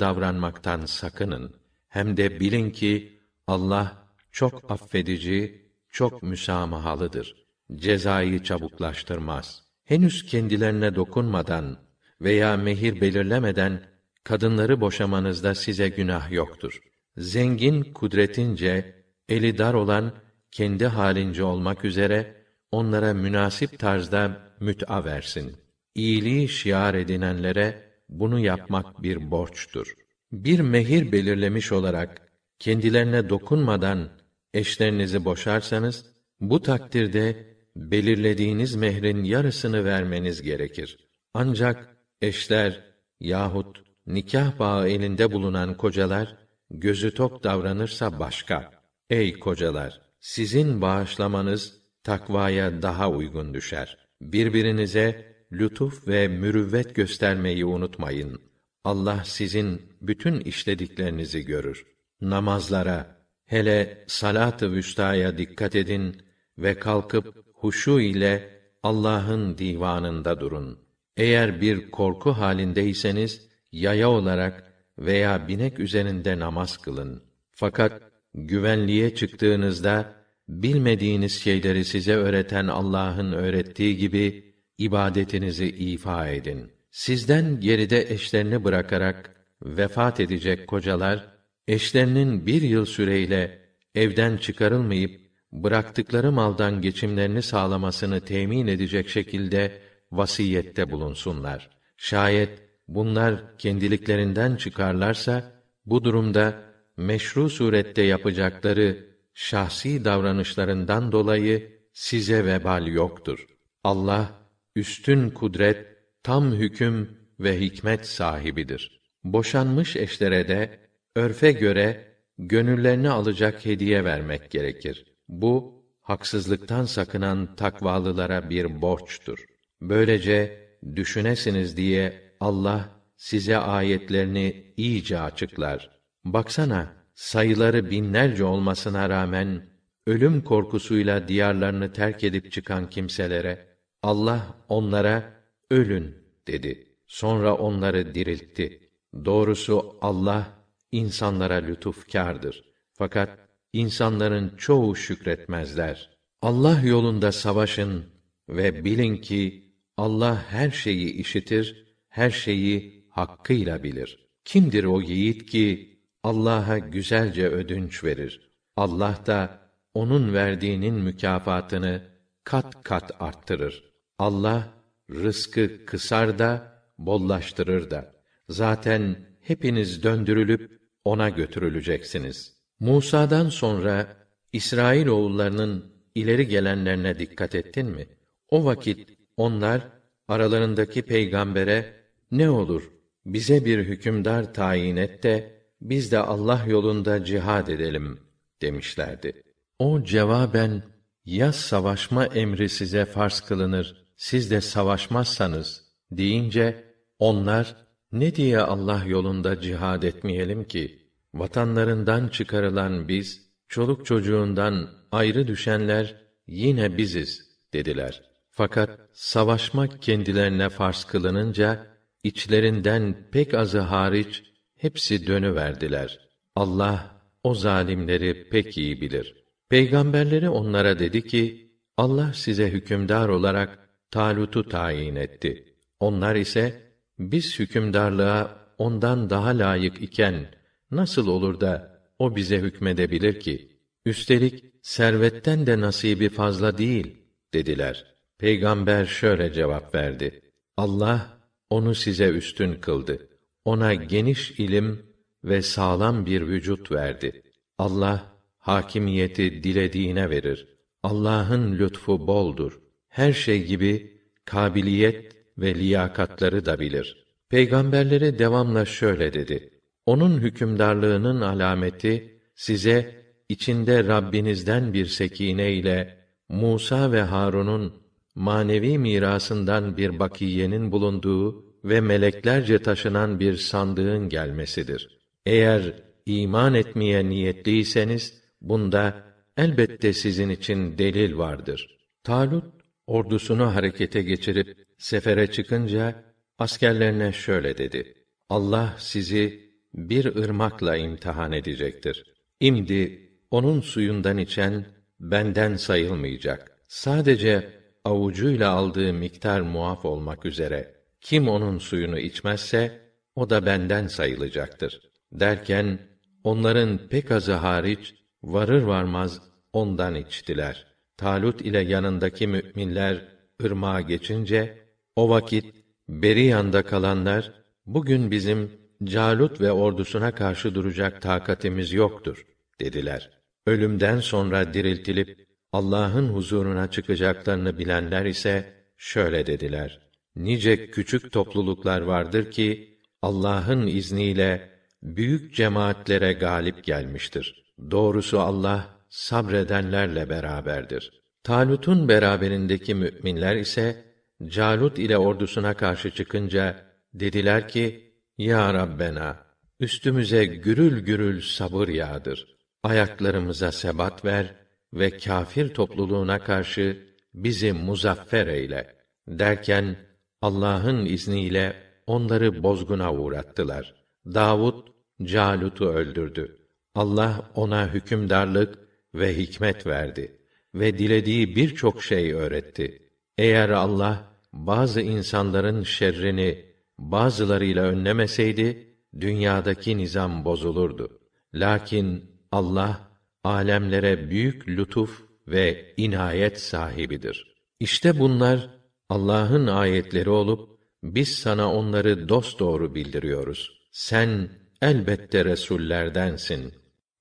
[0.00, 1.54] davranmaktan sakının.
[1.88, 7.45] Hem de bilin ki Allah çok affedici, çok müsamahalıdır.
[7.74, 9.62] Cezayı çabuklaştırmaz.
[9.84, 11.78] Henüz kendilerine dokunmadan
[12.20, 13.80] veya mehir belirlemeden
[14.24, 16.80] kadınları boşamanızda size günah yoktur.
[17.16, 20.12] Zengin kudretince eli dar olan
[20.50, 22.34] kendi halince olmak üzere
[22.72, 25.56] onlara münasip tarzda müt'a versin.
[25.94, 29.94] İyiliği şiar edinenlere bunu yapmak bir borçtur.
[30.32, 34.08] Bir mehir belirlemiş olarak kendilerine dokunmadan
[34.54, 36.06] eşlerinizi boşarsanız
[36.40, 40.98] bu takdirde belirlediğiniz mehrin yarısını vermeniz gerekir.
[41.34, 42.84] Ancak eşler
[43.20, 46.36] yahut nikah bağı elinde bulunan kocalar
[46.70, 48.70] gözü tok davranırsa başka.
[49.10, 53.98] Ey kocalar, sizin bağışlamanız takvaya daha uygun düşer.
[54.20, 58.40] Birbirinize lütuf ve mürüvvet göstermeyi unutmayın.
[58.84, 61.86] Allah sizin bütün işlediklerinizi görür.
[62.20, 66.22] Namazlara, hele salat-ı vüstaya dikkat edin
[66.58, 68.50] ve kalkıp huşu ile
[68.82, 70.78] Allah'ın divanında durun.
[71.16, 77.22] Eğer bir korku halindeyseniz yaya olarak veya binek üzerinde namaz kılın.
[77.50, 78.02] Fakat
[78.34, 80.14] güvenliğe çıktığınızda
[80.48, 86.72] bilmediğiniz şeyleri size öğreten Allah'ın öğrettiği gibi ibadetinizi ifa edin.
[86.90, 91.28] Sizden geride eşlerini bırakarak vefat edecek kocalar
[91.68, 93.58] eşlerinin bir yıl süreyle
[93.94, 95.25] evden çıkarılmayıp
[95.62, 99.78] bıraktıkları maldan geçimlerini sağlamasını temin edecek şekilde
[100.12, 101.70] vasiyette bulunsunlar.
[101.96, 105.52] Şayet bunlar kendiliklerinden çıkarlarsa
[105.86, 106.54] bu durumda
[106.96, 113.46] meşru surette yapacakları şahsi davranışlarından dolayı size vebal yoktur.
[113.84, 114.30] Allah
[114.76, 115.86] üstün kudret,
[116.22, 119.00] tam hüküm ve hikmet sahibidir.
[119.24, 120.78] Boşanmış eşlere de
[121.16, 125.15] örfe göre gönüllerini alacak hediye vermek gerekir.
[125.28, 129.44] Bu haksızlıktan sakınan takvalılara bir borçtur.
[129.80, 135.90] Böylece düşünesiniz diye Allah size ayetlerini iyice açıklar.
[136.24, 139.66] Baksana, sayıları binlerce olmasına rağmen
[140.06, 143.66] ölüm korkusuyla diyarlarını terk edip çıkan kimselere
[144.02, 145.32] Allah onlara
[145.70, 146.16] ölün
[146.46, 146.96] dedi.
[147.06, 148.90] Sonra onları diriltti.
[149.24, 150.46] Doğrusu Allah
[150.92, 152.64] insanlara lütufkârdır.
[152.92, 153.45] Fakat
[153.76, 156.10] insanların çoğu şükretmezler.
[156.42, 158.04] Allah yolunda savaşın
[158.48, 164.28] ve bilin ki Allah her şeyi işitir, her şeyi hakkıyla bilir.
[164.44, 168.50] Kimdir o yiğit ki Allah'a güzelce ödünç verir?
[168.76, 169.60] Allah da
[169.94, 172.02] onun verdiğinin mükafatını
[172.44, 173.84] kat kat arttırır.
[174.18, 174.68] Allah
[175.10, 178.12] rızkı kısar da bollaştırır da.
[178.48, 182.55] Zaten hepiniz döndürülüp ona götürüleceksiniz.
[182.80, 184.16] Musa'dan sonra
[184.52, 188.06] İsrail oğullarının ileri gelenlerine dikkat ettin mi?
[188.50, 189.88] O vakit onlar
[190.28, 191.94] aralarındaki peygambere
[192.30, 192.90] ne olur
[193.26, 198.18] bize bir hükümdar tayin et de biz de Allah yolunda cihad edelim
[198.62, 199.42] demişlerdi.
[199.78, 200.82] O cevaben
[201.24, 206.84] ya savaşma emri size farz kılınır siz de savaşmazsanız deyince
[207.18, 207.76] onlar
[208.12, 211.05] ne diye Allah yolunda cihad etmeyelim ki
[211.38, 218.22] vatanlarından çıkarılan biz çoluk çocuğundan ayrı düşenler yine biziz dediler.
[218.50, 221.86] Fakat savaşmak kendilerine farz kılınınca
[222.22, 224.42] içlerinden pek azı hariç
[224.76, 226.18] hepsi dönüverdiler.
[226.56, 229.44] Allah o zalimleri pek iyi bilir.
[229.68, 233.78] Peygamberleri onlara dedi ki: Allah size hükümdar olarak
[234.10, 235.74] Talut'u tayin etti.
[236.00, 236.82] Onlar ise
[237.18, 240.55] biz hükümdarlığa ondan daha layık iken
[240.90, 243.68] nasıl olur da o bize hükmedebilir ki?
[244.04, 247.16] Üstelik servetten de nasibi fazla değil
[247.54, 248.16] dediler.
[248.38, 250.40] Peygamber şöyle cevap verdi.
[250.76, 251.38] Allah
[251.70, 253.28] onu size üstün kıldı.
[253.64, 255.06] Ona geniş ilim
[255.44, 257.42] ve sağlam bir vücut verdi.
[257.78, 260.68] Allah hakimiyeti dilediğine verir.
[261.02, 262.80] Allah'ın lütfu boldur.
[263.08, 267.26] Her şey gibi kabiliyet ve liyakatları da bilir.
[267.48, 269.75] Peygamberlere devamla şöyle dedi:
[270.06, 276.18] Onun hükümdarlığının alameti size içinde Rabbinizden bir sekine ile
[276.48, 277.92] Musa ve Harun'un
[278.34, 285.18] manevi mirasından bir bakiyenin bulunduğu ve meleklerce taşınan bir sandığın gelmesidir.
[285.46, 289.24] Eğer iman etmeye niyetliyseniz bunda
[289.56, 291.98] elbette sizin için delil vardır.
[292.24, 292.64] Talut
[293.06, 296.24] ordusunu harekete geçirip sefere çıkınca
[296.58, 298.14] askerlerine şöyle dedi:
[298.48, 299.65] Allah sizi
[299.96, 302.24] bir ırmakla imtihan edecektir.
[302.60, 304.86] İmdi onun suyundan içen
[305.20, 306.76] benden sayılmayacak.
[306.88, 307.68] Sadece
[308.04, 313.00] avucuyla aldığı miktar muaf olmak üzere kim onun suyunu içmezse
[313.36, 315.00] o da benden sayılacaktır.
[315.32, 315.98] Derken
[316.44, 319.42] onların pek azı hariç varır varmaz
[319.72, 320.86] ondan içtiler.
[321.16, 323.28] Talut ile yanındaki müminler
[323.64, 325.74] ırmağa geçince o vakit
[326.08, 327.52] beri yanda kalanlar
[327.86, 332.46] bugün bizim Calut ve ordusuna karşı duracak takatimiz yoktur
[332.80, 333.30] dediler.
[333.66, 340.00] Ölümden sonra diriltilip Allah'ın huzuruna çıkacaklarını bilenler ise şöyle dediler:
[340.36, 344.70] Nice küçük topluluklar vardır ki Allah'ın izniyle
[345.02, 347.64] büyük cemaatlere galip gelmiştir.
[347.90, 351.22] Doğrusu Allah sabredenlerle beraberdir.
[351.44, 354.04] Talut'un beraberindeki müminler ise
[354.46, 356.76] Calut ile ordusuna karşı çıkınca
[357.14, 358.05] dediler ki
[358.38, 359.36] Ya Rabbena,
[359.80, 362.56] üstümüze gürül gürül sabır yağdır.
[362.82, 364.54] Ayaklarımıza sebat ver
[364.94, 368.96] ve kâfir topluluğuna karşı bizi muzaffer eyle.
[369.28, 369.96] Derken
[370.42, 371.76] Allah'ın izniyle
[372.06, 373.94] onları bozguna uğrattılar.
[374.26, 374.86] Davud
[375.22, 376.56] Calut'u öldürdü.
[376.94, 378.78] Allah ona hükümdarlık
[379.14, 380.38] ve hikmet verdi
[380.74, 383.02] ve dilediği birçok şey öğretti.
[383.38, 391.20] Eğer Allah bazı insanların şerrini bazılarıyla önlemeseydi dünyadaki nizam bozulurdu.
[391.54, 393.08] Lakin Allah
[393.44, 397.54] alemlere büyük lütuf ve inayet sahibidir.
[397.80, 398.70] İşte bunlar
[399.08, 403.88] Allah'ın ayetleri olup biz sana onları dosdoğru bildiriyoruz.
[403.92, 404.48] Sen
[404.82, 406.74] elbette resullerdensin.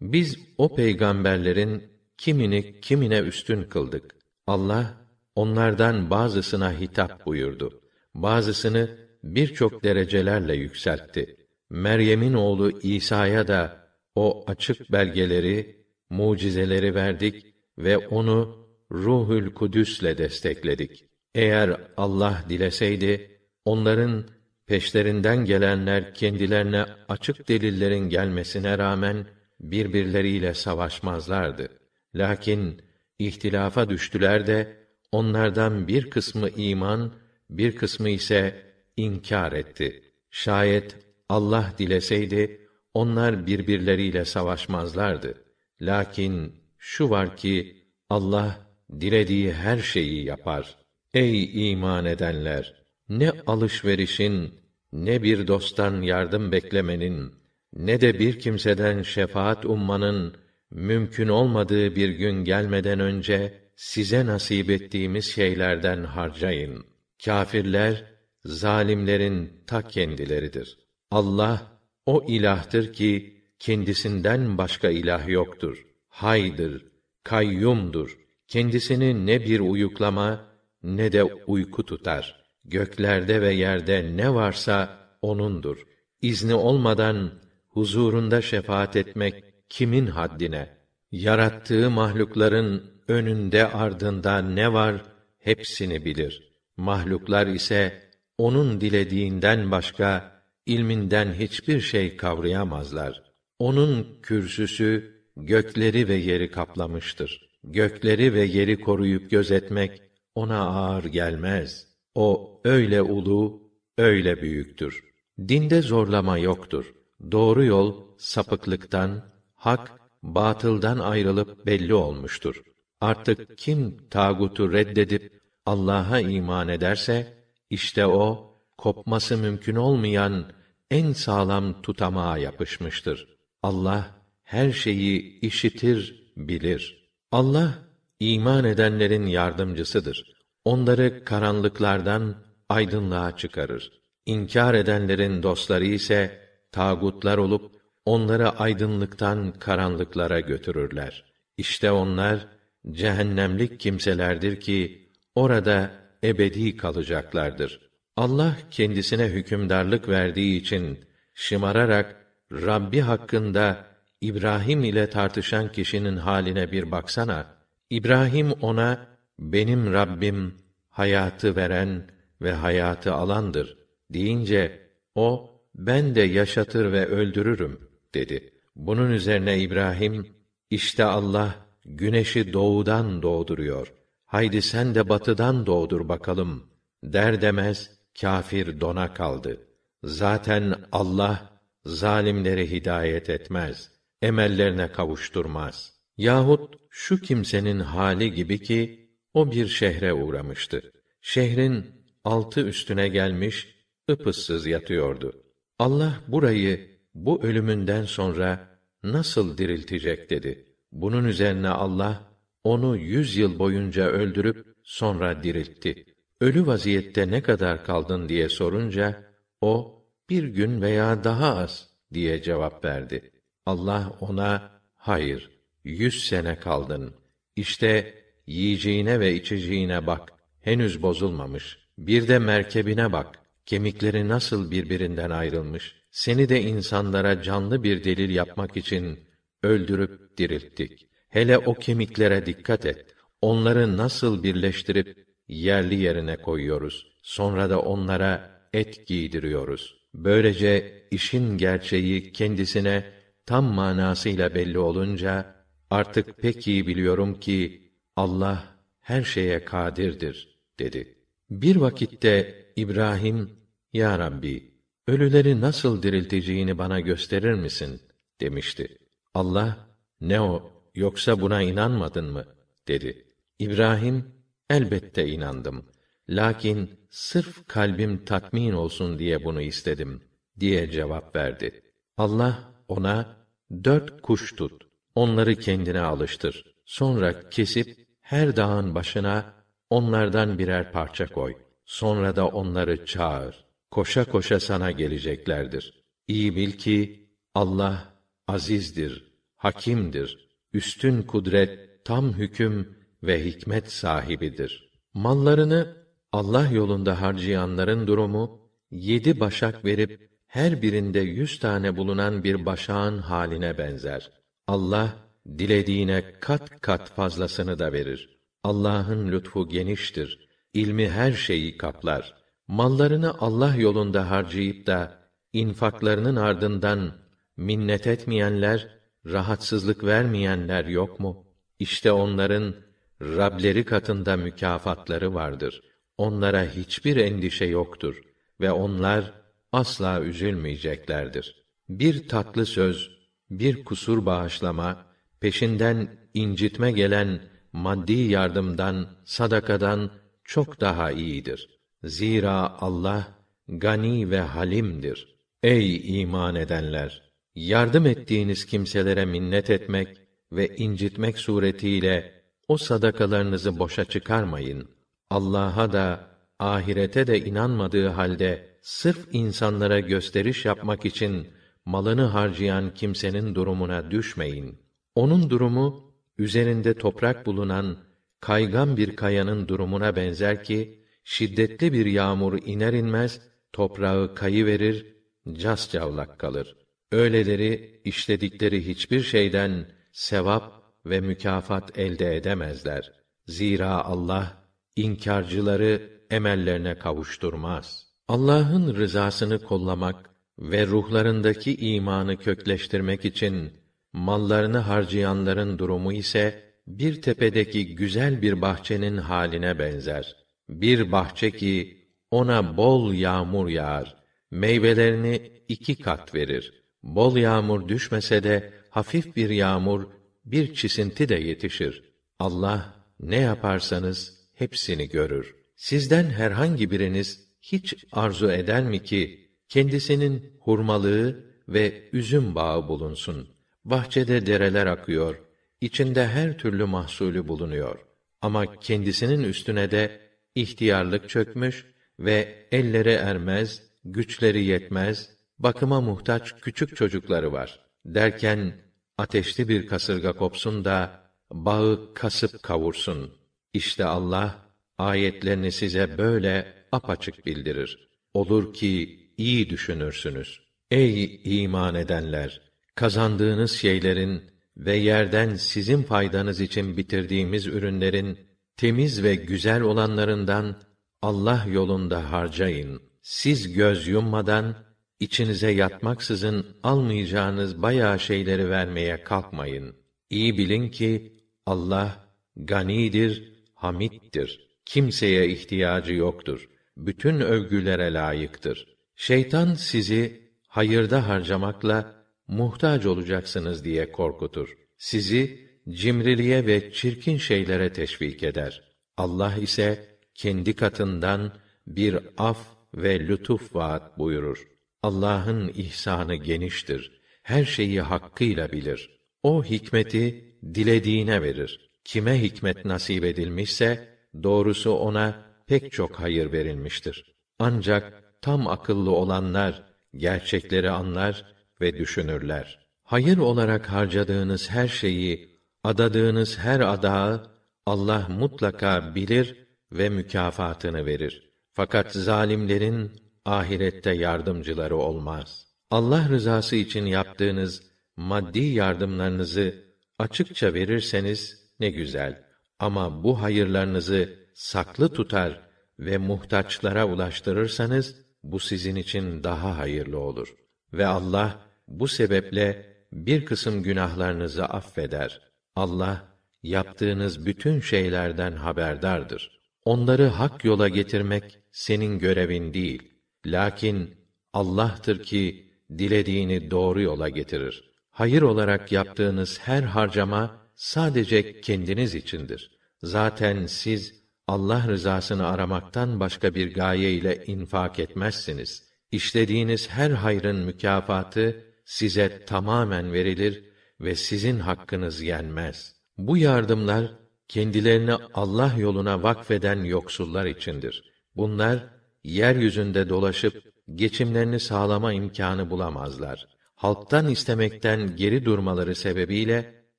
[0.00, 1.82] Biz o peygamberlerin
[2.18, 4.14] kimini kimine üstün kıldık.
[4.46, 4.94] Allah
[5.34, 7.80] onlardan bazısına hitap buyurdu.
[8.14, 11.36] Bazısını birçok derecelerle yükseltti.
[11.70, 15.76] Meryem'in oğlu İsa'ya da o açık belgeleri,
[16.10, 21.04] mucizeleri verdik ve onu Ruhül Kudüs'le destekledik.
[21.34, 24.24] Eğer Allah dileseydi, onların
[24.66, 29.26] peşlerinden gelenler kendilerine açık delillerin gelmesine rağmen
[29.60, 31.68] birbirleriyle savaşmazlardı.
[32.14, 32.82] Lakin
[33.18, 34.76] ihtilafa düştüler de
[35.12, 37.12] onlardan bir kısmı iman,
[37.50, 40.02] bir kısmı ise inkar etti.
[40.30, 40.96] Şayet
[41.28, 45.34] Allah dileseydi onlar birbirleriyle savaşmazlardı.
[45.80, 47.76] Lakin şu var ki
[48.10, 48.58] Allah
[49.00, 50.76] dilediği her şeyi yapar.
[51.14, 52.74] Ey iman edenler,
[53.08, 54.54] ne alışverişin,
[54.92, 57.32] ne bir dosttan yardım beklemenin,
[57.72, 60.36] ne de bir kimseden şefaat ummanın
[60.70, 66.84] mümkün olmadığı bir gün gelmeden önce size nasip ettiğimiz şeylerden harcayın.
[67.24, 68.11] Kâfirler
[68.44, 70.78] zalimlerin ta kendileridir.
[71.10, 71.72] Allah
[72.06, 75.86] o ilahtır ki kendisinden başka ilah yoktur.
[76.08, 76.86] Haydır,
[77.24, 78.18] kayyumdur.
[78.48, 80.44] Kendisini ne bir uyuklama
[80.82, 82.44] ne de uyku tutar.
[82.64, 85.86] Göklerde ve yerde ne varsa onundur.
[86.22, 87.30] İzni olmadan
[87.68, 90.68] huzurunda şefaat etmek kimin haddine?
[91.12, 95.02] Yarattığı mahlukların önünde ardında ne var
[95.38, 96.52] hepsini bilir.
[96.76, 100.32] Mahluklar ise onun dilediğinden başka
[100.66, 103.22] ilminden hiçbir şey kavrayamazlar.
[103.58, 107.48] Onun kürsüsü gökleri ve yeri kaplamıştır.
[107.64, 110.02] Gökleri ve yeri koruyup gözetmek
[110.34, 111.86] ona ağır gelmez.
[112.14, 115.04] O öyle ulu, öyle büyüktür.
[115.48, 116.94] Dinde zorlama yoktur.
[117.32, 119.92] Doğru yol sapıklıktan, hak
[120.22, 122.62] batıldan ayrılıp belli olmuştur.
[123.00, 127.41] Artık kim tağutu reddedip Allah'a iman ederse
[127.72, 130.52] işte o kopması mümkün olmayan
[130.90, 133.28] en sağlam tutamağa yapışmıştır.
[133.62, 134.10] Allah
[134.42, 137.10] her şeyi işitir, bilir.
[137.30, 137.74] Allah
[138.20, 140.32] iman edenlerin yardımcısıdır.
[140.64, 142.34] Onları karanlıklardan
[142.68, 143.92] aydınlığa çıkarır.
[144.26, 146.40] İnkar edenlerin dostları ise
[146.72, 147.72] tağutlar olup
[148.04, 151.24] onları aydınlıktan karanlıklara götürürler.
[151.56, 152.46] İşte onlar
[152.90, 157.80] cehennemlik kimselerdir ki orada ebedi kalacaklardır.
[158.16, 160.98] Allah kendisine hükümdarlık verdiği için
[161.34, 162.16] şımararak
[162.52, 163.84] Rabbi hakkında
[164.20, 167.46] İbrahim ile tartışan kişinin haline bir baksana.
[167.90, 169.06] İbrahim ona
[169.38, 170.54] benim Rabbim
[170.90, 172.10] hayatı veren
[172.42, 173.78] ve hayatı alandır
[174.10, 177.80] deyince o ben de yaşatır ve öldürürüm
[178.14, 178.52] dedi.
[178.76, 180.26] Bunun üzerine İbrahim
[180.70, 181.54] işte Allah
[181.84, 183.92] güneşi doğudan doğduruyor.
[184.32, 186.64] Haydi sen de batıdan doğdur bakalım
[187.04, 187.90] der demez
[188.20, 189.68] kâfir dona kaldı.
[190.04, 193.90] Zaten Allah zalimleri hidayet etmez,
[194.22, 195.92] emellerine kavuşturmaz.
[196.16, 200.92] Yahut şu kimsenin hali gibi ki o bir şehre uğramıştı.
[201.20, 201.86] Şehrin
[202.24, 203.74] altı üstüne gelmiş,
[204.10, 205.42] ıpıssız yatıyordu.
[205.78, 210.76] Allah burayı bu ölümünden sonra nasıl diriltecek dedi.
[210.92, 212.31] Bunun üzerine Allah
[212.64, 216.04] onu yüz yıl boyunca öldürüp sonra diriltti.
[216.40, 219.22] Ölü vaziyette ne kadar kaldın diye sorunca
[219.60, 223.30] o bir gün veya daha az diye cevap verdi.
[223.66, 225.50] Allah ona hayır
[225.84, 227.14] yüz sene kaldın.
[227.56, 228.14] İşte
[228.46, 231.78] yiyeceğine ve içeceğine bak henüz bozulmamış.
[231.98, 235.96] Bir de merkebine bak kemikleri nasıl birbirinden ayrılmış.
[236.10, 239.20] Seni de insanlara canlı bir delil yapmak için
[239.62, 241.08] öldürüp dirilttik.
[241.32, 243.14] Hele o kemiklere dikkat et.
[243.42, 247.12] Onları nasıl birleştirip yerli yerine koyuyoruz.
[247.22, 249.96] Sonra da onlara et giydiriyoruz.
[250.14, 253.04] Böylece işin gerçeği kendisine
[253.46, 255.54] tam manasıyla belli olunca
[255.90, 258.64] artık pek iyi biliyorum ki Allah
[259.00, 261.18] her şeye kadirdir dedi.
[261.50, 263.50] Bir vakitte İbrahim
[263.92, 264.74] ya Rabbi
[265.06, 268.00] ölüleri nasıl dirilteceğini bana gösterir misin
[268.40, 268.98] demişti.
[269.34, 269.88] Allah
[270.20, 272.44] ne o yoksa buna inanmadın mı
[272.88, 273.26] dedi.
[273.58, 274.24] İbrahim
[274.70, 275.84] elbette inandım.
[276.28, 280.22] Lakin sırf kalbim tatmin olsun diye bunu istedim
[280.60, 281.82] diye cevap verdi.
[282.16, 283.36] Allah ona
[283.84, 284.82] dört kuş tut,
[285.14, 286.64] onları kendine alıştır.
[286.84, 289.54] Sonra kesip her dağın başına
[289.90, 291.56] onlardan birer parça koy.
[291.84, 293.64] Sonra da onları çağır.
[293.90, 296.02] Koşa koşa sana geleceklerdir.
[296.28, 298.14] İyi bil ki Allah
[298.48, 304.92] azizdir, hakimdir, üstün kudret, tam hüküm ve hikmet sahibidir.
[305.14, 305.96] Mallarını
[306.32, 313.78] Allah yolunda harcayanların durumu yedi başak verip her birinde yüz tane bulunan bir başağın haline
[313.78, 314.30] benzer.
[314.66, 315.16] Allah
[315.58, 318.38] dilediğine kat kat fazlasını da verir.
[318.64, 320.48] Allah'ın lütfu geniştir.
[320.74, 322.34] İlmi her şeyi kaplar.
[322.68, 325.18] Mallarını Allah yolunda harcayıp da
[325.52, 327.12] infaklarının ardından
[327.56, 331.46] minnet etmeyenler, rahatsızlık vermeyenler yok mu?
[331.78, 332.74] İşte onların
[333.22, 335.82] Rableri katında mükafatları vardır.
[336.18, 338.22] Onlara hiçbir endişe yoktur
[338.60, 339.32] ve onlar
[339.72, 341.64] asla üzülmeyeceklerdir.
[341.88, 343.10] Bir tatlı söz,
[343.50, 345.06] bir kusur bağışlama,
[345.40, 347.40] peşinden incitme gelen
[347.72, 350.10] maddi yardımdan, sadakadan
[350.44, 351.80] çok daha iyidir.
[352.04, 353.28] Zira Allah
[353.68, 355.36] gani ve halimdir.
[355.62, 357.21] Ey iman edenler!
[357.54, 360.08] Yardım ettiğiniz kimselere minnet etmek
[360.52, 364.88] ve incitmek suretiyle o sadakalarınızı boşa çıkarmayın.
[365.30, 371.48] Allah'a da ahirete de inanmadığı halde sırf insanlara gösteriş yapmak için
[371.84, 374.78] malını harcayan kimsenin durumuna düşmeyin.
[375.14, 377.96] Onun durumu üzerinde toprak bulunan
[378.40, 383.40] kaygan bir kayanın durumuna benzer ki şiddetli bir yağmur iner inmez
[383.72, 385.06] toprağı kayıverir,
[385.52, 386.81] cascavlak kalır.
[387.12, 390.72] Öyleleri işledikleri hiçbir şeyden sevap
[391.06, 393.12] ve mükafat elde edemezler.
[393.46, 398.06] Zira Allah inkarcıları emellerine kavuşturmaz.
[398.28, 403.72] Allah'ın rızasını kollamak ve ruhlarındaki imanı kökleştirmek için
[404.12, 410.36] mallarını harcayanların durumu ise bir tepedeki güzel bir bahçenin haline benzer.
[410.68, 411.98] Bir bahçe ki
[412.30, 414.16] ona bol yağmur yağar,
[414.50, 416.81] meyvelerini iki kat verir.
[417.02, 420.06] Bol yağmur düşmese de hafif bir yağmur,
[420.44, 422.02] bir çisinti de yetişir.
[422.38, 425.54] Allah ne yaparsanız hepsini görür.
[425.76, 433.48] Sizden herhangi biriniz hiç arzu eder mi ki kendisinin hurmalığı ve üzüm bağı bulunsun?
[433.84, 435.40] Bahçede dereler akıyor,
[435.80, 437.98] içinde her türlü mahsulü bulunuyor.
[438.42, 440.20] Ama kendisinin üstüne de
[440.54, 441.86] ihtiyarlık çökmüş
[442.18, 445.30] ve elleri ermez, güçleri yetmez,
[445.62, 447.80] bakıma muhtaç küçük çocukları var.
[448.04, 448.74] Derken
[449.18, 451.22] ateşli bir kasırga kopsun da
[451.52, 453.34] bağı kasıp kavursun.
[453.72, 454.58] İşte Allah
[454.98, 458.08] ayetlerini size böyle apaçık bildirir.
[458.34, 460.60] Olur ki iyi düşünürsünüz.
[460.90, 462.60] Ey iman edenler,
[462.94, 464.42] kazandığınız şeylerin
[464.76, 468.38] ve yerden sizin faydanız için bitirdiğimiz ürünlerin
[468.76, 470.76] temiz ve güzel olanlarından
[471.22, 473.02] Allah yolunda harcayın.
[473.22, 474.91] Siz göz yummadan
[475.22, 479.96] içinize yatmaksızın almayacağınız bayağı şeyleri vermeye kalkmayın.
[480.30, 481.32] İyi bilin ki
[481.66, 484.68] Allah ganidir, hamittir.
[484.84, 486.68] Kimseye ihtiyacı yoktur.
[486.96, 488.96] Bütün övgülere layıktır.
[489.16, 492.14] Şeytan sizi hayırda harcamakla
[492.48, 494.76] muhtaç olacaksınız diye korkutur.
[494.98, 498.82] Sizi cimriliğe ve çirkin şeylere teşvik eder.
[499.16, 501.52] Allah ise kendi katından
[501.86, 502.58] bir af
[502.94, 504.71] ve lütuf vaat buyurur.
[505.02, 507.20] Allah'ın ihsanı geniştir.
[507.42, 509.10] Her şeyi hakkıyla bilir.
[509.42, 511.90] O hikmeti dilediğine verir.
[512.04, 514.08] Kime hikmet nasip edilmişse
[514.42, 517.34] doğrusu ona pek çok hayır verilmiştir.
[517.58, 519.82] Ancak tam akıllı olanlar
[520.16, 521.44] gerçekleri anlar
[521.80, 522.78] ve düşünürler.
[523.04, 527.50] Hayır olarak harcadığınız her şeyi, adadığınız her adağı
[527.86, 531.50] Allah mutlaka bilir ve mükafatını verir.
[531.72, 535.66] Fakat zalimlerin ahirette yardımcıları olmaz.
[535.90, 537.82] Allah rızası için yaptığınız
[538.16, 539.74] maddi yardımlarınızı
[540.18, 542.42] açıkça verirseniz ne güzel.
[542.78, 545.60] Ama bu hayırlarınızı saklı tutar
[545.98, 550.54] ve muhtaçlara ulaştırırsanız bu sizin için daha hayırlı olur.
[550.92, 551.58] Ve Allah
[551.88, 555.40] bu sebeple bir kısım günahlarınızı affeder.
[555.76, 556.24] Allah
[556.62, 559.60] yaptığınız bütün şeylerden haberdardır.
[559.84, 563.11] Onları hak yola getirmek senin görevin değil.
[563.46, 564.14] Lakin
[564.52, 567.90] Allah'tır ki dilediğini doğru yola getirir.
[568.10, 572.78] Hayır olarak yaptığınız her harcama sadece kendiniz içindir.
[573.02, 578.84] Zaten siz Allah rızasını aramaktan başka bir gaye ile infak etmezsiniz.
[579.12, 583.64] İşlediğiniz her hayrın mükafatı size tamamen verilir
[584.00, 585.96] ve sizin hakkınız yenmez.
[586.18, 587.12] Bu yardımlar
[587.48, 591.12] kendilerini Allah yoluna vakfeden yoksullar içindir.
[591.36, 591.84] Bunlar
[592.24, 593.62] yeryüzünde dolaşıp
[593.94, 596.48] geçimlerini sağlama imkanı bulamazlar.
[596.74, 599.74] Halktan istemekten geri durmaları sebebiyle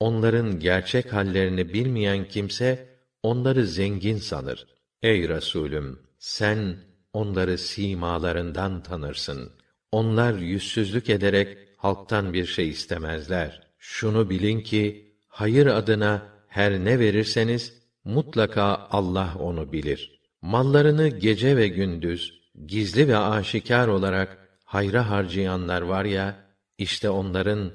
[0.00, 2.88] onların gerçek hallerini bilmeyen kimse
[3.22, 4.66] onları zengin sanır.
[5.02, 6.76] Ey Resulüm, sen
[7.12, 9.52] onları simalarından tanırsın.
[9.92, 13.62] Onlar yüzsüzlük ederek halktan bir şey istemezler.
[13.78, 20.21] Şunu bilin ki hayır adına her ne verirseniz mutlaka Allah onu bilir.
[20.42, 26.36] Mallarını gece ve gündüz gizli ve aşikar olarak hayra harcayanlar var ya
[26.78, 27.72] işte onların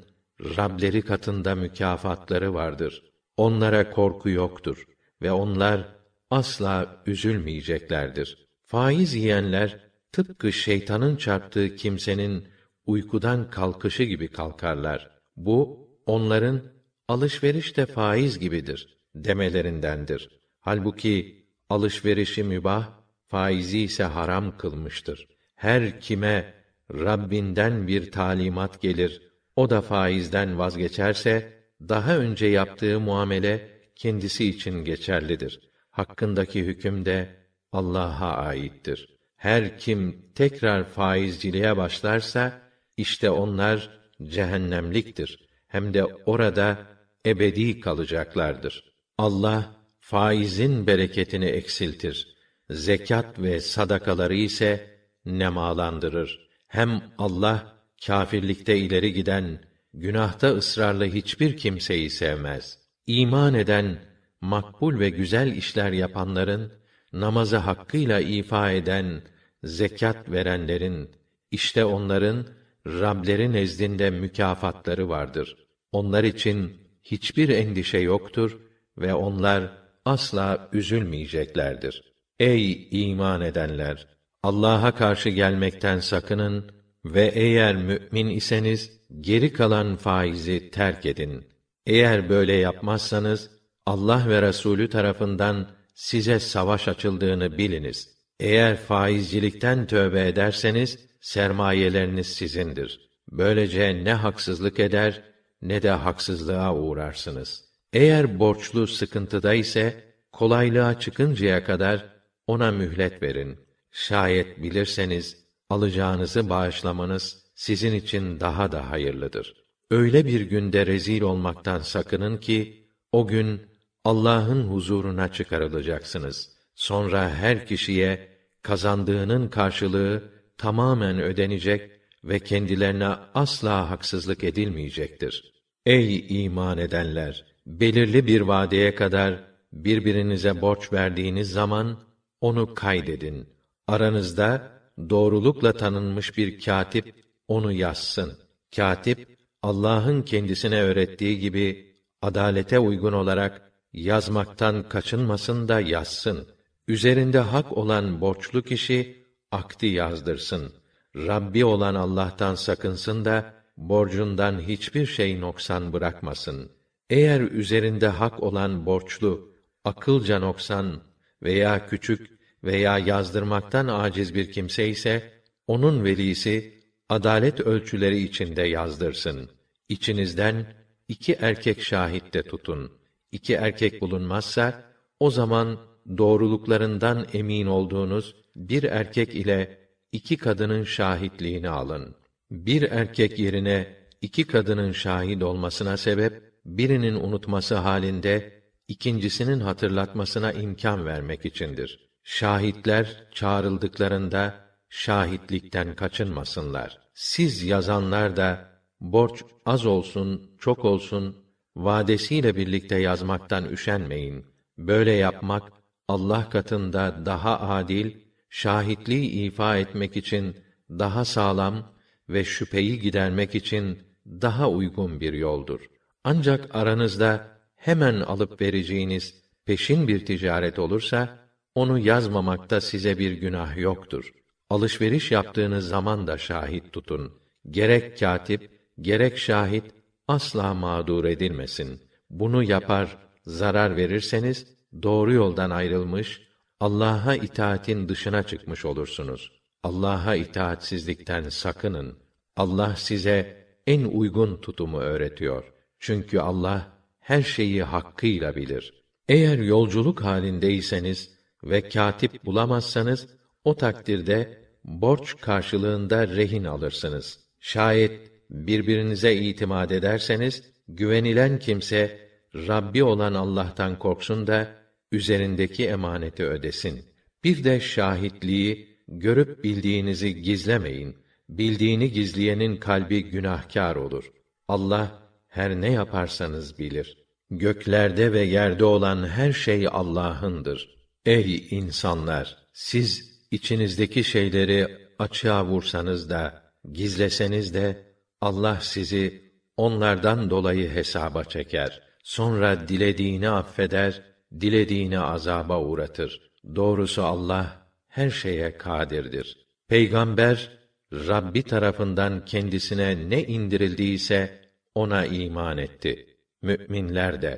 [0.57, 3.03] Rableri katında mükafatları vardır.
[3.37, 4.85] Onlara korku yoktur
[5.21, 5.95] ve onlar
[6.29, 8.47] asla üzülmeyeceklerdir.
[8.65, 9.79] Faiz yiyenler
[10.11, 12.47] tıpkı şeytanın çarptığı kimsenin
[12.85, 15.11] uykudan kalkışı gibi kalkarlar.
[15.35, 16.61] Bu onların
[17.07, 20.29] alışveriş de faiz gibidir demelerindendir.
[20.59, 22.89] Halbuki alışverişi mübah,
[23.27, 25.27] faizi ise haram kılmıştır.
[25.55, 26.53] Her kime
[26.93, 29.21] Rabbinden bir talimat gelir,
[29.55, 35.59] o da faizden vazgeçerse, daha önce yaptığı muamele kendisi için geçerlidir.
[35.91, 37.35] Hakkındaki hüküm de
[37.71, 39.17] Allah'a aittir.
[39.35, 42.61] Her kim tekrar faizciliğe başlarsa,
[42.97, 45.47] işte onlar cehennemliktir.
[45.67, 46.77] Hem de orada
[47.25, 48.93] ebedi kalacaklardır.
[49.17, 49.76] Allah
[50.09, 52.35] faizin bereketini eksiltir.
[52.69, 56.49] Zekat ve sadakaları ise nemalandırır.
[56.67, 57.73] Hem Allah
[58.05, 59.61] kâfirlikte ileri giden,
[59.93, 62.79] günahta ısrarlı hiçbir kimseyi sevmez.
[63.07, 63.99] İman eden,
[64.41, 66.73] makbul ve güzel işler yapanların,
[67.13, 69.21] namazı hakkıyla ifa eden,
[69.63, 71.09] zekat verenlerin,
[71.51, 72.47] işte onların
[72.85, 75.55] Rableri nezdinde mükafatları vardır.
[75.91, 78.59] Onlar için hiçbir endişe yoktur
[78.97, 82.03] ve onlar asla üzülmeyeceklerdir.
[82.39, 84.07] Ey iman edenler!
[84.43, 86.71] Allah'a karşı gelmekten sakının
[87.05, 91.47] ve eğer mü'min iseniz geri kalan faizi terk edin.
[91.85, 93.49] Eğer böyle yapmazsanız
[93.85, 98.17] Allah ve Resulü tarafından size savaş açıldığını biliniz.
[98.39, 103.09] Eğer faizcilikten tövbe ederseniz sermayeleriniz sizindir.
[103.31, 105.23] Böylece ne haksızlık eder
[105.61, 107.66] ne de haksızlığa uğrarsınız.
[107.93, 112.05] Eğer borçlu sıkıntıda ise kolaylığa çıkıncaya kadar
[112.47, 113.59] ona mühlet verin.
[113.91, 115.37] Şayet bilirseniz
[115.69, 119.53] alacağınızı bağışlamanız sizin için daha da hayırlıdır.
[119.91, 123.61] Öyle bir günde rezil olmaktan sakının ki o gün
[124.05, 126.49] Allah'ın huzuruna çıkarılacaksınız.
[126.75, 130.23] Sonra her kişiye kazandığının karşılığı
[130.57, 131.91] tamamen ödenecek
[132.23, 135.53] ve kendilerine asla haksızlık edilmeyecektir.
[135.85, 137.46] Ey iman edenler!
[137.67, 141.99] Belirli bir vadeye kadar birbirinize borç verdiğiniz zaman
[142.41, 143.49] onu kaydedin.
[143.87, 144.71] Aranızda
[145.09, 147.15] doğrulukla tanınmış bir katip
[147.47, 148.33] onu yazsın.
[148.75, 156.47] Katip Allah'ın kendisine öğrettiği gibi adalete uygun olarak yazmaktan kaçınmasın da yazsın.
[156.87, 160.73] Üzerinde hak olan borçlu kişi akdi yazdırsın.
[161.15, 166.76] Rabbi olan Allah'tan sakınsın da borcundan hiçbir şey noksan bırakmasın.
[167.09, 169.51] Eğer üzerinde hak olan borçlu
[169.83, 171.01] akılca noksan
[171.43, 175.31] veya küçük veya yazdırmaktan aciz bir kimse ise
[175.67, 179.49] onun velisi adalet ölçüleri içinde yazdırsın.
[179.89, 180.65] İçinizden
[181.07, 182.91] iki erkek şahit de tutun.
[183.31, 184.83] İki erkek bulunmazsa
[185.19, 185.79] o zaman
[186.17, 189.77] doğruluklarından emin olduğunuz bir erkek ile
[190.11, 192.15] iki kadının şahitliğini alın.
[192.51, 201.45] Bir erkek yerine iki kadının şahit olmasına sebep birinin unutması halinde ikincisinin hatırlatmasına imkan vermek
[201.45, 202.09] içindir.
[202.23, 204.53] Şahitler çağrıldıklarında
[204.89, 206.99] şahitlikten kaçınmasınlar.
[207.13, 208.69] Siz yazanlar da
[209.01, 211.35] borç az olsun, çok olsun
[211.75, 214.45] vadesiyle birlikte yazmaktan üşenmeyin.
[214.77, 215.71] Böyle yapmak
[216.07, 218.15] Allah katında daha adil
[218.49, 220.55] şahitliği ifa etmek için
[220.89, 221.93] daha sağlam
[222.29, 225.79] ve şüpheyi gidermek için daha uygun bir yoldur.
[226.29, 231.39] Ancak aranızda hemen alıp vereceğiniz peşin bir ticaret olursa
[231.75, 234.33] onu yazmamakta size bir günah yoktur.
[234.69, 237.33] Alışveriş yaptığınız zaman da şahit tutun.
[237.69, 238.71] Gerek katip,
[239.01, 239.83] gerek şahit
[240.27, 242.01] asla mağdur edilmesin.
[242.29, 244.67] Bunu yapar, zarar verirseniz
[245.03, 246.41] doğru yoldan ayrılmış,
[246.79, 249.51] Allah'a itaatin dışına çıkmış olursunuz.
[249.83, 252.17] Allah'a itaatsizlikten sakının.
[252.55, 255.76] Allah size en uygun tutumu öğretiyor.
[255.99, 258.93] Çünkü Allah her şeyi hakkıyla bilir.
[259.29, 261.29] Eğer yolculuk halindeyseniz
[261.63, 263.27] ve katip bulamazsanız
[263.63, 267.39] o takdirde borç karşılığında rehin alırsınız.
[267.59, 272.19] Şayet birbirinize itimat ederseniz güvenilen kimse
[272.55, 274.67] Rabbi olan Allah'tan korksun da
[275.11, 277.05] üzerindeki emaneti ödesin.
[277.43, 281.15] Bir de şahitliği görüp bildiğinizi gizlemeyin.
[281.49, 284.31] Bildiğini gizleyenin kalbi günahkar olur.
[284.67, 287.17] Allah her ne yaparsanız bilir.
[287.51, 290.97] Göklerde ve yerde olan her şey Allah'ındır.
[291.25, 298.07] Ey insanlar, siz içinizdeki şeyleri açığa vursanız da, gizleseniz de
[298.41, 302.01] Allah sizi onlardan dolayı hesaba çeker.
[302.23, 304.21] Sonra dilediğini affeder,
[304.61, 306.51] dilediğini azaba uğratır.
[306.75, 309.67] Doğrusu Allah her şeye kadirdir.
[309.87, 310.77] Peygamber
[311.13, 314.66] Rabbi tarafından kendisine ne indirildiyse
[315.01, 316.25] ona iman etti.
[316.61, 317.53] Müminler de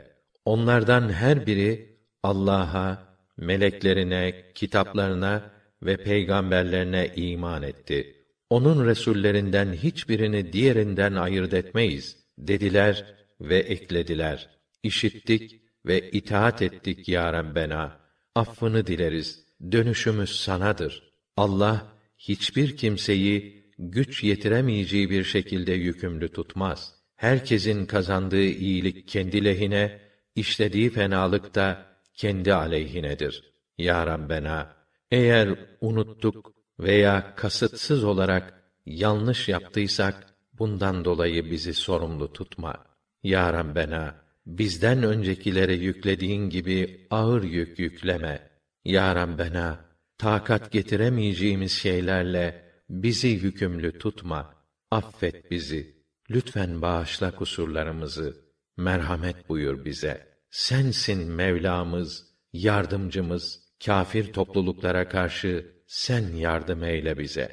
[0.46, 5.52] onlardan her biri Allah'a, meleklerine, kitaplarına
[5.84, 8.16] ve peygamberlerine iman etti.
[8.50, 14.50] Onun resullerinden hiçbirini diğerinden ayırt etmeyiz dediler ve eklediler.
[14.84, 18.00] İşittik ve itaat ettik ya Rabbena.
[18.36, 19.46] Affını dileriz.
[19.72, 21.12] Dönüşümüz sanadır.
[21.38, 26.99] Allah hiçbir kimseyi güç yetiremeyeceği bir şekilde yükümlü tutmaz.
[27.20, 30.00] Herkesin kazandığı iyilik kendi lehine,
[30.36, 33.54] işlediği fenalık da kendi aleyhinedir.
[33.78, 34.74] Ya Rabbena,
[35.12, 35.50] eğer
[35.82, 42.86] unuttuk veya kasıtsız olarak yanlış yaptıysak, bundan dolayı bizi sorumlu tutma.
[43.24, 44.16] Ya Rabbena,
[44.46, 48.50] bizden öncekilere yüklediğin gibi ağır yük yükleme.
[48.86, 49.86] Ya Rabbena,
[50.18, 54.56] takat getiremeyeceğimiz şeylerle bizi yükümlü tutma.
[54.92, 55.99] Affet bizi.
[56.32, 58.38] Lütfen bağışla kusurlarımızı.
[58.78, 60.28] Merhamet buyur bize.
[60.52, 63.70] Sensin Mevlamız, yardımcımız.
[63.86, 67.48] Kâfir topluluklara karşı sen yardım eyle bize.